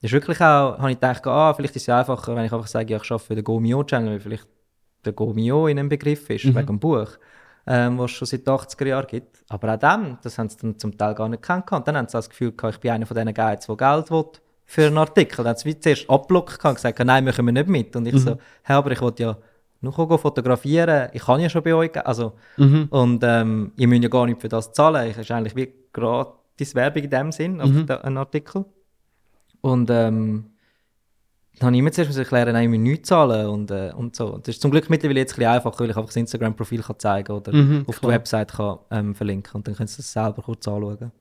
ist 0.00 0.12
wirklich 0.12 0.38
auch, 0.40 0.78
habe 0.78 0.90
ich 0.90 0.96
gedacht, 0.96 1.26
ah, 1.26 1.54
vielleicht 1.54 1.76
ist 1.76 1.82
es 1.82 1.88
einfacher, 1.88 2.34
wenn 2.34 2.44
ich 2.44 2.52
einfach 2.52 2.66
sage, 2.66 2.92
ja, 2.92 3.00
ich 3.02 3.10
arbeite 3.10 3.26
für 3.26 3.34
den 3.34 3.44
GoMio-Channel, 3.44 4.12
weil 4.12 4.20
vielleicht 4.20 4.48
der 5.04 5.12
GoMio 5.12 5.68
in 5.68 5.78
einem 5.78 5.88
Begriff 5.88 6.28
ist, 6.30 6.46
wegen 6.46 6.66
dem 6.66 6.80
Buch, 6.80 7.10
ähm, 7.66 7.98
was 7.98 8.10
es 8.10 8.16
schon 8.16 8.26
seit 8.26 8.46
den 8.46 8.54
80er 8.54 8.86
Jahren 8.86 9.06
gibt. 9.06 9.44
Aber 9.48 9.74
auch 9.74 9.78
dann, 9.78 10.18
das 10.22 10.38
haben 10.38 10.48
sie 10.48 10.56
dann 10.58 10.78
zum 10.78 10.96
Teil 10.96 11.14
gar 11.14 11.28
nicht 11.28 11.42
gekannt. 11.42 11.70
Und 11.70 11.86
dann 11.86 11.96
haben 11.96 12.08
sie 12.08 12.12
das 12.12 12.28
Gefühl 12.28 12.52
gehabt, 12.52 12.76
ich 12.76 12.80
bin 12.80 12.90
einer 12.90 13.06
von 13.06 13.16
diesen 13.16 13.34
Guides, 13.34 13.66
der 13.66 13.76
Geld 13.76 14.10
will 14.10 14.24
für 14.66 14.86
einen 14.86 14.98
Artikel. 14.98 15.38
Dann 15.38 15.54
haben 15.54 15.58
sie 15.58 15.80
zuerst 15.80 16.10
abblockt 16.10 16.62
und 16.64 16.74
gesagt, 16.74 16.98
nein, 16.98 17.24
wir 17.24 17.32
nicht 17.52 17.68
mit. 17.68 17.96
Und 17.96 18.06
ich 18.06 18.20
so, 18.20 18.36
hey, 18.62 18.76
aber 18.76 18.90
ich 18.90 19.00
wollte 19.00 19.22
ja 19.22 19.36
kommen 19.92 20.18
fotografieren, 20.18 21.10
ich 21.12 21.22
kann 21.22 21.40
ja 21.40 21.48
schon 21.48 21.62
bei 21.62 21.74
euch, 21.74 22.06
also, 22.06 22.32
und 22.90 23.22
ähm, 23.22 23.72
ihr 23.76 23.86
müsst 23.86 24.02
ja 24.02 24.08
gar 24.08 24.26
nicht 24.26 24.40
für 24.40 24.48
das 24.48 24.72
zahlen. 24.72 25.10
Ich 25.10 25.16
ist 25.16 25.30
eigentlich 25.30 25.54
wie 25.54 25.72
gratis 25.92 26.74
Werbung 26.74 27.04
in 27.04 27.10
dem 27.10 27.32
Sinn, 27.32 27.60
auf 27.60 27.70
mhm. 27.70 27.86
einen 28.02 28.16
Artikel. 28.16 28.64
Und 29.60 29.90
ähm, 29.90 30.46
dann 31.58 31.66
habe 31.68 31.76
ich 31.76 31.80
immer 31.80 31.92
zuerst 31.92 32.18
erklären, 32.18 32.52
nein, 32.52 32.64
ich 32.64 32.78
muss 32.78 32.88
nichts 32.88 33.08
zahlen 33.08 33.46
und, 33.48 33.70
äh, 33.70 33.92
und 33.96 34.14
so. 34.14 34.38
Das 34.38 34.48
ist 34.48 34.62
zum 34.62 34.70
Glück 34.70 34.90
mittlerweile 34.90 35.20
jetzt 35.20 35.32
ein 35.32 35.36
bisschen 35.36 35.52
einfacher, 35.52 35.80
weil 35.80 35.90
ich 35.90 35.96
einfach 35.96 36.08
das 36.08 36.16
Instagram-Profil 36.16 36.82
zeigen 36.98 37.26
kann 37.26 37.36
oder 37.36 37.52
mhm, 37.52 37.84
auf 37.86 37.98
klar. 37.98 38.10
der 38.10 38.18
Website 38.20 38.52
kann, 38.52 38.78
ähm, 38.90 39.14
verlinken 39.14 39.54
und 39.54 39.66
dann 39.66 39.74
können 39.74 39.86
Sie 39.86 39.98
das 39.98 40.12
selber 40.12 40.42
kurz 40.42 40.68
anschauen. 40.68 41.12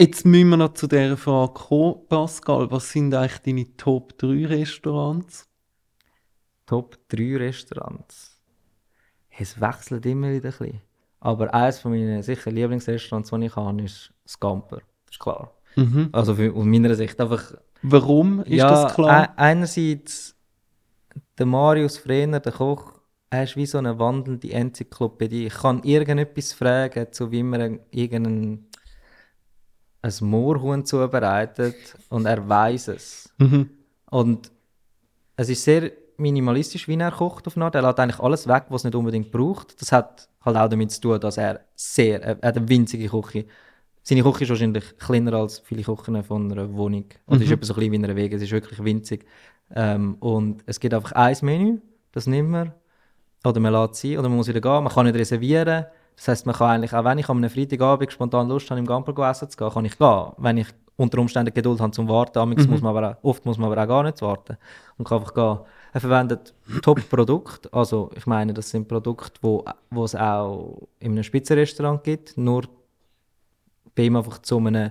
Jetzt 0.00 0.24
müssen 0.24 0.48
wir 0.48 0.56
noch 0.56 0.72
zu 0.72 0.86
dieser 0.86 1.18
Frage 1.18 1.52
kommen, 1.52 1.96
Pascal. 2.08 2.70
Was 2.70 2.90
sind 2.90 3.14
eigentlich 3.14 3.40
deine 3.40 3.76
Top 3.76 4.16
3 4.16 4.46
Restaurants? 4.46 5.46
Top 6.64 6.96
3 7.08 7.36
Restaurants? 7.36 8.40
Es 9.38 9.60
wechselt 9.60 10.06
immer 10.06 10.30
wieder 10.30 10.48
ein 10.48 10.58
bisschen. 10.58 10.80
Aber 11.20 11.52
eines 11.52 11.80
von 11.80 11.90
meinen 11.92 12.22
sicher 12.22 12.50
Lieblingsrestaurants, 12.50 13.28
die 13.28 13.44
ich 13.44 13.54
habe, 13.54 13.82
ist 13.82 14.14
das 14.24 14.40
Gamper. 14.40 14.78
Das 15.04 15.16
ist 15.16 15.20
klar. 15.20 15.52
Mhm. 15.76 16.08
Also 16.12 16.34
für, 16.34 16.50
aus 16.54 16.64
meiner 16.64 16.94
Sicht 16.94 17.20
einfach... 17.20 17.52
Warum 17.82 18.40
ist 18.44 18.52
ja, 18.52 18.70
das 18.70 18.94
klar? 18.94 19.34
einerseits, 19.36 20.34
der 21.36 21.44
Marius 21.44 21.98
Frehner, 21.98 22.40
der 22.40 22.52
Koch, 22.52 22.94
er 23.28 23.44
ist 23.44 23.54
wie 23.54 23.66
so 23.66 23.76
eine 23.76 23.98
wandelnde 23.98 24.50
Enzyklopädie. 24.50 25.48
Ich 25.48 25.54
kann 25.56 25.82
irgendetwas 25.82 26.54
fragen, 26.54 27.12
zu 27.12 27.30
wie 27.30 27.42
man 27.42 27.80
irgendeinen 27.90 28.69
ein 30.02 30.12
Moorhuhn 30.20 30.84
zubereitet 30.84 31.76
und 32.08 32.26
er 32.26 32.48
weiß 32.48 32.88
es. 32.88 33.32
Mhm. 33.38 33.70
Und 34.10 34.50
es 35.36 35.48
ist 35.48 35.64
sehr 35.64 35.90
minimalistisch, 36.16 36.86
wie 36.88 36.96
er 36.96 37.10
kocht 37.10 37.46
auf 37.46 37.56
Art. 37.56 37.74
Er 37.74 37.82
lässt 37.82 37.98
eigentlich 37.98 38.20
alles 38.20 38.46
weg, 38.46 38.64
was 38.68 38.84
er 38.84 38.88
nicht 38.88 38.96
unbedingt 38.96 39.30
braucht. 39.30 39.80
Das 39.80 39.92
hat 39.92 40.28
halt 40.44 40.56
auch 40.56 40.68
damit 40.68 40.90
zu 40.90 41.00
tun, 41.00 41.20
dass 41.20 41.36
er 41.36 41.60
sehr, 41.74 42.22
er 42.22 42.48
hat 42.48 42.56
eine 42.56 42.68
winzige 42.68 43.08
Küche. 43.08 43.46
Seine 44.02 44.22
Küche 44.22 44.44
ist 44.44 44.50
wahrscheinlich 44.50 44.98
kleiner 44.98 45.34
als 45.34 45.58
viele 45.60 45.82
Küchen 45.82 46.22
von 46.22 46.50
einer 46.50 46.72
Wohnung. 46.74 47.06
Oder 47.26 47.36
mhm. 47.36 47.42
ist 47.42 47.50
etwa 47.50 47.64
so 47.66 47.74
klein 47.74 47.92
wie 47.92 47.96
in 47.96 48.04
einer 48.04 48.16
Wege. 48.16 48.36
Es 48.36 48.42
ist 48.42 48.52
wirklich 48.52 48.82
winzig. 48.82 49.26
Ähm, 49.74 50.16
und 50.20 50.62
es 50.66 50.80
gibt 50.80 50.94
einfach 50.94 51.12
ein 51.12 51.36
Menü, 51.42 51.80
das 52.12 52.26
nimmt 52.26 52.50
man. 52.50 52.72
Oder 53.44 53.60
man 53.60 53.72
lässt 53.72 53.96
sie, 53.96 54.18
oder 54.18 54.28
man 54.28 54.38
muss 54.38 54.48
wieder 54.48 54.60
gehen. 54.60 54.84
Man 54.84 54.92
kann 54.92 55.06
nicht 55.06 55.16
reservieren. 55.16 55.86
Das 56.16 56.28
heisst, 56.28 56.46
man 56.46 56.54
kann 56.54 56.70
eigentlich, 56.70 56.94
auch 56.94 57.04
wenn 57.04 57.18
ich 57.18 57.28
einem 57.28 57.48
Freitagabend 57.48 58.12
spontan 58.12 58.48
Lust 58.48 58.70
habe, 58.70 58.78
im 58.78 58.86
Gamper 58.86 59.30
essen 59.30 59.48
zu 59.48 59.56
gehen, 59.56 59.70
kann 59.70 59.84
ich 59.84 59.98
gehen. 59.98 60.32
Wenn 60.36 60.58
ich 60.58 60.68
unter 60.96 61.18
Umständen 61.18 61.54
Geduld 61.54 61.80
habe 61.80 61.92
zum 61.92 62.08
Warten, 62.08 62.46
mhm. 62.48 62.66
muss 62.68 62.82
man 62.82 62.96
aber 62.96 63.10
auch, 63.10 63.24
oft 63.24 63.46
muss 63.46 63.56
man 63.56 63.72
aber 63.72 63.82
auch 63.82 63.88
gar 63.88 64.02
nicht 64.02 64.20
warten 64.20 64.58
und 64.98 65.08
kann 65.08 65.18
einfach 65.18 65.34
gehen. 65.34 65.58
Er 65.92 66.00
verwendet 66.00 66.54
Top-Produkte, 66.82 67.72
also 67.72 68.10
ich 68.14 68.26
meine, 68.26 68.52
das 68.52 68.70
sind 68.70 68.86
Produkte, 68.86 69.40
wo, 69.40 69.64
wo 69.90 70.04
es 70.04 70.14
auch 70.14 70.88
in 70.98 71.12
einem 71.12 71.22
Spitzenrestaurant 71.22 72.04
gibt, 72.04 72.36
nur 72.36 72.64
bei 73.94 74.04
ihm 74.04 74.16
einfach 74.16 74.38
zu 74.38 74.58
einem 74.58 74.90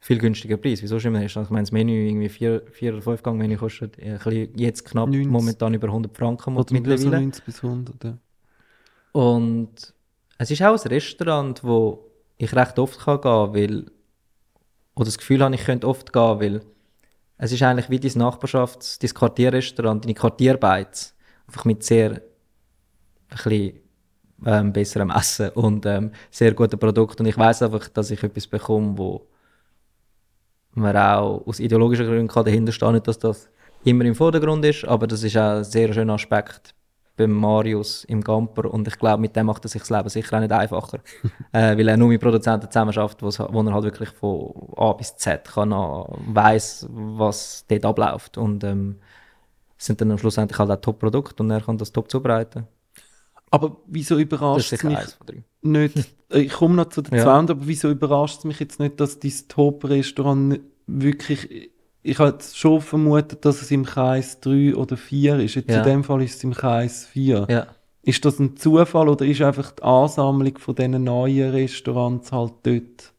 viel 0.00 0.18
günstiger 0.18 0.56
Preis. 0.56 0.82
Wieso 0.82 0.98
schon 0.98 1.14
immer 1.14 1.24
Ich 1.24 1.34
meine, 1.34 1.62
das 1.62 1.72
Menü, 1.72 2.08
irgendwie 2.08 2.28
vier, 2.28 2.62
vier 2.70 2.94
oder 2.94 3.02
fünf 3.02 3.22
Gang 3.22 3.38
Menü 3.38 3.56
kostet 3.56 3.96
jetzt 3.98 4.84
knapp 4.84 5.08
90. 5.08 5.30
momentan 5.30 5.74
über 5.74 5.88
100 5.88 6.16
Franken 6.16 6.54
mittlerweile. 6.54 6.98
So 6.98 7.10
90 7.10 7.44
bis 7.44 7.64
100, 7.64 8.04
ja. 8.04 8.18
Und 9.12 9.94
es 10.40 10.50
ist 10.50 10.62
auch 10.62 10.72
ein 10.72 10.88
Restaurant, 10.88 11.62
wo 11.62 12.10
ich 12.38 12.54
recht 12.56 12.78
oft 12.78 12.98
kann 12.98 13.22
weil, 13.22 13.90
oder 14.94 15.04
das 15.04 15.18
Gefühl 15.18 15.44
habe, 15.44 15.54
ich 15.54 15.64
könnte 15.64 15.86
oft 15.86 16.14
gehen, 16.14 16.40
weil 16.40 16.60
es 17.36 17.52
ist 17.52 17.62
eigentlich 17.62 17.90
wie 17.90 18.00
dein 18.00 18.12
Nachbarschafts-, 18.12 18.98
dein 19.02 19.12
Quartierrestaurant, 19.12 20.02
deine 20.02 20.14
Quartierbeiz. 20.14 21.14
Einfach 21.46 21.66
mit 21.66 21.82
sehr, 21.84 22.12
ein 22.12 22.22
bisschen, 23.28 23.80
ähm, 24.46 24.72
besserem 24.72 25.10
Essen 25.10 25.50
und 25.50 25.84
ähm, 25.84 26.10
sehr 26.30 26.54
guten 26.54 26.78
Produkten. 26.78 27.22
Und 27.22 27.28
ich 27.28 27.36
weiß 27.36 27.64
einfach, 27.64 27.88
dass 27.88 28.10
ich 28.10 28.22
etwas 28.22 28.46
bekomme, 28.46 28.96
wo 28.96 29.28
man 30.72 30.96
auch 30.96 31.46
aus 31.46 31.60
ideologischen 31.60 32.06
Gründen 32.06 32.28
kann 32.28 32.46
dahinter 32.46 32.92
nicht, 32.92 33.06
dass 33.06 33.18
das 33.18 33.50
immer 33.84 34.06
im 34.06 34.14
Vordergrund 34.14 34.64
ist, 34.64 34.86
aber 34.86 35.06
das 35.06 35.22
ist 35.22 35.36
auch 35.36 35.58
ein 35.58 35.64
sehr 35.64 35.92
schöner 35.92 36.14
Aspekt 36.14 36.74
beim 37.20 37.32
Marius 37.32 38.04
im 38.04 38.22
Gamper. 38.22 38.72
Und 38.72 38.88
ich 38.88 38.98
glaube, 38.98 39.20
mit 39.20 39.36
dem 39.36 39.46
macht 39.46 39.64
er 39.64 39.68
sich 39.68 39.82
das 39.82 39.90
Leben 39.90 40.08
sicher 40.08 40.36
auch 40.36 40.40
nicht 40.40 40.52
einfacher, 40.52 40.98
äh, 41.52 41.76
weil 41.76 41.88
er 41.88 41.96
nur 41.96 42.08
mit 42.08 42.20
Produzenten 42.20 42.70
zusammen 42.70 42.92
schafft, 42.92 43.22
wo 43.22 43.28
er 43.28 43.72
halt 43.74 43.84
wirklich 43.84 44.08
von 44.10 44.52
A 44.76 44.92
bis 44.94 45.16
Z 45.16 45.44
kann, 45.44 45.70
weiß, 45.70 46.88
was 46.90 47.64
dort 47.68 47.84
abläuft. 47.84 48.38
Und 48.38 48.64
ähm, 48.64 48.96
sind 49.76 50.00
dann 50.00 50.10
am 50.10 50.18
Schluss 50.18 50.38
eigentlich 50.38 50.58
halt 50.58 50.70
auch 50.70 50.80
Top-Produkte 50.80 51.42
und 51.42 51.50
er 51.50 51.60
kann 51.60 51.78
das 51.78 51.92
top 51.92 52.10
zubereiten. 52.10 52.66
Aber 53.50 53.78
wieso 53.86 54.18
überrascht 54.18 54.72
es 54.72 54.82
mich 54.84 54.98
nicht, 55.62 56.14
ich 56.28 56.52
komme 56.52 56.76
noch 56.76 56.88
zu 56.90 57.02
der 57.02 57.18
ja. 57.18 57.24
zweiten, 57.24 57.50
aber 57.50 57.66
wieso 57.66 57.90
überrascht 57.90 58.38
es 58.38 58.44
mich 58.44 58.60
jetzt 58.60 58.78
nicht, 58.78 59.00
dass 59.00 59.18
dein 59.18 59.32
Top-Restaurant 59.48 60.60
wirklich 60.86 61.70
ich 62.02 62.18
habe 62.18 62.38
schon 62.52 62.80
vermutet, 62.80 63.44
dass 63.44 63.60
es 63.60 63.70
im 63.70 63.84
Kreis 63.84 64.40
3 64.40 64.74
oder 64.74 64.96
4 64.96 65.40
ist. 65.40 65.54
Jetzt 65.56 65.70
ja. 65.70 65.78
In 65.78 65.84
dem 65.84 66.04
Fall 66.04 66.22
ist 66.22 66.36
es 66.36 66.44
im 66.44 66.54
Kreis 66.54 67.06
4. 67.06 67.46
Ja. 67.48 67.66
Ist 68.02 68.24
das 68.24 68.38
ein 68.38 68.56
Zufall 68.56 69.08
oder 69.08 69.26
ist 69.26 69.42
einfach 69.42 69.72
die 69.72 69.82
Ansammlung 69.82 70.56
von 70.58 70.74
diesen 70.74 71.04
neuen 71.04 71.50
Restaurants 71.50 72.32
halt 72.32 72.54
dort? 72.62 73.12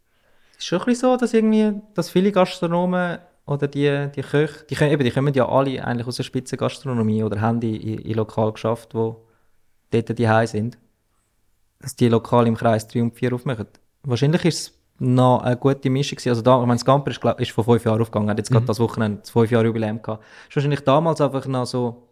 Es 0.58 0.60
ist 0.60 0.66
schon 0.66 0.80
ein 0.80 0.86
bisschen 0.86 1.10
so, 1.10 1.18
dass, 1.18 1.34
irgendwie, 1.34 1.80
dass 1.94 2.10
viele 2.10 2.32
Gastronomen 2.32 3.20
oder 3.46 3.68
die, 3.68 4.10
die 4.16 4.22
Köche, 4.22 4.66
die, 4.70 4.76
können, 4.76 4.92
eben, 4.92 5.04
die 5.04 5.12
kommen 5.12 5.34
ja 5.34 5.48
alle 5.48 5.84
eigentlich 5.84 6.08
aus 6.08 6.18
der 6.18 6.24
Spitzengastronomie 6.24 7.24
oder 7.24 7.40
haben 7.42 7.60
die 7.60 7.76
in, 7.94 8.00
in 8.00 8.14
Lokal 8.16 8.52
geschafft, 8.54 8.96
wo 8.96 9.28
dort 9.92 10.18
die 10.18 10.48
sind. 10.48 10.80
Dass 11.80 11.96
die 11.96 12.10
lokal 12.10 12.48
im 12.48 12.56
Kreis 12.56 12.88
3 12.88 13.02
und 13.02 13.16
4 13.16 13.34
aufmachen. 13.34 13.68
Wahrscheinlich 14.04 14.46
ist 14.46 14.60
es 14.60 14.81
noch 15.02 15.42
eine 15.42 15.58
gute 15.58 15.90
Mischung. 15.90 16.20
Also 16.26 16.44
da, 16.44 16.60
ich 16.62 16.68
meine, 16.68 16.76
das 16.76 16.86
Camper 16.86 17.10
ist, 17.10 17.20
glaub, 17.20 17.40
ist 17.40 17.52
vor 17.52 17.64
fünf 17.64 17.84
Jahren 17.84 18.00
aufgegangen, 18.00 18.30
hat 18.30 18.38
jetzt 18.38 18.52
mhm. 18.52 18.56
gerade 18.56 18.68
das 18.68 18.80
Wochenende 18.80 19.22
das 19.22 19.32
fünf 19.32 19.50
Jahre 19.50 19.66
Jubiläum 19.66 20.02
gehabt. 20.02 20.24
Es 20.48 20.56
war 20.56 20.62
wahrscheinlich 20.62 20.82
damals 20.82 21.20
einfach 21.20 21.46
noch 21.48 21.66
so 21.66 22.08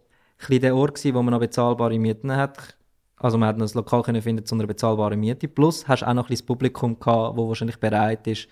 ein 0.49 0.60
der 0.60 0.75
Ort 0.75 0.95
gewesen, 0.95 1.15
wo 1.15 1.21
man 1.21 1.34
noch 1.34 1.39
bezahlbare 1.39 1.99
Mieten 1.99 2.36
hat. 2.36 2.75
Also 3.17 3.38
man 3.38 3.49
hat 3.49 3.58
noch 3.58 3.67
ein 3.67 3.73
Lokal 3.75 4.02
können 4.02 4.21
finden 4.21 4.43
zu 4.43 4.56
einer 4.56 4.65
bezahlbaren 4.65 5.19
Miete. 5.19 5.47
Plus 5.47 5.88
hast 5.88 6.02
du 6.02 6.08
auch 6.08 6.13
noch 6.15 6.30
ein 6.30 6.34
das 6.34 6.41
Publikum 6.41 6.99
gehabt, 6.99 7.38
wo 7.38 7.47
wahrscheinlich 7.47 7.80
bereit 7.80 8.25
ist, 8.25 8.47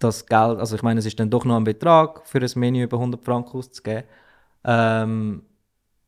das 0.00 0.26
Geld, 0.26 0.58
also 0.58 0.74
ich 0.74 0.82
meine, 0.82 0.98
es 0.98 1.06
ist 1.06 1.18
dann 1.20 1.30
doch 1.30 1.44
noch 1.44 1.56
ein 1.56 1.64
Betrag 1.64 2.26
für 2.26 2.40
ein 2.40 2.50
Menü 2.56 2.84
über 2.84 2.96
100 2.96 3.22
Franken 3.22 3.56
auszugeben, 3.56 4.04
ähm, 4.64 5.42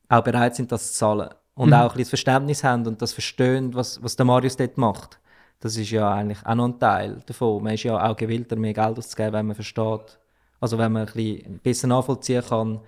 auch 0.08 0.24
bereit 0.24 0.56
sind, 0.56 0.72
das 0.72 0.92
zu 0.92 0.98
zahlen. 0.98 1.28
Und 1.54 1.68
mhm. 1.68 1.74
auch 1.74 1.80
ein 1.80 1.86
bisschen 1.88 2.00
das 2.02 2.08
Verständnis 2.08 2.64
haben 2.64 2.86
und 2.86 3.02
das 3.02 3.12
verstehen, 3.12 3.74
was, 3.74 4.02
was 4.02 4.16
der 4.16 4.26
Marius 4.26 4.56
dort 4.56 4.78
macht. 4.78 5.20
Das 5.60 5.76
ist 5.76 5.90
ja 5.90 6.12
eigentlich 6.12 6.44
auch 6.44 6.54
noch 6.54 6.64
ein 6.64 6.78
Teil 6.78 7.22
davon. 7.26 7.62
Man 7.62 7.74
ist 7.74 7.82
ja 7.82 8.10
auch 8.10 8.16
gewillter, 8.16 8.56
mehr 8.56 8.72
Geld 8.72 8.98
auszugeben, 8.98 9.34
wenn 9.34 9.46
man 9.46 9.54
versteht, 9.54 10.18
also 10.58 10.78
wenn 10.78 10.92
man 10.92 11.06
ein 11.06 11.12
bisschen 11.12 11.60
besser 11.62 11.86
nachvollziehen 11.86 12.42
kann, 12.46 12.80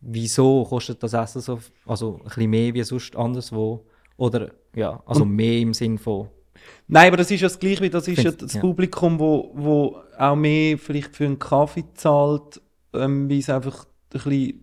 wieso 0.00 0.64
kostet 0.64 1.02
das 1.02 1.12
Essen 1.12 1.40
so, 1.40 1.58
also 1.86 2.18
ein 2.18 2.24
bisschen 2.24 2.50
mehr 2.50 2.74
wie 2.74 2.82
sonst 2.82 3.16
anderswo. 3.16 3.86
Oder 4.16 4.50
ja, 4.74 5.02
also 5.06 5.22
Und 5.22 5.32
mehr 5.32 5.58
im 5.58 5.74
Sinn 5.74 5.98
von. 5.98 6.28
Nein, 6.88 7.08
aber 7.08 7.18
das 7.18 7.30
ist 7.30 7.40
ja 7.40 7.48
das 7.48 7.58
Gleiche, 7.58 7.82
wie 7.82 7.90
das 7.90 8.08
ist 8.08 8.22
ja 8.22 8.30
das 8.30 8.54
ja. 8.54 8.60
Publikum, 8.60 9.18
wo, 9.18 9.50
wo 9.54 9.98
auch 10.18 10.36
mehr 10.36 10.78
vielleicht 10.78 11.14
für 11.14 11.26
einen 11.26 11.38
Kaffee 11.38 11.84
zahlt, 11.94 12.62
ähm, 12.94 13.28
wie 13.28 13.40
es 13.40 13.50
einfach 13.50 13.84
ein 13.84 13.88
bisschen 14.10 14.62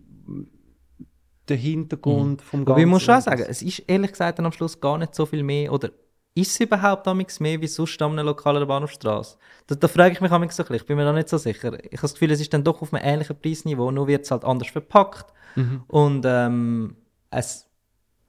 der 1.48 1.56
Hintergrund 1.56 2.40
mhm. 2.40 2.44
vom 2.44 2.64
Ganzen. 2.64 2.72
Aber 2.72 2.80
ich 2.80 2.86
muss 2.86 3.02
schon 3.02 3.20
sagen, 3.20 3.44
es 3.48 3.62
ist 3.62 3.80
ehrlich 3.80 4.12
gesagt 4.12 4.38
dann 4.38 4.46
am 4.46 4.52
Schluss 4.52 4.80
gar 4.80 4.98
nicht 4.98 5.14
so 5.14 5.26
viel 5.26 5.42
mehr, 5.42 5.72
oder 5.72 5.90
ist 6.34 6.50
es 6.50 6.60
überhaupt 6.60 7.06
amigs 7.06 7.38
mehr 7.38 7.60
wie 7.60 7.68
sonst 7.68 8.00
an 8.02 8.12
einer 8.12 8.24
lokalen 8.24 8.66
Bahnhofstrasse? 8.66 9.36
Da, 9.66 9.76
da 9.76 9.88
frage 9.88 10.14
ich 10.14 10.20
mich 10.20 10.32
amigs 10.32 10.56
so 10.56 10.62
ein 10.62 10.66
bisschen, 10.66 10.76
ich 10.82 10.86
bin 10.86 10.96
mir 10.96 11.04
da 11.04 11.12
nicht 11.12 11.28
so 11.28 11.38
sicher. 11.38 11.74
Ich 11.84 11.92
habe 11.92 12.02
das 12.02 12.14
Gefühl, 12.14 12.32
es 12.32 12.40
ist 12.40 12.52
dann 12.52 12.64
doch 12.64 12.82
auf 12.82 12.92
einem 12.92 13.04
ähnlichen 13.04 13.36
Preisniveau, 13.40 13.90
nur 13.90 14.08
wird 14.08 14.24
es 14.24 14.30
halt 14.30 14.44
anders 14.44 14.68
verpackt. 14.68 15.32
Mhm. 15.54 15.84
Und 15.86 16.24
ähm, 16.26 16.96
es 17.30 17.68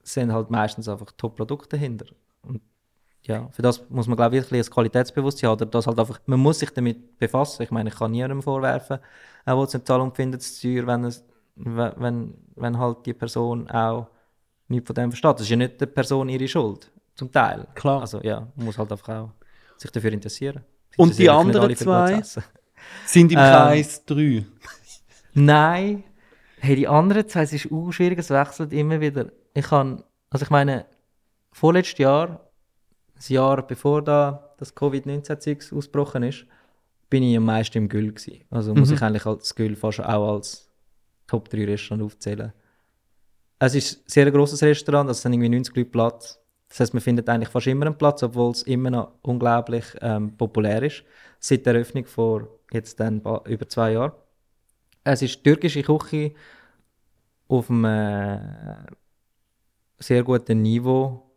sind 0.04 0.32
halt 0.32 0.50
meistens 0.50 0.88
einfach 0.88 1.10
Top-Produkte 1.16 1.76
dahinter. 1.76 2.06
Und 2.42 2.60
ja, 3.22 3.48
für 3.50 3.62
das 3.62 3.88
muss 3.90 4.06
man, 4.06 4.16
glaube 4.16 4.36
ich, 4.36 4.42
wirklich 4.44 4.68
ein 4.68 4.72
Qualitätsbewusstsein 4.72 5.50
haben. 5.50 5.56
Oder 5.56 5.66
das 5.66 5.88
halt 5.88 5.98
einfach, 5.98 6.20
man 6.26 6.38
muss 6.38 6.60
sich 6.60 6.70
damit 6.70 7.18
befassen. 7.18 7.62
Ich 7.62 7.72
meine, 7.72 7.88
ich 7.88 7.96
kann 7.96 8.12
niemandem 8.12 8.40
vorwerfen, 8.40 9.00
auch 9.44 9.64
es 9.64 9.74
eine 9.74 9.82
Zahlung 9.82 10.14
findet, 10.14 10.42
es 10.42 10.60
teuer, 10.60 10.86
wenn, 10.86 11.04
es, 11.04 11.24
wenn, 11.56 12.34
wenn 12.54 12.78
halt 12.78 13.04
die 13.04 13.14
Person 13.14 13.68
auch 13.68 14.06
nichts 14.68 14.86
von 14.86 14.94
dem 14.94 15.10
versteht. 15.10 15.34
Das 15.34 15.40
ist 15.42 15.50
ja 15.50 15.56
nicht 15.56 15.80
der 15.80 15.86
Person 15.86 16.28
ihre 16.28 16.46
Schuld. 16.46 16.92
Zum 17.16 17.32
Teil. 17.32 17.66
Klar. 17.74 18.02
Also 18.02 18.20
ja, 18.22 18.46
man 18.54 18.66
muss 18.66 18.78
halt 18.78 18.92
einfach 18.92 19.08
auch 19.08 19.30
sich 19.76 19.90
dafür 19.90 20.12
interessieren. 20.12 20.62
Und 20.96 21.18
die 21.18 21.28
anderen 21.28 21.74
zwei 21.74 22.22
sind 23.06 23.32
im 23.32 23.38
ähm, 23.38 23.44
Kreis 23.44 24.04
3? 24.04 24.44
Nein. 25.34 26.04
Hey, 26.58 26.76
die 26.76 26.88
anderen 26.88 27.28
zwei, 27.28 27.42
es 27.42 27.52
ist 27.52 27.70
auch 27.70 27.90
schwierig, 27.92 28.18
es 28.18 28.30
wechselt 28.30 28.72
immer 28.72 29.00
wieder. 29.00 29.30
Ich 29.54 29.66
kann, 29.66 30.02
also 30.30 30.44
ich 30.44 30.50
meine, 30.50 30.86
vorletztes 31.52 31.98
Jahr, 31.98 32.50
das 33.14 33.28
Jahr 33.28 33.66
bevor 33.66 34.02
da 34.02 34.54
das 34.58 34.74
Covid-19-Zeug 34.74 35.72
ausgebrochen 35.72 36.22
ist, 36.22 36.46
bin 37.08 37.22
ich 37.22 37.36
am 37.36 37.44
meisten 37.44 37.78
im 37.78 37.88
Gül 37.88 38.12
gewesen. 38.12 38.44
Also 38.50 38.72
mhm. 38.72 38.80
muss 38.80 38.90
ich 38.90 39.02
eigentlich 39.02 39.26
als 39.26 39.54
Gül 39.54 39.76
fast 39.76 40.00
auch 40.00 40.34
als 40.34 40.70
Top 41.26 41.48
3 41.48 41.64
Restaurant 41.64 42.04
aufzählen. 42.04 42.52
Es 43.58 43.74
ist 43.74 43.98
ein 43.98 44.02
sehr 44.06 44.30
grosses 44.30 44.62
Restaurant, 44.62 45.08
also 45.08 45.18
es 45.18 45.22
sind 45.22 45.32
irgendwie 45.32 45.48
90 45.50 45.76
Leute 45.76 45.90
Platz. 45.90 46.40
Das 46.68 46.80
heißt, 46.80 46.94
man 46.94 47.00
findet 47.00 47.28
eigentlich 47.28 47.48
fast 47.48 47.66
immer 47.66 47.86
einen 47.86 47.96
Platz, 47.96 48.22
obwohl 48.22 48.50
es 48.50 48.62
immer 48.62 48.90
noch 48.90 49.12
unglaublich 49.22 49.84
ähm, 50.00 50.36
populär 50.36 50.82
ist. 50.82 51.04
Seit 51.38 51.64
der 51.64 51.74
Eröffnung 51.74 52.06
vor 52.06 52.48
jetzt 52.72 52.98
dann 52.98 53.22
über 53.46 53.68
zwei 53.68 53.92
Jahren. 53.92 54.12
Es 55.04 55.22
ist 55.22 55.42
türkische 55.44 55.82
Küche 55.82 56.32
auf 57.48 57.70
einem 57.70 57.84
äh, 57.84 58.40
sehr 59.98 60.24
guten 60.24 60.62
Niveau, 60.62 61.30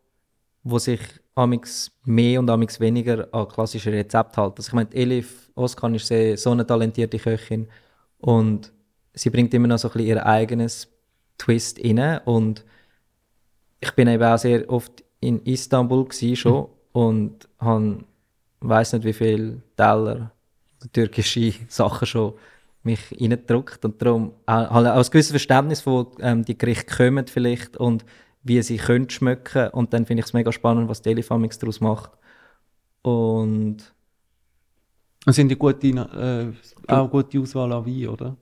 wo 0.64 0.80
sich 0.80 1.02
amix 1.36 1.92
mehr 2.04 2.40
und 2.40 2.50
amix 2.50 2.80
weniger 2.80 3.28
an 3.32 3.48
klassische 3.48 3.92
Rezepte 3.92 4.42
hält. 4.42 4.58
Also 4.58 4.70
ich 4.70 4.74
meine, 4.74 4.94
Elif 4.94 5.52
Oskan 5.56 5.96
ist 5.96 6.08
sehr, 6.08 6.38
so 6.38 6.52
eine 6.52 6.66
talentierte 6.66 7.20
Köchin 7.20 7.68
und 8.18 8.74
sie 9.14 9.30
bringt 9.30 9.54
immer 9.54 9.68
noch 9.68 9.78
so 9.78 9.88
ein 9.88 9.94
bisschen 9.94 10.08
ihr 10.08 10.26
eigenes 10.26 10.90
Twist 11.38 11.80
rein 11.84 12.20
und 12.26 12.66
ich 13.80 13.92
bin 13.94 14.08
eben 14.08 14.24
auch 14.24 14.38
sehr 14.38 14.70
oft 14.70 15.04
in 15.22 15.42
Istanbul 15.44 16.06
gsi 16.06 16.36
schon 16.36 16.68
und 16.92 17.48
han 17.60 18.06
weiß 18.62 18.94
nicht 18.94 19.06
wie 19.06 19.14
viel 19.14 19.62
Teller 19.76 20.32
türkische 20.94 21.54
Sachen 21.68 22.08
schon 22.08 22.34
mich 22.84 23.00
reingedrückt 23.20 23.84
und 23.84 24.02
darum 24.02 24.34
auch, 24.46 24.70
halt 24.70 24.88
auch 24.88 25.06
ein 25.06 25.12
gewisses 25.12 25.32
Verständnis 25.32 25.82
von 25.82 26.08
ähm, 26.20 26.46
die 26.46 26.58
Gerichte 26.58 26.96
kommen 26.96 27.28
vielleicht 27.28 27.78
und 27.78 28.06
wie 28.44 28.62
sie 28.62 28.78
können 28.78 29.10
schmecken 29.10 29.70
und 29.72 29.94
dann 29.94 30.06
finde 30.06 30.22
ich 30.22 30.28
es 30.28 30.34
mega 30.34 30.52
spannend, 30.52 30.88
was 30.88 31.02
die 31.02 31.10
Elefamix 31.10 31.60
daraus 31.60 31.82
macht 31.82 32.12
und 33.02 33.94
sind 35.28 35.50
die 35.50 35.58
gute, 35.58 35.88
äh, 35.88 36.92
auch 36.92 37.10
gute 37.10 37.40
Auswahl 37.40 37.72
an 37.74 37.86
Wein, 37.86 38.08
oder? 38.08 38.38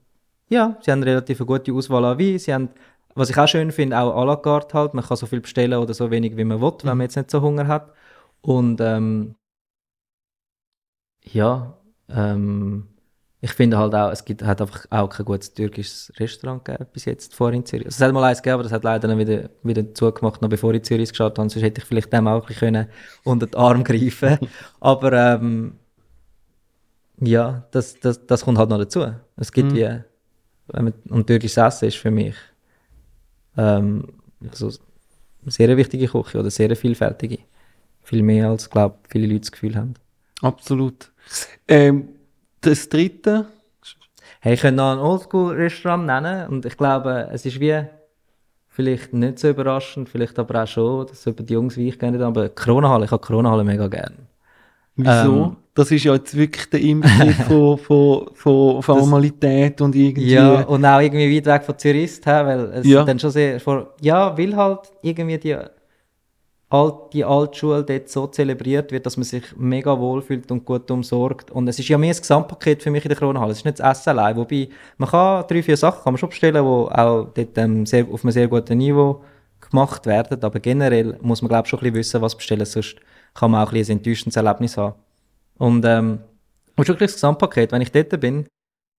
Ja, 0.49 0.77
sie 0.81 0.91
haben 0.91 1.03
relativ 1.03 1.41
eine 1.41 1.47
gute 1.47 1.73
Auswahl 1.73 2.05
an 2.05 2.19
Wein. 2.19 2.39
Sie 2.39 2.53
haben, 2.53 2.69
was 3.17 3.29
ich 3.29 3.37
auch 3.37 3.47
schön 3.47 3.71
finde, 3.71 3.99
auch 3.99 4.15
à 4.15 4.25
la 4.25 4.35
carte 4.35 4.73
halt. 4.77 4.93
Man 4.93 5.03
kann 5.05 5.17
so 5.17 5.25
viel 5.25 5.41
bestellen 5.41 5.79
oder 5.79 5.93
so 5.93 6.11
wenig, 6.11 6.37
wie 6.37 6.43
man 6.45 6.61
will, 6.61 6.73
wenn 6.83 6.97
man 6.97 7.05
jetzt 7.05 7.15
nicht 7.15 7.31
so 7.31 7.41
Hunger 7.41 7.67
hat. 7.67 7.91
Und 8.41 8.79
ähm, 8.81 9.35
ja, 11.23 11.77
ähm, 12.09 12.87
ich 13.41 13.51
finde 13.53 13.77
halt 13.77 13.93
auch, 13.93 14.11
es 14.11 14.25
gibt, 14.25 14.43
hat 14.43 14.61
einfach 14.61 14.85
auch 14.89 15.09
kein 15.09 15.25
gutes 15.25 15.53
türkisches 15.53 16.11
Restaurant 16.19 16.65
gegeben 16.65 16.87
bis 16.91 17.05
jetzt 17.05 17.35
vor 17.35 17.53
in 17.53 17.65
Zürich. 17.65 17.85
Also 17.85 17.97
es 17.97 18.07
hat 18.07 18.13
mal 18.13 18.23
eins 18.23 18.41
gegeben, 18.41 18.55
aber 18.55 18.63
das 18.63 18.71
hat 18.71 18.83
leider 18.83 19.07
dann 19.07 19.17
wieder, 19.19 19.49
wieder 19.63 19.93
zugemacht, 19.93 20.41
noch 20.41 20.49
bevor 20.49 20.71
ich 20.71 20.77
in 20.77 20.83
Zürich 20.83 21.09
geschaut 21.09 21.37
habe. 21.37 21.49
Sonst 21.49 21.63
hätte 21.63 21.81
ich 21.81 21.87
vielleicht 21.87 22.11
dem 22.11 22.27
auch 22.27 22.41
ein 22.41 22.47
bisschen 22.47 22.87
unter 23.23 23.47
den 23.47 23.55
Arm 23.55 23.83
greifen 23.83 24.39
Aber 24.79 25.13
ähm, 25.13 25.77
ja, 27.19 27.65
das, 27.71 27.99
das, 27.99 28.25
das 28.25 28.43
kommt 28.43 28.57
halt 28.57 28.69
noch 28.69 28.77
dazu. 28.77 29.05
Es 29.35 29.51
gibt 29.51 29.71
Mhm. 29.71 29.75
wie, 29.75 30.03
wenn 30.67 30.85
man, 30.85 30.93
und 31.09 31.27
türkisches 31.27 31.57
Essen 31.57 31.87
ist 31.87 31.97
für 31.97 32.11
mich 32.11 32.35
ähm, 33.57 34.05
also 34.49 34.67
eine 35.41 35.51
sehr 35.51 35.75
wichtige 35.75 36.07
Küche 36.07 36.39
oder 36.39 36.49
sehr 36.49 36.75
vielfältige. 36.75 37.39
Viel 38.03 38.23
mehr 38.23 38.49
als, 38.49 38.69
glaube 38.69 38.95
viele 39.09 39.27
Leute 39.27 39.41
das 39.41 39.51
Gefühl 39.51 39.75
haben. 39.75 39.95
Absolut. 40.41 41.11
Ähm, 41.67 42.09
das 42.61 42.87
dritte, 42.89 43.47
Hey, 44.39 44.53
ich 44.53 44.61
könnte 44.61 44.77
noch 44.77 44.91
ein 44.91 44.99
Oldschool-Restaurant 44.99 46.05
nennen 46.05 46.47
und 46.47 46.65
ich 46.65 46.77
glaube, 46.77 47.27
es 47.31 47.45
ist 47.45 47.59
wie 47.59 47.83
vielleicht 48.67 49.11
nicht 49.11 49.39
so 49.39 49.49
überraschend, 49.49 50.09
vielleicht 50.09 50.37
aber 50.37 50.63
auch 50.63 50.67
schon, 50.67 51.07
dass 51.07 51.25
über 51.25 51.43
die 51.43 51.53
Jungs 51.53 51.75
wie 51.75 51.89
ich 51.89 51.97
gerne 51.97 52.23
aber 52.23 52.49
Corona-Halle, 52.49 53.05
ich 53.05 53.11
habe 53.11 53.25
Corona-Halle 53.25 53.63
mega 53.63 53.87
gern. 53.87 54.27
wieso? 54.95 55.43
Ähm. 55.45 55.57
Das 55.77 55.91
ist 55.91 56.03
ja 56.05 56.13
jetzt 56.15 56.35
wirklich 56.35 56.69
der 56.71 56.81
Inbegriff 56.81 57.37
von, 57.47 57.77
von, 57.77 58.33
von 58.33 58.81
Formalität 58.81 59.79
und 59.79 59.95
irgendwie. 59.95 60.31
Ja, 60.33 60.61
und 60.63 60.83
auch 60.83 60.99
irgendwie 60.99 61.37
weit 61.37 61.45
weg 61.45 61.63
von 61.65 61.77
Zürich, 61.77 62.19
hä, 62.25 62.31
weil 62.45 62.59
es 62.73 62.87
Ja. 62.87 63.03
dann 63.03 63.19
schon 63.19 63.29
sehr 63.31 63.59
vor, 63.59 63.93
ja, 64.01 64.35
weil 64.37 64.55
halt 64.55 64.91
irgendwie 65.03 65.37
die, 65.37 65.55
alt, 66.69 66.95
die 67.13 67.23
Altschule 67.23 67.83
dort 67.83 68.09
so 68.09 68.25
zelebriert 68.27 68.91
wird, 68.91 69.05
dass 69.05 69.17
man 69.17 69.23
sich 69.23 69.43
mega 69.55 69.97
wohlfühlt 69.99 70.51
und 70.51 70.65
gut 70.65 70.89
umsorgt. 70.89 71.51
Und 71.51 71.67
es 71.67 71.77
ist 71.79 71.87
ja 71.87 71.97
mehr 71.97 72.11
ein 72.13 72.17
Gesamtpaket 72.17 72.81
für 72.83 72.89
mich 72.91 73.05
in 73.05 73.09
der 73.09 73.17
Kronenhalle. 73.17 73.51
Es 73.51 73.59
ist 73.59 73.65
nicht 73.65 73.79
das 73.79 73.99
Essen 73.99 74.09
allein, 74.09 74.35
wobei 74.35 74.69
man 74.97 75.09
kann 75.09 75.45
drei, 75.47 75.61
vier 75.61 75.77
Sachen 75.77 76.03
kann 76.03 76.13
man 76.13 76.17
schon 76.17 76.29
bestellen, 76.29 76.63
die 76.63 76.69
auch 76.69 77.27
dort 77.33 77.57
ähm, 77.57 77.85
sehr, 77.85 78.05
auf 78.11 78.23
einem 78.23 78.31
sehr 78.31 78.47
guten 78.47 78.77
Niveau 78.79 79.21
gemacht 79.61 80.05
werden, 80.05 80.43
aber 80.43 80.59
generell 80.59 81.17
muss 81.21 81.41
man 81.41 81.49
glaube 81.49 81.65
ich 81.65 81.69
schon 81.69 81.79
ein 81.79 81.83
bisschen 81.83 81.95
wissen, 81.95 82.21
was 82.21 82.35
bestellen, 82.35 82.65
sonst 82.65 82.95
kann 83.33 83.51
man 83.51 83.63
auch 83.63 83.71
ein, 83.71 83.77
bisschen 83.77 83.95
ein 83.95 83.97
enttäuschendes 83.99 84.35
Erlebnis 84.35 84.77
haben. 84.77 84.95
Und 85.57 85.83
ähm, 85.85 86.19
und 86.75 86.87
wirklich 86.87 87.07
das 87.07 87.15
Gesamtpaket, 87.15 87.71
wenn 87.71 87.81
ich 87.81 87.91
dort 87.91 88.19
bin, 88.19 88.45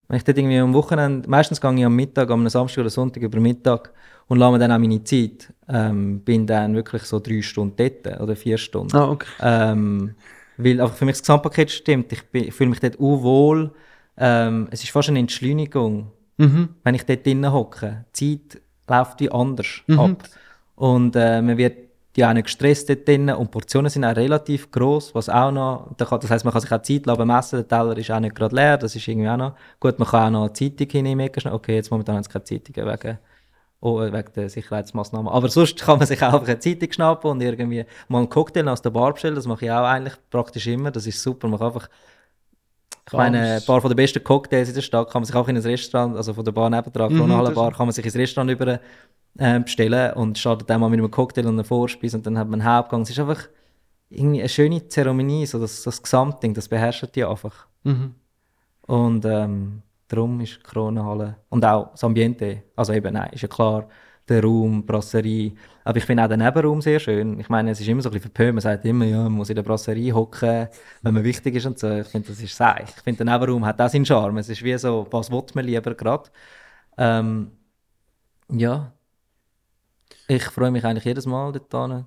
wenn 0.08 0.18
ich 0.18 0.24
dort 0.24 0.38
irgendwie 0.38 0.58
am 0.58 0.74
Wochenende, 0.74 1.30
meistens 1.30 1.62
gehe 1.62 1.74
ich 1.76 1.86
am 1.86 1.96
Mittag, 1.96 2.32
am 2.32 2.48
Samstag 2.50 2.82
oder 2.82 2.90
Sonntag 2.90 3.22
über 3.22 3.40
Mittag 3.40 3.94
und 4.28 4.40
lasse 4.40 4.54
mir 4.54 4.60
dann 4.60 4.72
auch 4.72 4.80
meine 4.80 5.04
Zeit, 5.04 5.54
ähm, 5.70 6.22
bin 6.22 6.48
dann 6.48 6.74
wirklich 6.74 7.04
so 7.04 7.20
drei 7.20 7.42
Stunden 7.42 7.76
dort 7.76 8.20
oder 8.20 8.36
vier 8.36 8.58
Stunden. 8.58 8.96
Ah, 8.98 9.10
okay. 9.12 9.28
Ähm, 9.42 10.16
weil 10.58 10.82
einfach 10.82 10.96
für 10.96 11.06
mich 11.06 11.14
das 11.16 11.22
Gesamtpaket 11.22 11.70
stimmt. 11.70 12.12
Ich, 12.12 12.24
bin- 12.32 12.46
ich 12.46 12.54
fühle 12.54 12.72
mich 12.72 12.80
dort 12.80 12.96
auch 13.00 13.22
wohl. 13.22 13.72
Ähm, 14.18 14.68
es 14.72 14.82
ist 14.84 14.90
fast 14.92 15.10
eine 15.10 15.20
Entschleunigung, 15.20 16.12
Mhm. 16.38 16.70
wenn 16.84 16.96
ich 16.96 17.04
dort 17.06 17.24
drinnen 17.26 17.52
hocke. 17.54 18.06
Die 18.16 18.42
Zeit 18.50 18.62
läuft 18.88 19.20
wie 19.20 19.30
anders 19.32 19.68
Mhm. 19.88 20.00
ab. 20.00 20.24
Und 20.76 21.16
äh, 21.16 21.42
man 21.44 21.58
wird 21.58 21.87
ja 22.18 22.30
auch 22.30 22.34
nicht 22.34 22.46
gestresst 22.46 22.90
dort 22.90 23.08
drinnen. 23.08 23.36
Und 23.36 23.48
die 23.48 23.52
Portionen 23.52 23.90
sind 23.90 24.04
auch 24.04 24.16
relativ 24.16 24.72
groß, 24.72 25.14
was 25.16 25.30
auch 25.30 25.52
noch, 25.52 25.94
das 25.98 26.30
heisst, 26.30 26.46
man 26.46 26.52
kann 26.52 26.62
sich 26.62 26.72
auch 26.72 26.82
Zeit 26.82 27.06
lassen 27.06 27.28
messen. 27.28 27.58
Der 27.58 27.68
Teller 27.68 27.98
ist 27.98 28.12
auch 28.12 28.20
nicht 28.20 28.36
gerade 28.36 28.56
leer, 28.56 28.78
das 28.78 28.96
ist 28.96 29.08
irgendwie 29.08 29.30
auch 29.30 29.38
noch 29.38 29.56
gut. 29.80 30.00
Man 30.00 30.08
kann 30.08 30.36
auch 30.36 30.40
noch 30.40 30.46
eine 30.46 30.54
Zeitung 30.54 30.90
hinnehmen. 30.90 31.30
Okay, 31.52 31.76
jetzt 31.76 31.92
momentan 31.92 32.16
haben 32.16 32.24
sie 32.24 32.30
keine 32.30 32.44
Zeitungen 32.44 32.92
wegen, 32.92 33.18
oh, 33.82 34.00
wegen 34.00 34.34
der 34.36 34.50
Sicherheitsmaßnahmen. 34.50 35.32
Aber 35.32 35.50
sonst 35.50 35.80
kann 35.80 36.00
man 36.00 36.08
sich 36.08 36.22
auch 36.24 36.34
einfach 36.34 36.48
eine 36.48 36.60
Zeitung 36.60 36.92
schnappen 36.92 37.32
und 37.32 37.42
irgendwie 37.42 37.86
mal 38.08 38.20
einen 38.20 38.30
Cocktail 38.30 38.68
aus 38.68 38.82
der 38.82 38.90
Bar 38.90 39.14
bestellen. 39.14 39.36
Das 39.36 39.46
mache 39.46 39.66
ich 39.66 39.72
auch 39.72 39.86
eigentlich 39.86 40.16
praktisch 40.30 40.68
immer. 40.68 40.92
Das 40.92 41.06
ist 41.08 41.22
super. 41.22 41.48
Man 41.48 41.60
kann 41.60 41.68
einfach 41.68 41.90
ich 43.08 43.14
meine, 43.14 43.54
ein 43.56 43.66
paar 43.66 43.80
von 43.80 43.90
den 43.90 43.96
besten 43.96 44.22
Cocktails 44.22 44.68
in 44.68 44.76
der 44.76 44.82
Stadt 44.82 45.10
kann 45.10 45.22
man 45.22 45.26
sich 45.26 45.36
auch 45.36 45.48
in 45.48 45.56
ein 45.56 45.64
Restaurant, 45.64 46.18
also 46.18 46.34
von 46.34 46.44
der 46.44 46.52
Bar 46.52 46.70
nebendran, 46.70 47.14
Mhm, 47.14 47.54
Bar, 47.54 47.72
kann 47.72 47.86
man 47.88 47.94
sich 47.94 48.04
ins 48.04 48.16
Restaurant 48.16 48.52
über 48.52 48.82
äh, 49.38 49.60
bestellen 49.60 50.14
und 50.14 50.38
startet 50.38 50.70
dann 50.70 50.82
mal 50.82 50.90
mit 50.90 51.00
einem 51.00 51.12
Cocktail 51.12 51.46
und 51.46 51.54
einer 51.54 51.64
Vorspeise 51.64 52.18
und 52.18 52.26
dann 52.26 52.38
hat 52.38 52.48
man 52.48 52.62
einen 52.62 52.70
Hauptgang. 52.70 53.02
Es 53.02 53.10
ist 53.10 53.20
einfach 53.20 53.48
irgendwie 54.10 54.40
eine 54.40 54.50
schöne 54.50 54.88
Zeremonie, 54.88 55.46
so 55.46 55.60
das, 55.60 55.84
das 55.84 56.02
Gesamtding, 56.02 56.54
das 56.54 56.68
beherrscht 56.68 57.16
die 57.16 57.26
einfach. 57.26 57.68
Mhm. 57.84 58.16
Und 58.88 59.26
ähm, 59.26 59.82
darum 60.08 60.40
ist 60.42 60.58
die 60.58 60.64
Kronenhalle 60.64 61.36
und 61.50 61.66
auch 61.66 61.92
das 61.92 62.04
Ambiente, 62.04 62.64
also 62.76 62.94
eben, 62.94 63.14
nein, 63.14 63.30
ist 63.34 63.42
ja 63.42 63.48
klar, 63.48 63.88
der 64.30 64.44
Raum, 64.44 64.82
die 64.82 64.86
Brasserie, 64.86 65.54
aber 65.84 65.98
ich 65.98 66.06
finde 66.06 66.24
auch 66.24 66.28
den 66.28 66.40
Nebenraum 66.40 66.82
sehr 66.82 67.00
schön. 67.00 67.40
Ich 67.40 67.48
meine, 67.48 67.72
es 67.72 67.80
ist 67.80 67.88
immer 67.88 68.02
so 68.02 68.10
ein 68.10 68.14
bisschen 68.14 68.32
verpönt, 68.32 68.56
man 68.56 68.62
sagt 68.62 68.84
immer, 68.86 69.06
ja, 69.06 69.24
man 69.24 69.34
muss 69.34 69.50
in 69.50 69.56
der 69.56 69.64
Brasserie 69.64 70.14
hocken, 70.14 70.68
wenn 71.02 71.14
man 71.14 71.24
wichtig 71.24 71.56
ist 71.56 71.66
und 71.66 71.80
so. 71.80 71.90
Ich 71.90 72.08
finde, 72.08 72.28
das 72.28 72.42
ist 72.42 72.56
seich. 72.56 72.90
Ich 72.90 73.04
finde, 73.04 73.24
der 73.24 73.34
Nebenraum 73.34 73.66
hat 73.66 73.80
auch 73.82 73.90
seinen 73.90 74.06
Charme. 74.06 74.40
Es 74.40 74.50
ist 74.50 74.64
wie 74.64 74.78
so, 74.78 75.08
was 75.12 75.32
will 75.32 75.44
man 75.54 75.66
lieber 75.66 75.96
gerade? 75.96 76.30
Ähm, 76.98 77.52
ja. 78.52 78.92
Ich 80.28 80.44
freue 80.44 80.72
mich 80.72 80.84
eigentlich 80.86 81.06
jedes 81.06 81.26
Mal 81.26 81.52
dort 81.54 81.72
zu 81.72 81.88
gehen. 81.88 82.06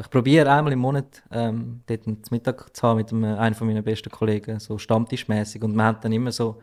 Ich 0.00 0.10
probiere 0.10 0.50
einmal 0.52 0.72
im 0.72 0.80
Monat 0.80 1.22
ähm, 1.30 1.82
dort 1.86 2.02
zum 2.04 2.18
Mittag 2.30 2.76
zu 2.76 2.82
haben 2.86 2.96
mit 2.98 3.12
einem, 3.12 3.24
einem 3.38 3.54
von 3.54 3.66
meinen 3.68 3.84
besten 3.84 4.10
Kollegen, 4.10 4.58
so 4.58 4.78
stammtischmäßig 4.78 5.62
Und 5.62 5.76
man 5.76 5.86
hat 5.86 6.04
dann 6.04 6.12
immer 6.12 6.32
so, 6.32 6.60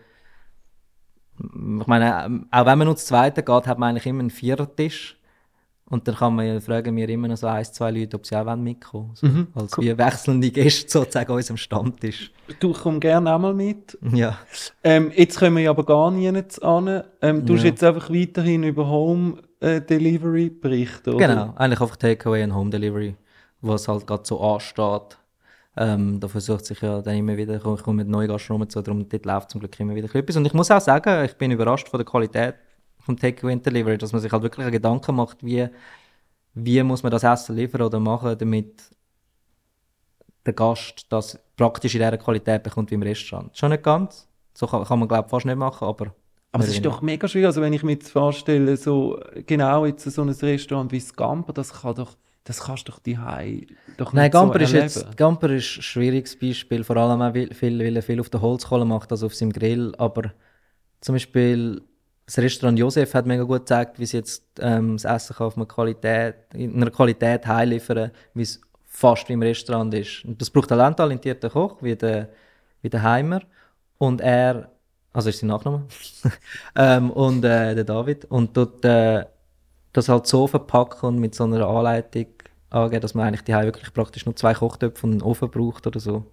ich 1.40 1.88
meine, 1.88 2.26
ähm, 2.26 2.48
auch 2.52 2.66
wenn 2.66 2.78
man 2.78 2.88
nur 2.88 2.98
zu 2.98 3.06
zweiten 3.06 3.46
geht, 3.46 3.68
hat 3.68 3.78
man 3.80 3.90
eigentlich 3.90 4.06
immer 4.08 4.20
einen 4.22 4.30
Vierertisch. 4.30 5.14
Und 5.90 6.06
dann 6.06 6.16
kann 6.16 6.36
man 6.36 6.46
ja, 6.46 6.60
fragen 6.60 6.94
wir 6.98 7.08
immer 7.08 7.30
noch 7.30 7.38
so 7.38 7.48
ein, 7.48 7.64
zwei 7.64 7.92
Leute, 7.92 8.18
ob 8.18 8.26
sie 8.26 8.36
auch 8.36 8.46
wollen 8.46 8.62
mitkommen 8.62 9.12
so, 9.14 9.26
Mhm, 9.26 9.48
Als 9.56 9.78
cool. 9.78 9.86
wie 9.86 9.98
wechselnde 9.98 10.52
Gäste 10.52 10.90
sozusagen 11.00 11.30
an 11.32 11.38
unserem 11.38 11.56
Stammtisch. 11.58 12.32
Du 12.60 12.74
komm 12.74 13.00
gerne 13.00 13.34
auch 13.34 13.40
mal 13.40 13.54
mit. 13.54 13.98
Ja. 14.14 14.38
Ähm, 14.84 15.14
jetzt 15.16 15.40
können 15.40 15.56
wir 15.56 15.70
aber 15.70 15.86
gar 15.86 16.12
nicht 16.12 16.62
an. 16.62 17.04
Ähm, 17.22 17.46
du 17.46 17.54
hast 17.54 17.62
Ja. 17.64 17.70
jetzt 17.70 17.84
einfach 17.86 18.10
weiterhin 18.10 18.64
über 18.64 18.86
Home 18.90 19.38
äh, 19.60 19.82
Delivery 19.82 20.50
berichten, 20.50 21.16
oder? 21.16 21.28
Genau, 21.28 21.54
eigentlich 21.56 21.82
einfach 21.82 21.96
Takeaway 21.96 22.44
und 22.44 22.56
Home 22.56 22.70
Delivery, 22.70 23.16
was 23.62 23.88
halt 23.88 24.06
gerade 24.06 24.24
so 24.26 24.40
ansteht. 24.40 25.18
Ähm, 25.76 26.20
da 26.20 26.28
versucht 26.28 26.66
sich 26.66 26.82
ja 26.82 27.02
dann 27.02 27.16
immer 27.16 27.38
wieder, 27.38 27.56
ich 27.56 27.84
komme 27.84 27.98
mit 27.98 28.08
neuen 28.08 28.28
Gastronomen 28.28 28.70
zu, 28.70 28.82
darum 28.82 29.08
dort 29.08 29.26
läuft 29.26 29.52
zum 29.52 29.60
Glück 29.60 29.80
immer 29.80 29.94
wieder 29.94 30.14
etwas. 30.14 30.36
Und 30.36 30.46
ich 30.46 30.54
muss 30.54 30.72
auch 30.72 30.82
sagen, 30.82 31.24
ich 31.26 31.36
bin 31.36 31.52
überrascht 31.52 31.88
von 31.88 32.00
der 32.00 32.06
Qualität 32.06 32.56
vom 33.00 33.16
Takeaway 33.16 33.54
und 33.54 33.66
Delivery, 33.66 33.98
dass 33.98 34.12
man 34.12 34.22
sich 34.22 34.32
halt 34.32 34.44
wirklich 34.44 34.72
Gedanken 34.72 35.16
macht, 35.16 35.44
wie, 35.44 35.68
wie 36.56 36.84
muss 36.84 37.04
man 37.04 37.12
das 37.12 37.24
Essen 37.24 37.56
liefern 37.56 37.84
oder 37.84 38.00
machen, 38.00 38.38
damit 38.38 38.82
der 40.46 40.54
Gast 40.54 41.06
das 41.10 41.40
praktisch 41.56 41.94
in 41.94 42.02
dieser 42.02 42.18
Qualität 42.18 42.64
bekommt 42.64 42.90
wie 42.90 42.96
im 42.96 43.04
Restaurant. 43.04 43.56
Schon 43.56 43.70
nicht 43.70 43.84
ganz, 43.84 44.28
so 44.54 44.66
kann, 44.66 44.84
kann 44.84 45.00
man 45.00 45.08
glaube 45.08 45.26
ich 45.26 45.30
fast 45.30 45.46
nicht 45.46 45.58
machen, 45.58 45.88
aber... 45.88 46.14
Aber 46.52 46.64
es 46.64 46.72
ist 46.72 46.86
doch 46.86 47.02
mega 47.02 47.28
schwierig. 47.28 47.48
Also 47.48 47.62
wenn 47.62 47.74
ich 47.74 47.84
mir 47.84 47.94
jetzt 47.94 48.10
vorstelle, 48.10 48.78
so 48.78 49.20
genau 49.46 49.86
jetzt 49.86 50.04
so 50.04 50.22
ein 50.22 50.30
Restaurant 50.30 50.92
wie 50.92 51.00
Scamper, 51.00 51.54
das 51.54 51.82
kann 51.82 51.96
doch, 51.96 52.16
das 52.44 52.62
kannst 52.62 52.88
du 52.88 52.92
doch 52.92 53.00
die 53.00 53.18
doch 53.98 54.14
Nein, 54.14 54.26
nicht 54.26 54.34
Gamper 54.34 54.60
so 54.60 54.64
ist 54.64 54.72
jetzt 54.74 55.18
Gamper 55.18 55.50
ist 55.50 55.78
ein 55.78 55.82
schwieriges 55.82 56.40
Beispiel, 56.40 56.84
vor 56.84 56.98
allem 56.98 57.22
auch 57.22 57.34
weil, 57.34 57.54
viel, 57.54 57.78
weil 57.80 57.96
er 57.96 58.02
viel 58.02 58.20
auf 58.20 58.30
der 58.30 58.42
Holzkohle 58.42 58.86
macht, 58.86 59.12
also 59.12 59.26
auf 59.26 59.36
seinem 59.36 59.52
Grill. 59.52 59.94
Aber 59.98 60.32
zum 61.02 61.16
Beispiel 61.16 61.82
das 62.28 62.40
Restaurant 62.40 62.78
Josef 62.78 63.14
hat 63.14 63.26
mega 63.26 63.44
gut 63.44 63.60
gezeigt, 63.60 64.00
wie 64.00 64.06
sie 64.06 64.18
jetzt 64.18 64.44
ähm, 64.60 64.98
das 64.98 65.06
Essen 65.06 65.36
kann 65.36 65.48
auf 65.48 65.56
eine 65.56 65.66
Qualität, 65.66 66.36
in 66.54 66.76
einer 66.76 66.92
Qualität 66.92 67.48
heimliefern, 67.48 68.12
wie 68.34 68.42
es 68.42 68.62
fast 68.86 69.30
wie 69.30 69.34
im 69.34 69.42
Restaurant 69.42 69.94
ist. 69.94 70.26
Und 70.26 70.42
das 70.42 70.50
braucht 70.50 70.72
einen 70.72 70.96
talentierten 70.96 71.50
Koch, 71.50 71.78
wie 71.82 71.96
der, 71.96 72.30
wie 72.82 72.90
der 72.90 73.04
Heimer. 73.04 73.42
Und 73.98 74.20
er, 74.20 74.72
also 75.18 75.30
ist 75.30 75.40
sein 75.40 75.48
Nachname, 75.48 75.88
ähm, 76.76 77.10
und 77.10 77.44
äh, 77.44 77.74
der 77.74 77.84
David. 77.84 78.26
Und 78.26 78.56
dort 78.56 78.86
äh, 78.86 79.26
das 79.94 80.10
halt 80.10 80.28
so 80.28 80.46
verpacken 80.48 81.08
und 81.08 81.20
mit 81.20 81.34
so 81.34 81.46
einer 81.46 81.68
Anleitung 81.68 82.28
angeben, 82.70 83.02
dass 83.02 83.16
man 83.16 83.28
eigentlich 83.28 83.44
die 83.44 83.54
wirklich 83.54 83.92
praktisch 83.94 84.28
nur 84.28 84.36
zwei 84.36 84.54
Kochtöpfe 84.54 85.08
und 85.08 85.14
einen 85.14 85.22
Ofen 85.24 85.50
braucht 85.50 85.88
oder 85.88 86.00
so. 86.00 86.28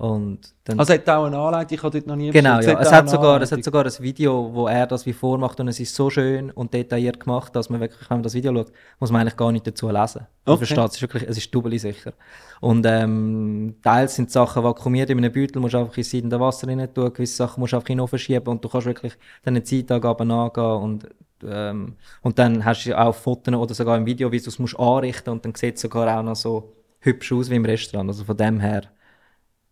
Und 0.00 0.54
dann 0.64 0.78
Also 0.78 0.94
hat 0.94 1.06
auch 1.10 1.26
eine 1.26 1.36
Anleitung, 1.36 1.76
ich 1.76 1.82
habe 1.82 1.92
dort 1.92 2.06
noch 2.06 2.16
nie 2.16 2.30
Genau, 2.30 2.58
ja. 2.60 2.80
Es 2.80 2.88
auch 2.88 2.92
hat, 2.92 3.10
sogar, 3.10 3.42
es 3.42 3.52
hat 3.52 3.62
sogar 3.62 3.84
ein 3.84 3.92
Video, 4.00 4.48
wo 4.54 4.66
er 4.66 4.86
das 4.86 5.04
wie 5.04 5.12
vormacht 5.12 5.60
und 5.60 5.68
es 5.68 5.78
ist 5.78 5.94
so 5.94 6.08
schön 6.08 6.50
und 6.52 6.72
detailliert 6.72 7.20
gemacht, 7.20 7.54
dass 7.54 7.68
man 7.68 7.80
wirklich, 7.80 8.08
wenn 8.08 8.16
man 8.16 8.22
das 8.22 8.32
Video 8.32 8.54
schaut, 8.54 8.72
muss 8.98 9.10
man 9.12 9.20
eigentlich 9.20 9.36
gar 9.36 9.52
nicht 9.52 9.66
dazu 9.66 9.90
lesen. 9.90 10.26
Man 10.46 10.54
Okay. 10.54 10.64
versteht 10.64 10.88
es 10.88 10.94
ist 10.94 11.02
wirklich, 11.02 11.24
es 11.28 11.36
ist 11.36 11.54
doppelt 11.54 11.78
sicher. 11.82 12.14
Und 12.62 12.86
ähm, 12.86 13.74
teils 13.82 14.14
sind 14.14 14.30
Sachen 14.30 14.64
vakuumiert 14.64 15.10
in 15.10 15.18
einem 15.18 15.30
Beutel, 15.34 15.60
musst 15.60 15.74
einfach 15.74 15.94
in 15.98 16.02
siedende 16.02 16.40
Wasser 16.40 16.66
rein 16.66 16.94
tun, 16.94 17.12
gewisse 17.12 17.36
Sachen 17.36 17.60
musst 17.60 17.74
du 17.74 17.76
einfach 17.76 17.90
in 17.90 17.98
den 17.98 18.00
Ofen 18.04 18.18
schieben 18.18 18.48
und 18.48 18.64
du 18.64 18.70
kannst 18.70 18.86
wirklich 18.86 19.12
deine 19.42 19.62
Zeitangaben 19.62 20.30
angehen 20.30 20.64
und 20.64 21.08
ähm, 21.44 21.96
und 22.22 22.38
dann 22.38 22.64
hast 22.64 22.86
du 22.86 22.98
auch 22.98 23.14
Fotos 23.14 23.54
oder 23.54 23.74
sogar 23.74 23.98
im 23.98 24.06
Video, 24.06 24.32
wie 24.32 24.40
du 24.40 24.48
es 24.48 24.58
musst 24.58 24.78
anrichten 24.80 25.28
und 25.30 25.44
dann 25.44 25.54
sieht 25.54 25.74
es 25.76 25.82
sogar 25.82 26.18
auch 26.18 26.22
noch 26.22 26.36
so 26.36 26.72
hübsch 27.00 27.32
aus 27.32 27.50
wie 27.50 27.56
im 27.56 27.66
Restaurant. 27.66 28.08
Also 28.08 28.24
von 28.24 28.36
dem 28.36 28.60
her 28.60 28.84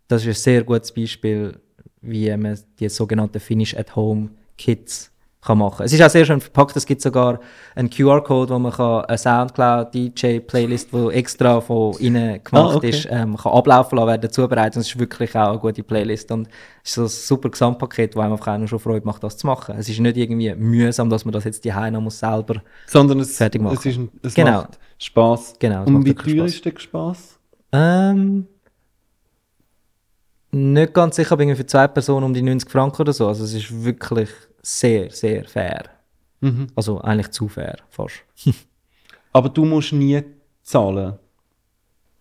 das 0.09 0.22
ist 0.22 0.28
ein 0.28 0.34
sehr 0.34 0.64
gutes 0.64 0.92
Beispiel, 0.92 1.59
wie 2.00 2.34
man 2.36 2.59
die 2.78 2.88
sogenannten 2.88 3.40
Finish 3.40 3.76
at 3.76 3.94
Home 3.96 4.30
Kits 4.56 5.11
kann 5.40 5.59
machen. 5.59 5.84
Es 5.86 5.92
ist 5.92 6.02
auch 6.02 6.11
sehr 6.11 6.24
schön 6.24 6.40
verpackt. 6.40 6.76
Es 6.76 6.84
gibt 6.84 7.00
sogar 7.00 7.38
einen 7.76 7.88
QR-Code, 7.88 8.54
wo 8.54 8.59
man 8.59 8.72
kann 8.72 9.04
eine 9.04 9.16
Soundcloud 9.16 9.94
DJ 9.94 10.40
Playlist, 10.40 10.92
wo 10.92 11.11
extra 11.11 11.61
von 11.61 11.94
innen 11.98 12.42
gemacht 12.42 12.72
Ah, 12.74 12.76
okay. 12.76 12.90
ist, 12.90 13.06
ähm, 13.09 13.36
kann 13.36 13.52
ablaufen 13.52 13.96
lassen 13.96 14.09
werden, 14.09 14.30
zubereiten. 14.32 14.80
Es 14.80 14.88
ist 14.88 14.98
wirklich 14.98 15.34
auch 15.36 15.50
eine 15.50 15.59
gute 15.61 15.84
Playlist 15.84 16.32
und 16.32 16.48
es 16.82 16.90
ist 16.90 16.94
so 16.96 17.02
ein 17.02 17.09
super 17.09 17.50
Gesamtpaket, 17.50 18.16
wo 18.16 18.20
einem 18.20 18.32
einfach 18.32 18.48
auch 18.61 18.66
schon 18.66 18.80
Freude 18.80 19.06
macht, 19.06 19.22
das 19.22 19.36
zu 19.36 19.46
machen. 19.46 19.76
Es 19.78 19.88
ist 19.88 20.00
nicht 20.00 20.16
irgendwie 20.16 20.52
mühsam, 20.56 21.09
dass 21.09 21.24
man 21.24 21.32
das 21.32 21.44
jetzt 21.44 21.64
die 21.64 21.70
noch 21.70 22.00
muss 22.00 22.18
selber. 22.18 22.61
Sondern 22.86 23.20
es, 23.20 23.36
fertig 23.36 23.62
machen. 23.62 23.76
es, 23.78 23.86
ist 23.86 23.96
ein, 23.96 24.09
es 24.22 24.34
Genau. 24.34 24.50
macht 24.62 24.78
Spaß. 24.98 25.54
Genau, 25.61 25.82
es 25.82 25.88
Und 25.88 26.04
wie 26.04 26.14
teuer 26.14 26.48
Spaß. 26.48 26.54
ist 26.54 26.64
der 26.64 26.72
Spaß? 26.78 27.38
Ähm, 27.70 28.46
nicht 30.51 30.94
ganz 30.94 31.16
sicher, 31.16 31.32
aber 31.32 31.42
irgendwie 31.42 31.57
für 31.57 31.66
zwei 31.66 31.88
Personen 31.88 32.24
um 32.24 32.34
die 32.34 32.42
90 32.42 32.70
Franken 32.70 33.03
oder 33.03 33.12
so. 33.12 33.28
Also 33.28 33.44
es 33.44 33.55
ist 33.55 33.84
wirklich 33.84 34.30
sehr, 34.62 35.11
sehr 35.11 35.44
fair. 35.44 35.84
Mhm. 36.40 36.68
Also 36.74 37.01
eigentlich 37.01 37.30
zu 37.30 37.49
fair, 37.49 37.76
fast. 37.90 38.24
Aber 39.32 39.49
du 39.49 39.64
musst 39.64 39.92
nie 39.92 40.22
zahlen. 40.62 41.18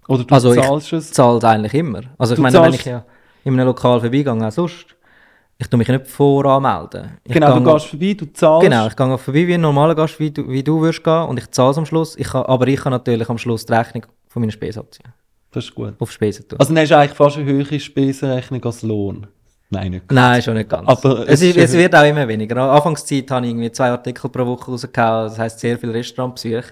Oder 0.07 0.23
du 0.23 0.33
Also 0.33 0.53
ich 0.53 0.61
zahlst 0.61 0.93
es. 0.93 1.11
Zahlt 1.11 1.43
eigentlich 1.43 1.73
immer. 1.73 2.01
Also 2.17 2.33
ich 2.33 2.37
Du 2.37 2.41
meine, 2.41 2.61
wenn 2.61 2.73
ich 2.73 2.85
ja 2.85 3.05
in 3.43 3.53
einem 3.53 3.67
Lokal 3.67 3.99
vorbeigehe, 3.99 4.31
auch 4.31 4.51
sonst, 4.51 4.87
ich 5.57 5.67
tue 5.67 5.77
mich 5.77 5.87
nicht 5.87 6.07
voranmelden. 6.07 7.17
Ich 7.23 7.33
Genau, 7.33 7.59
du 7.59 7.73
gehst 7.73 7.87
vorbei, 7.87 8.13
du 8.13 8.25
zahlst. 8.31 8.63
Genau, 8.63 8.87
ich 8.87 8.95
gehe 8.95 9.05
auch 9.05 9.19
vorbei 9.19 9.47
wie 9.47 9.53
ein 9.53 9.61
normaler 9.61 9.95
Gast, 9.95 10.19
wie 10.19 10.31
du, 10.31 10.47
wie 10.47 10.63
du 10.63 10.81
würdest 10.81 11.03
gehen 11.03 11.23
und 11.23 11.37
ich 11.37 11.49
zahle 11.51 11.71
es 11.71 11.77
am 11.77 11.85
Schluss. 11.85 12.15
Ich 12.17 12.27
kann, 12.27 12.43
aber 12.43 12.67
ich 12.67 12.79
kann 12.79 12.91
natürlich 12.91 13.29
am 13.29 13.37
Schluss 13.37 13.65
die 13.65 13.73
Rechnung 13.73 14.05
von 14.27 14.41
meinen 14.41 14.51
Spesen 14.51 14.81
abziehen. 14.81 15.13
Das 15.51 15.65
ist 15.65 15.75
gut. 15.75 15.93
Auf 15.99 16.11
Spesen 16.11 16.47
tun. 16.47 16.59
Also 16.59 16.73
dann 16.73 16.81
hast 16.81 16.89
du 16.89 16.97
eigentlich 16.97 17.17
fast 17.17 17.37
eine 17.37 17.45
höhere 17.45 17.79
Spesenrechnung 17.79 18.63
als 18.63 18.81
Lohn. 18.81 19.27
Nein, 19.69 19.91
nicht. 19.91 20.11
Nein, 20.11 20.41
schon 20.41 20.53
nicht 20.53 20.69
ganz. 20.69 20.87
Aber 20.87 21.27
es, 21.27 21.41
ist, 21.41 21.57
es 21.57 21.73
wird 21.73 21.93
auch 21.93 22.05
immer 22.05 22.27
weniger. 22.27 22.55
An 22.57 22.69
Anfangszeit 22.69 23.29
habe 23.31 23.45
ich 23.45 23.51
irgendwie 23.51 23.71
zwei 23.71 23.89
Artikel 23.89 24.29
pro 24.29 24.45
Woche 24.45 24.71
rausgehauen, 24.71 25.27
das 25.29 25.37
heisst 25.37 25.59
sehr 25.59 25.77
viel 25.77 25.91
Restaurantbesuch. 25.91 26.63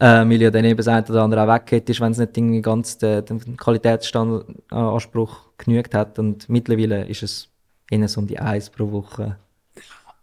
Ähm, 0.00 0.30
weil 0.30 0.42
ja 0.42 0.50
dann 0.50 0.64
eben 0.64 0.76
das 0.76 0.88
eine 0.88 1.06
oder 1.06 1.22
andere 1.22 1.42
auch 1.42 1.54
weggeht 1.54 1.88
ist, 1.88 2.00
wenn 2.00 2.12
es 2.12 2.18
nicht 2.18 2.36
irgendwie 2.36 2.60
ganz 2.62 2.98
den, 2.98 3.24
den 3.24 3.56
Qualitätsstandardanspruch 3.56 5.50
genügt 5.56 5.94
hat. 5.94 6.18
Und 6.18 6.48
mittlerweile 6.48 7.06
ist 7.06 7.22
es 7.22 7.48
eher 7.90 8.08
so 8.08 8.20
um 8.20 8.26
die 8.26 8.38
eins 8.38 8.70
pro 8.70 8.90
Woche. 8.90 9.36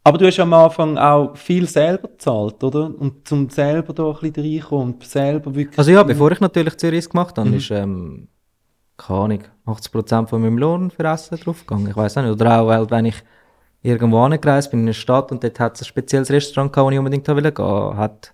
Aber 0.04 0.18
du 0.18 0.26
hast 0.26 0.40
am 0.40 0.54
Anfang 0.54 0.98
auch 0.98 1.36
viel 1.38 1.68
selber 1.70 2.08
gezahlt, 2.08 2.64
oder? 2.64 2.86
Und 2.98 3.28
zum 3.28 3.50
selber 3.50 3.94
da 3.94 4.10
ein 4.10 4.32
bisschen 4.32 4.44
reinkommen 4.54 4.94
und 4.96 5.04
selber 5.04 5.54
wirklich... 5.54 5.78
Also 5.78 5.92
ja, 5.92 6.02
bevor 6.04 6.32
ich 6.32 6.40
natürlich 6.40 6.76
Zürich 6.78 7.08
gemacht 7.08 7.38
habe, 7.38 7.50
Mhm. 7.50 7.56
ist, 7.58 7.70
ähm, 7.70 8.28
keine 8.98 9.20
Ahnung, 9.20 9.44
80% 9.66 10.28
von 10.28 10.42
meinem 10.42 10.58
Lohn 10.58 10.90
für 10.90 11.04
Essen 11.04 11.38
draufgegangen. 11.38 11.88
Ich 11.90 11.96
weiß 11.96 12.16
nicht. 12.16 12.30
Oder 12.32 12.62
auch, 12.62 12.68
weil, 12.68 12.90
wenn 12.90 13.06
ich 13.06 13.24
irgendwo 13.84 14.20
angereist 14.20 14.72
bin 14.72 14.82
in 14.82 14.86
eine 14.88 14.94
Stadt 14.96 15.32
und 15.32 15.44
dort 15.44 15.60
hat 15.60 15.76
es 15.76 15.82
ein 15.84 15.86
spezielles 15.86 16.32
Restaurant 16.32 16.74
gehabt, 16.74 16.88
wo 16.88 16.92
ich 16.92 16.98
unbedingt 17.00 17.26
gehen 17.26 17.36
wollte, 17.36 17.98
hat 17.98 18.34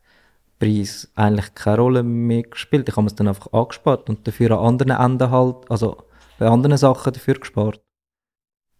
der 0.62 0.66
Preis 0.68 1.12
eigentlich 1.16 1.54
keine 1.54 1.78
Rolle 1.80 2.04
mehr 2.04 2.44
gespielt. 2.44 2.88
Ich 2.88 2.96
habe 2.96 3.08
es 3.08 3.16
dann 3.16 3.28
einfach 3.28 3.52
angespart 3.52 4.10
und 4.10 4.26
dafür 4.28 4.52
an 4.52 4.66
anderen 4.66 4.92
Enden 5.00 5.32
halt, 5.32 5.56
also 5.70 5.98
bei 6.40 6.48
anderen 6.48 6.78
Sachen 6.78 7.12
dafür 7.14 7.36
gespart. 7.36 7.82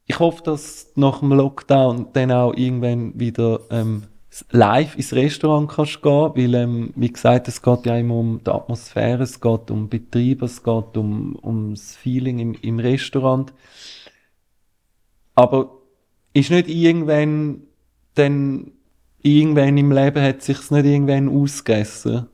Ich 0.08 0.20
hoffe, 0.20 0.42
dass 0.44 0.92
nach 0.96 1.20
dem 1.20 1.34
Lockdown 1.34 2.08
dann 2.14 2.32
auch 2.32 2.54
irgendwann 2.54 3.20
wieder 3.20 3.60
ähm, 3.70 4.04
live 4.52 4.96
ins 4.96 5.14
Restaurant 5.14 5.70
kannst 5.70 6.02
gehen, 6.02 6.32
weil, 6.36 6.56
ähm, 6.56 6.94
wie 6.96 7.12
gesagt, 7.12 7.48
es 7.48 7.62
geht 7.62 7.86
ja 7.86 7.98
immer 7.98 8.16
um 8.16 8.42
die 8.44 8.50
Atmosphäre, 8.50 9.24
es 9.24 9.42
geht 9.42 9.70
um 9.70 9.90
Betrieb, 9.90 10.42
es 10.42 10.64
geht 10.64 10.96
um, 10.96 11.36
um 11.36 11.74
das 11.74 11.96
Feeling 11.96 12.40
im, 12.40 12.54
im 12.54 12.80
Restaurant. 12.80 13.54
Aber 15.36 15.72
ist 16.34 16.52
nicht 16.52 16.70
irgendwann, 16.70 17.64
dann 18.16 18.72
irgendwann 19.22 19.78
im 19.78 19.92
Leben 19.92 20.24
hat 20.24 20.42
sich's 20.42 20.72
nicht 20.72 20.86
irgendwann 20.86 21.30
ausgegessen? 21.30 22.28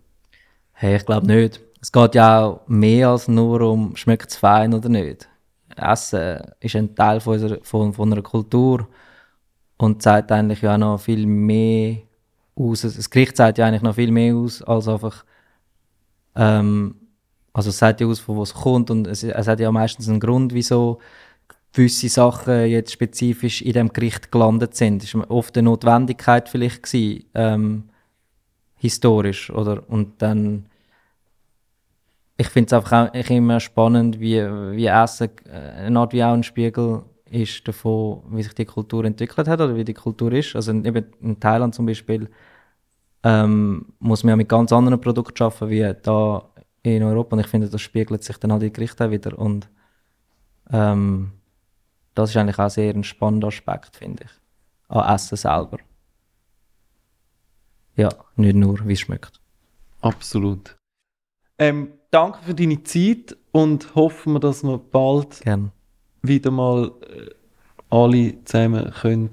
Hey, 0.73 0.97
ich 0.97 1.05
glaube 1.05 1.27
nicht. 1.27 1.61
Es 1.81 1.91
geht 1.91 2.15
ja 2.15 2.45
auch 2.45 2.61
mehr 2.67 3.09
als 3.09 3.27
nur 3.27 3.61
um, 3.61 3.95
schmeckt 3.95 4.29
es 4.29 4.37
fein 4.37 4.73
oder 4.73 4.89
nicht. 4.89 5.27
Essen 5.77 6.41
ist 6.59 6.75
ein 6.75 6.95
Teil 6.95 7.19
von, 7.19 7.33
unserer, 7.33 7.59
von, 7.63 7.93
von 7.93 8.11
einer 8.11 8.21
Kultur 8.21 8.87
und 9.77 10.01
zeigt 10.01 10.31
eigentlich 10.31 10.61
ja 10.61 10.77
noch 10.77 10.99
viel 10.99 11.25
mehr 11.25 11.97
aus. 12.55 12.81
Das 12.81 13.09
Gericht 13.09 13.37
zeigt 13.37 13.57
ja 13.57 13.65
eigentlich 13.65 13.81
noch 13.81 13.95
viel 13.95 14.11
mehr 14.11 14.35
aus, 14.35 14.61
als 14.61 14.87
einfach. 14.87 15.25
Ähm, 16.35 16.95
also 17.53 17.69
es 17.69 17.77
sagt 17.77 18.01
ja 18.01 18.07
aus, 18.07 18.19
von 18.19 18.35
wo 18.35 18.43
es 18.43 18.53
kommt 18.53 18.89
und 18.89 19.05
es, 19.05 19.23
es 19.23 19.47
hat 19.47 19.59
ja 19.59 19.71
meistens 19.71 20.09
einen 20.09 20.19
Grund, 20.19 20.53
wieso 20.53 20.99
gewisse 21.73 22.09
Sachen 22.09 22.67
jetzt 22.67 22.91
spezifisch 22.91 23.61
in 23.61 23.73
dem 23.73 23.93
Gericht 23.93 24.31
gelandet 24.31 24.75
sind. 24.75 25.03
Es 25.03 25.13
war 25.15 25.29
oft 25.29 25.57
eine 25.57 25.65
Notwendigkeit 25.65 26.49
vielleicht 26.49 26.83
gewesen, 26.83 27.25
ähm, 27.33 27.83
historisch, 28.77 29.49
oder? 29.49 29.83
Und 29.87 30.21
dann 30.21 30.65
ich 32.37 32.47
finde 32.47 32.67
es 32.67 32.73
einfach 32.73 33.09
auch 33.09 33.29
immer 33.29 33.59
spannend, 33.59 34.19
wie, 34.19 34.41
wie 34.41 34.87
Essen 34.87 35.29
äh, 35.45 35.85
eine 35.85 35.99
Art 35.99 36.13
wie 36.13 36.23
auch 36.23 36.33
ein 36.33 36.43
Spiegel 36.43 37.03
ist 37.29 37.67
davon, 37.67 38.23
wie 38.29 38.43
sich 38.43 38.53
die 38.53 38.65
Kultur 38.65 39.05
entwickelt 39.05 39.47
hat 39.47 39.59
oder 39.59 39.75
wie 39.75 39.83
die 39.83 39.93
Kultur 39.93 40.31
ist. 40.33 40.55
Also 40.55 40.71
eben 40.71 41.05
in 41.21 41.39
Thailand 41.39 41.73
zum 41.73 41.85
Beispiel 41.85 42.29
ähm, 43.23 43.93
muss 43.99 44.23
man 44.23 44.31
ja 44.31 44.35
mit 44.35 44.49
ganz 44.49 44.71
anderen 44.71 45.01
Produkten 45.01 45.43
arbeiten 45.43 45.69
wie 45.69 45.95
da 46.01 46.49
in 46.83 47.03
Europa 47.03 47.35
und 47.35 47.39
ich 47.39 47.47
finde, 47.47 47.69
das 47.69 47.81
spiegelt 47.81 48.23
sich 48.23 48.37
dann 48.37 48.51
halt 48.51 48.61
in 48.61 48.69
die 48.69 48.73
Gerichte 48.73 49.05
auch 49.05 49.11
wieder 49.11 49.37
und 49.39 49.69
ähm, 50.69 51.31
das 52.13 52.29
ist 52.29 52.37
eigentlich 52.37 52.59
auch 52.59 52.69
sehr 52.69 52.93
ein 52.93 53.03
spannender 53.03 53.47
Aspekt, 53.47 53.95
finde 53.95 54.25
ich, 54.25 54.31
an 54.89 55.15
Essen 55.15 55.37
selber. 55.37 55.77
Ja, 57.95 58.09
nicht 58.35 58.55
nur, 58.55 58.85
wie 58.85 58.93
es 58.93 58.99
schmeckt. 58.99 59.39
Absolut. 60.01 60.75
Ähm, 61.57 61.93
danke 62.13 62.39
für 62.45 62.53
deine 62.53 62.83
Zeit 62.83 63.35
und 63.51 63.95
hoffen 63.95 64.33
wir, 64.33 64.39
dass 64.39 64.63
wir 64.63 64.77
bald 64.77 65.41
Gerne. 65.41 65.71
wieder 66.21 66.51
mal 66.51 66.91
äh, 67.01 67.29
alle 67.89 68.43
zusammen 68.45 68.91
können 69.01 69.29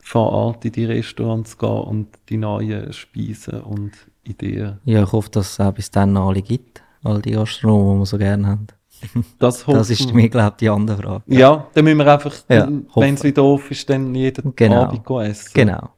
vor 0.00 0.30
Ort 0.32 0.64
in 0.64 0.72
die 0.72 0.84
Restaurants 0.84 1.56
gehen 1.56 1.68
und 1.70 2.08
die 2.28 2.36
neuen 2.36 2.92
Speisen 2.92 3.60
und 3.60 3.92
Ideen. 4.24 4.78
Ja, 4.84 5.04
ich 5.04 5.12
hoffe, 5.12 5.30
dass 5.30 5.52
es 5.52 5.60
auch 5.60 5.72
bis 5.72 5.90
dann 5.90 6.12
noch 6.12 6.28
alle 6.28 6.42
gibt. 6.42 6.82
All 7.02 7.22
die 7.22 7.30
Gastronomen, 7.32 7.94
die 7.94 8.00
wir 8.00 8.06
so 8.06 8.18
gerne 8.18 8.46
haben. 8.46 8.66
Das, 9.38 9.64
Das 9.64 9.88
ist 9.88 10.12
mir, 10.12 10.28
glaube 10.28 10.50
ich, 10.50 10.56
die 10.56 10.68
andere 10.68 11.02
Frage. 11.02 11.22
Ja, 11.28 11.66
dann 11.72 11.84
müssen 11.84 11.98
wir 11.98 12.12
einfach, 12.12 12.34
Ja, 12.48 12.68
wenn 12.96 13.14
es 13.14 13.24
wieder 13.24 13.42
offen 13.44 13.70
ist, 13.72 13.88
dann 13.88 14.14
jeden 14.14 14.54
Genau. 14.54 14.82
Abend 14.82 15.08
essen. 15.26 15.50
Genau. 15.54 15.88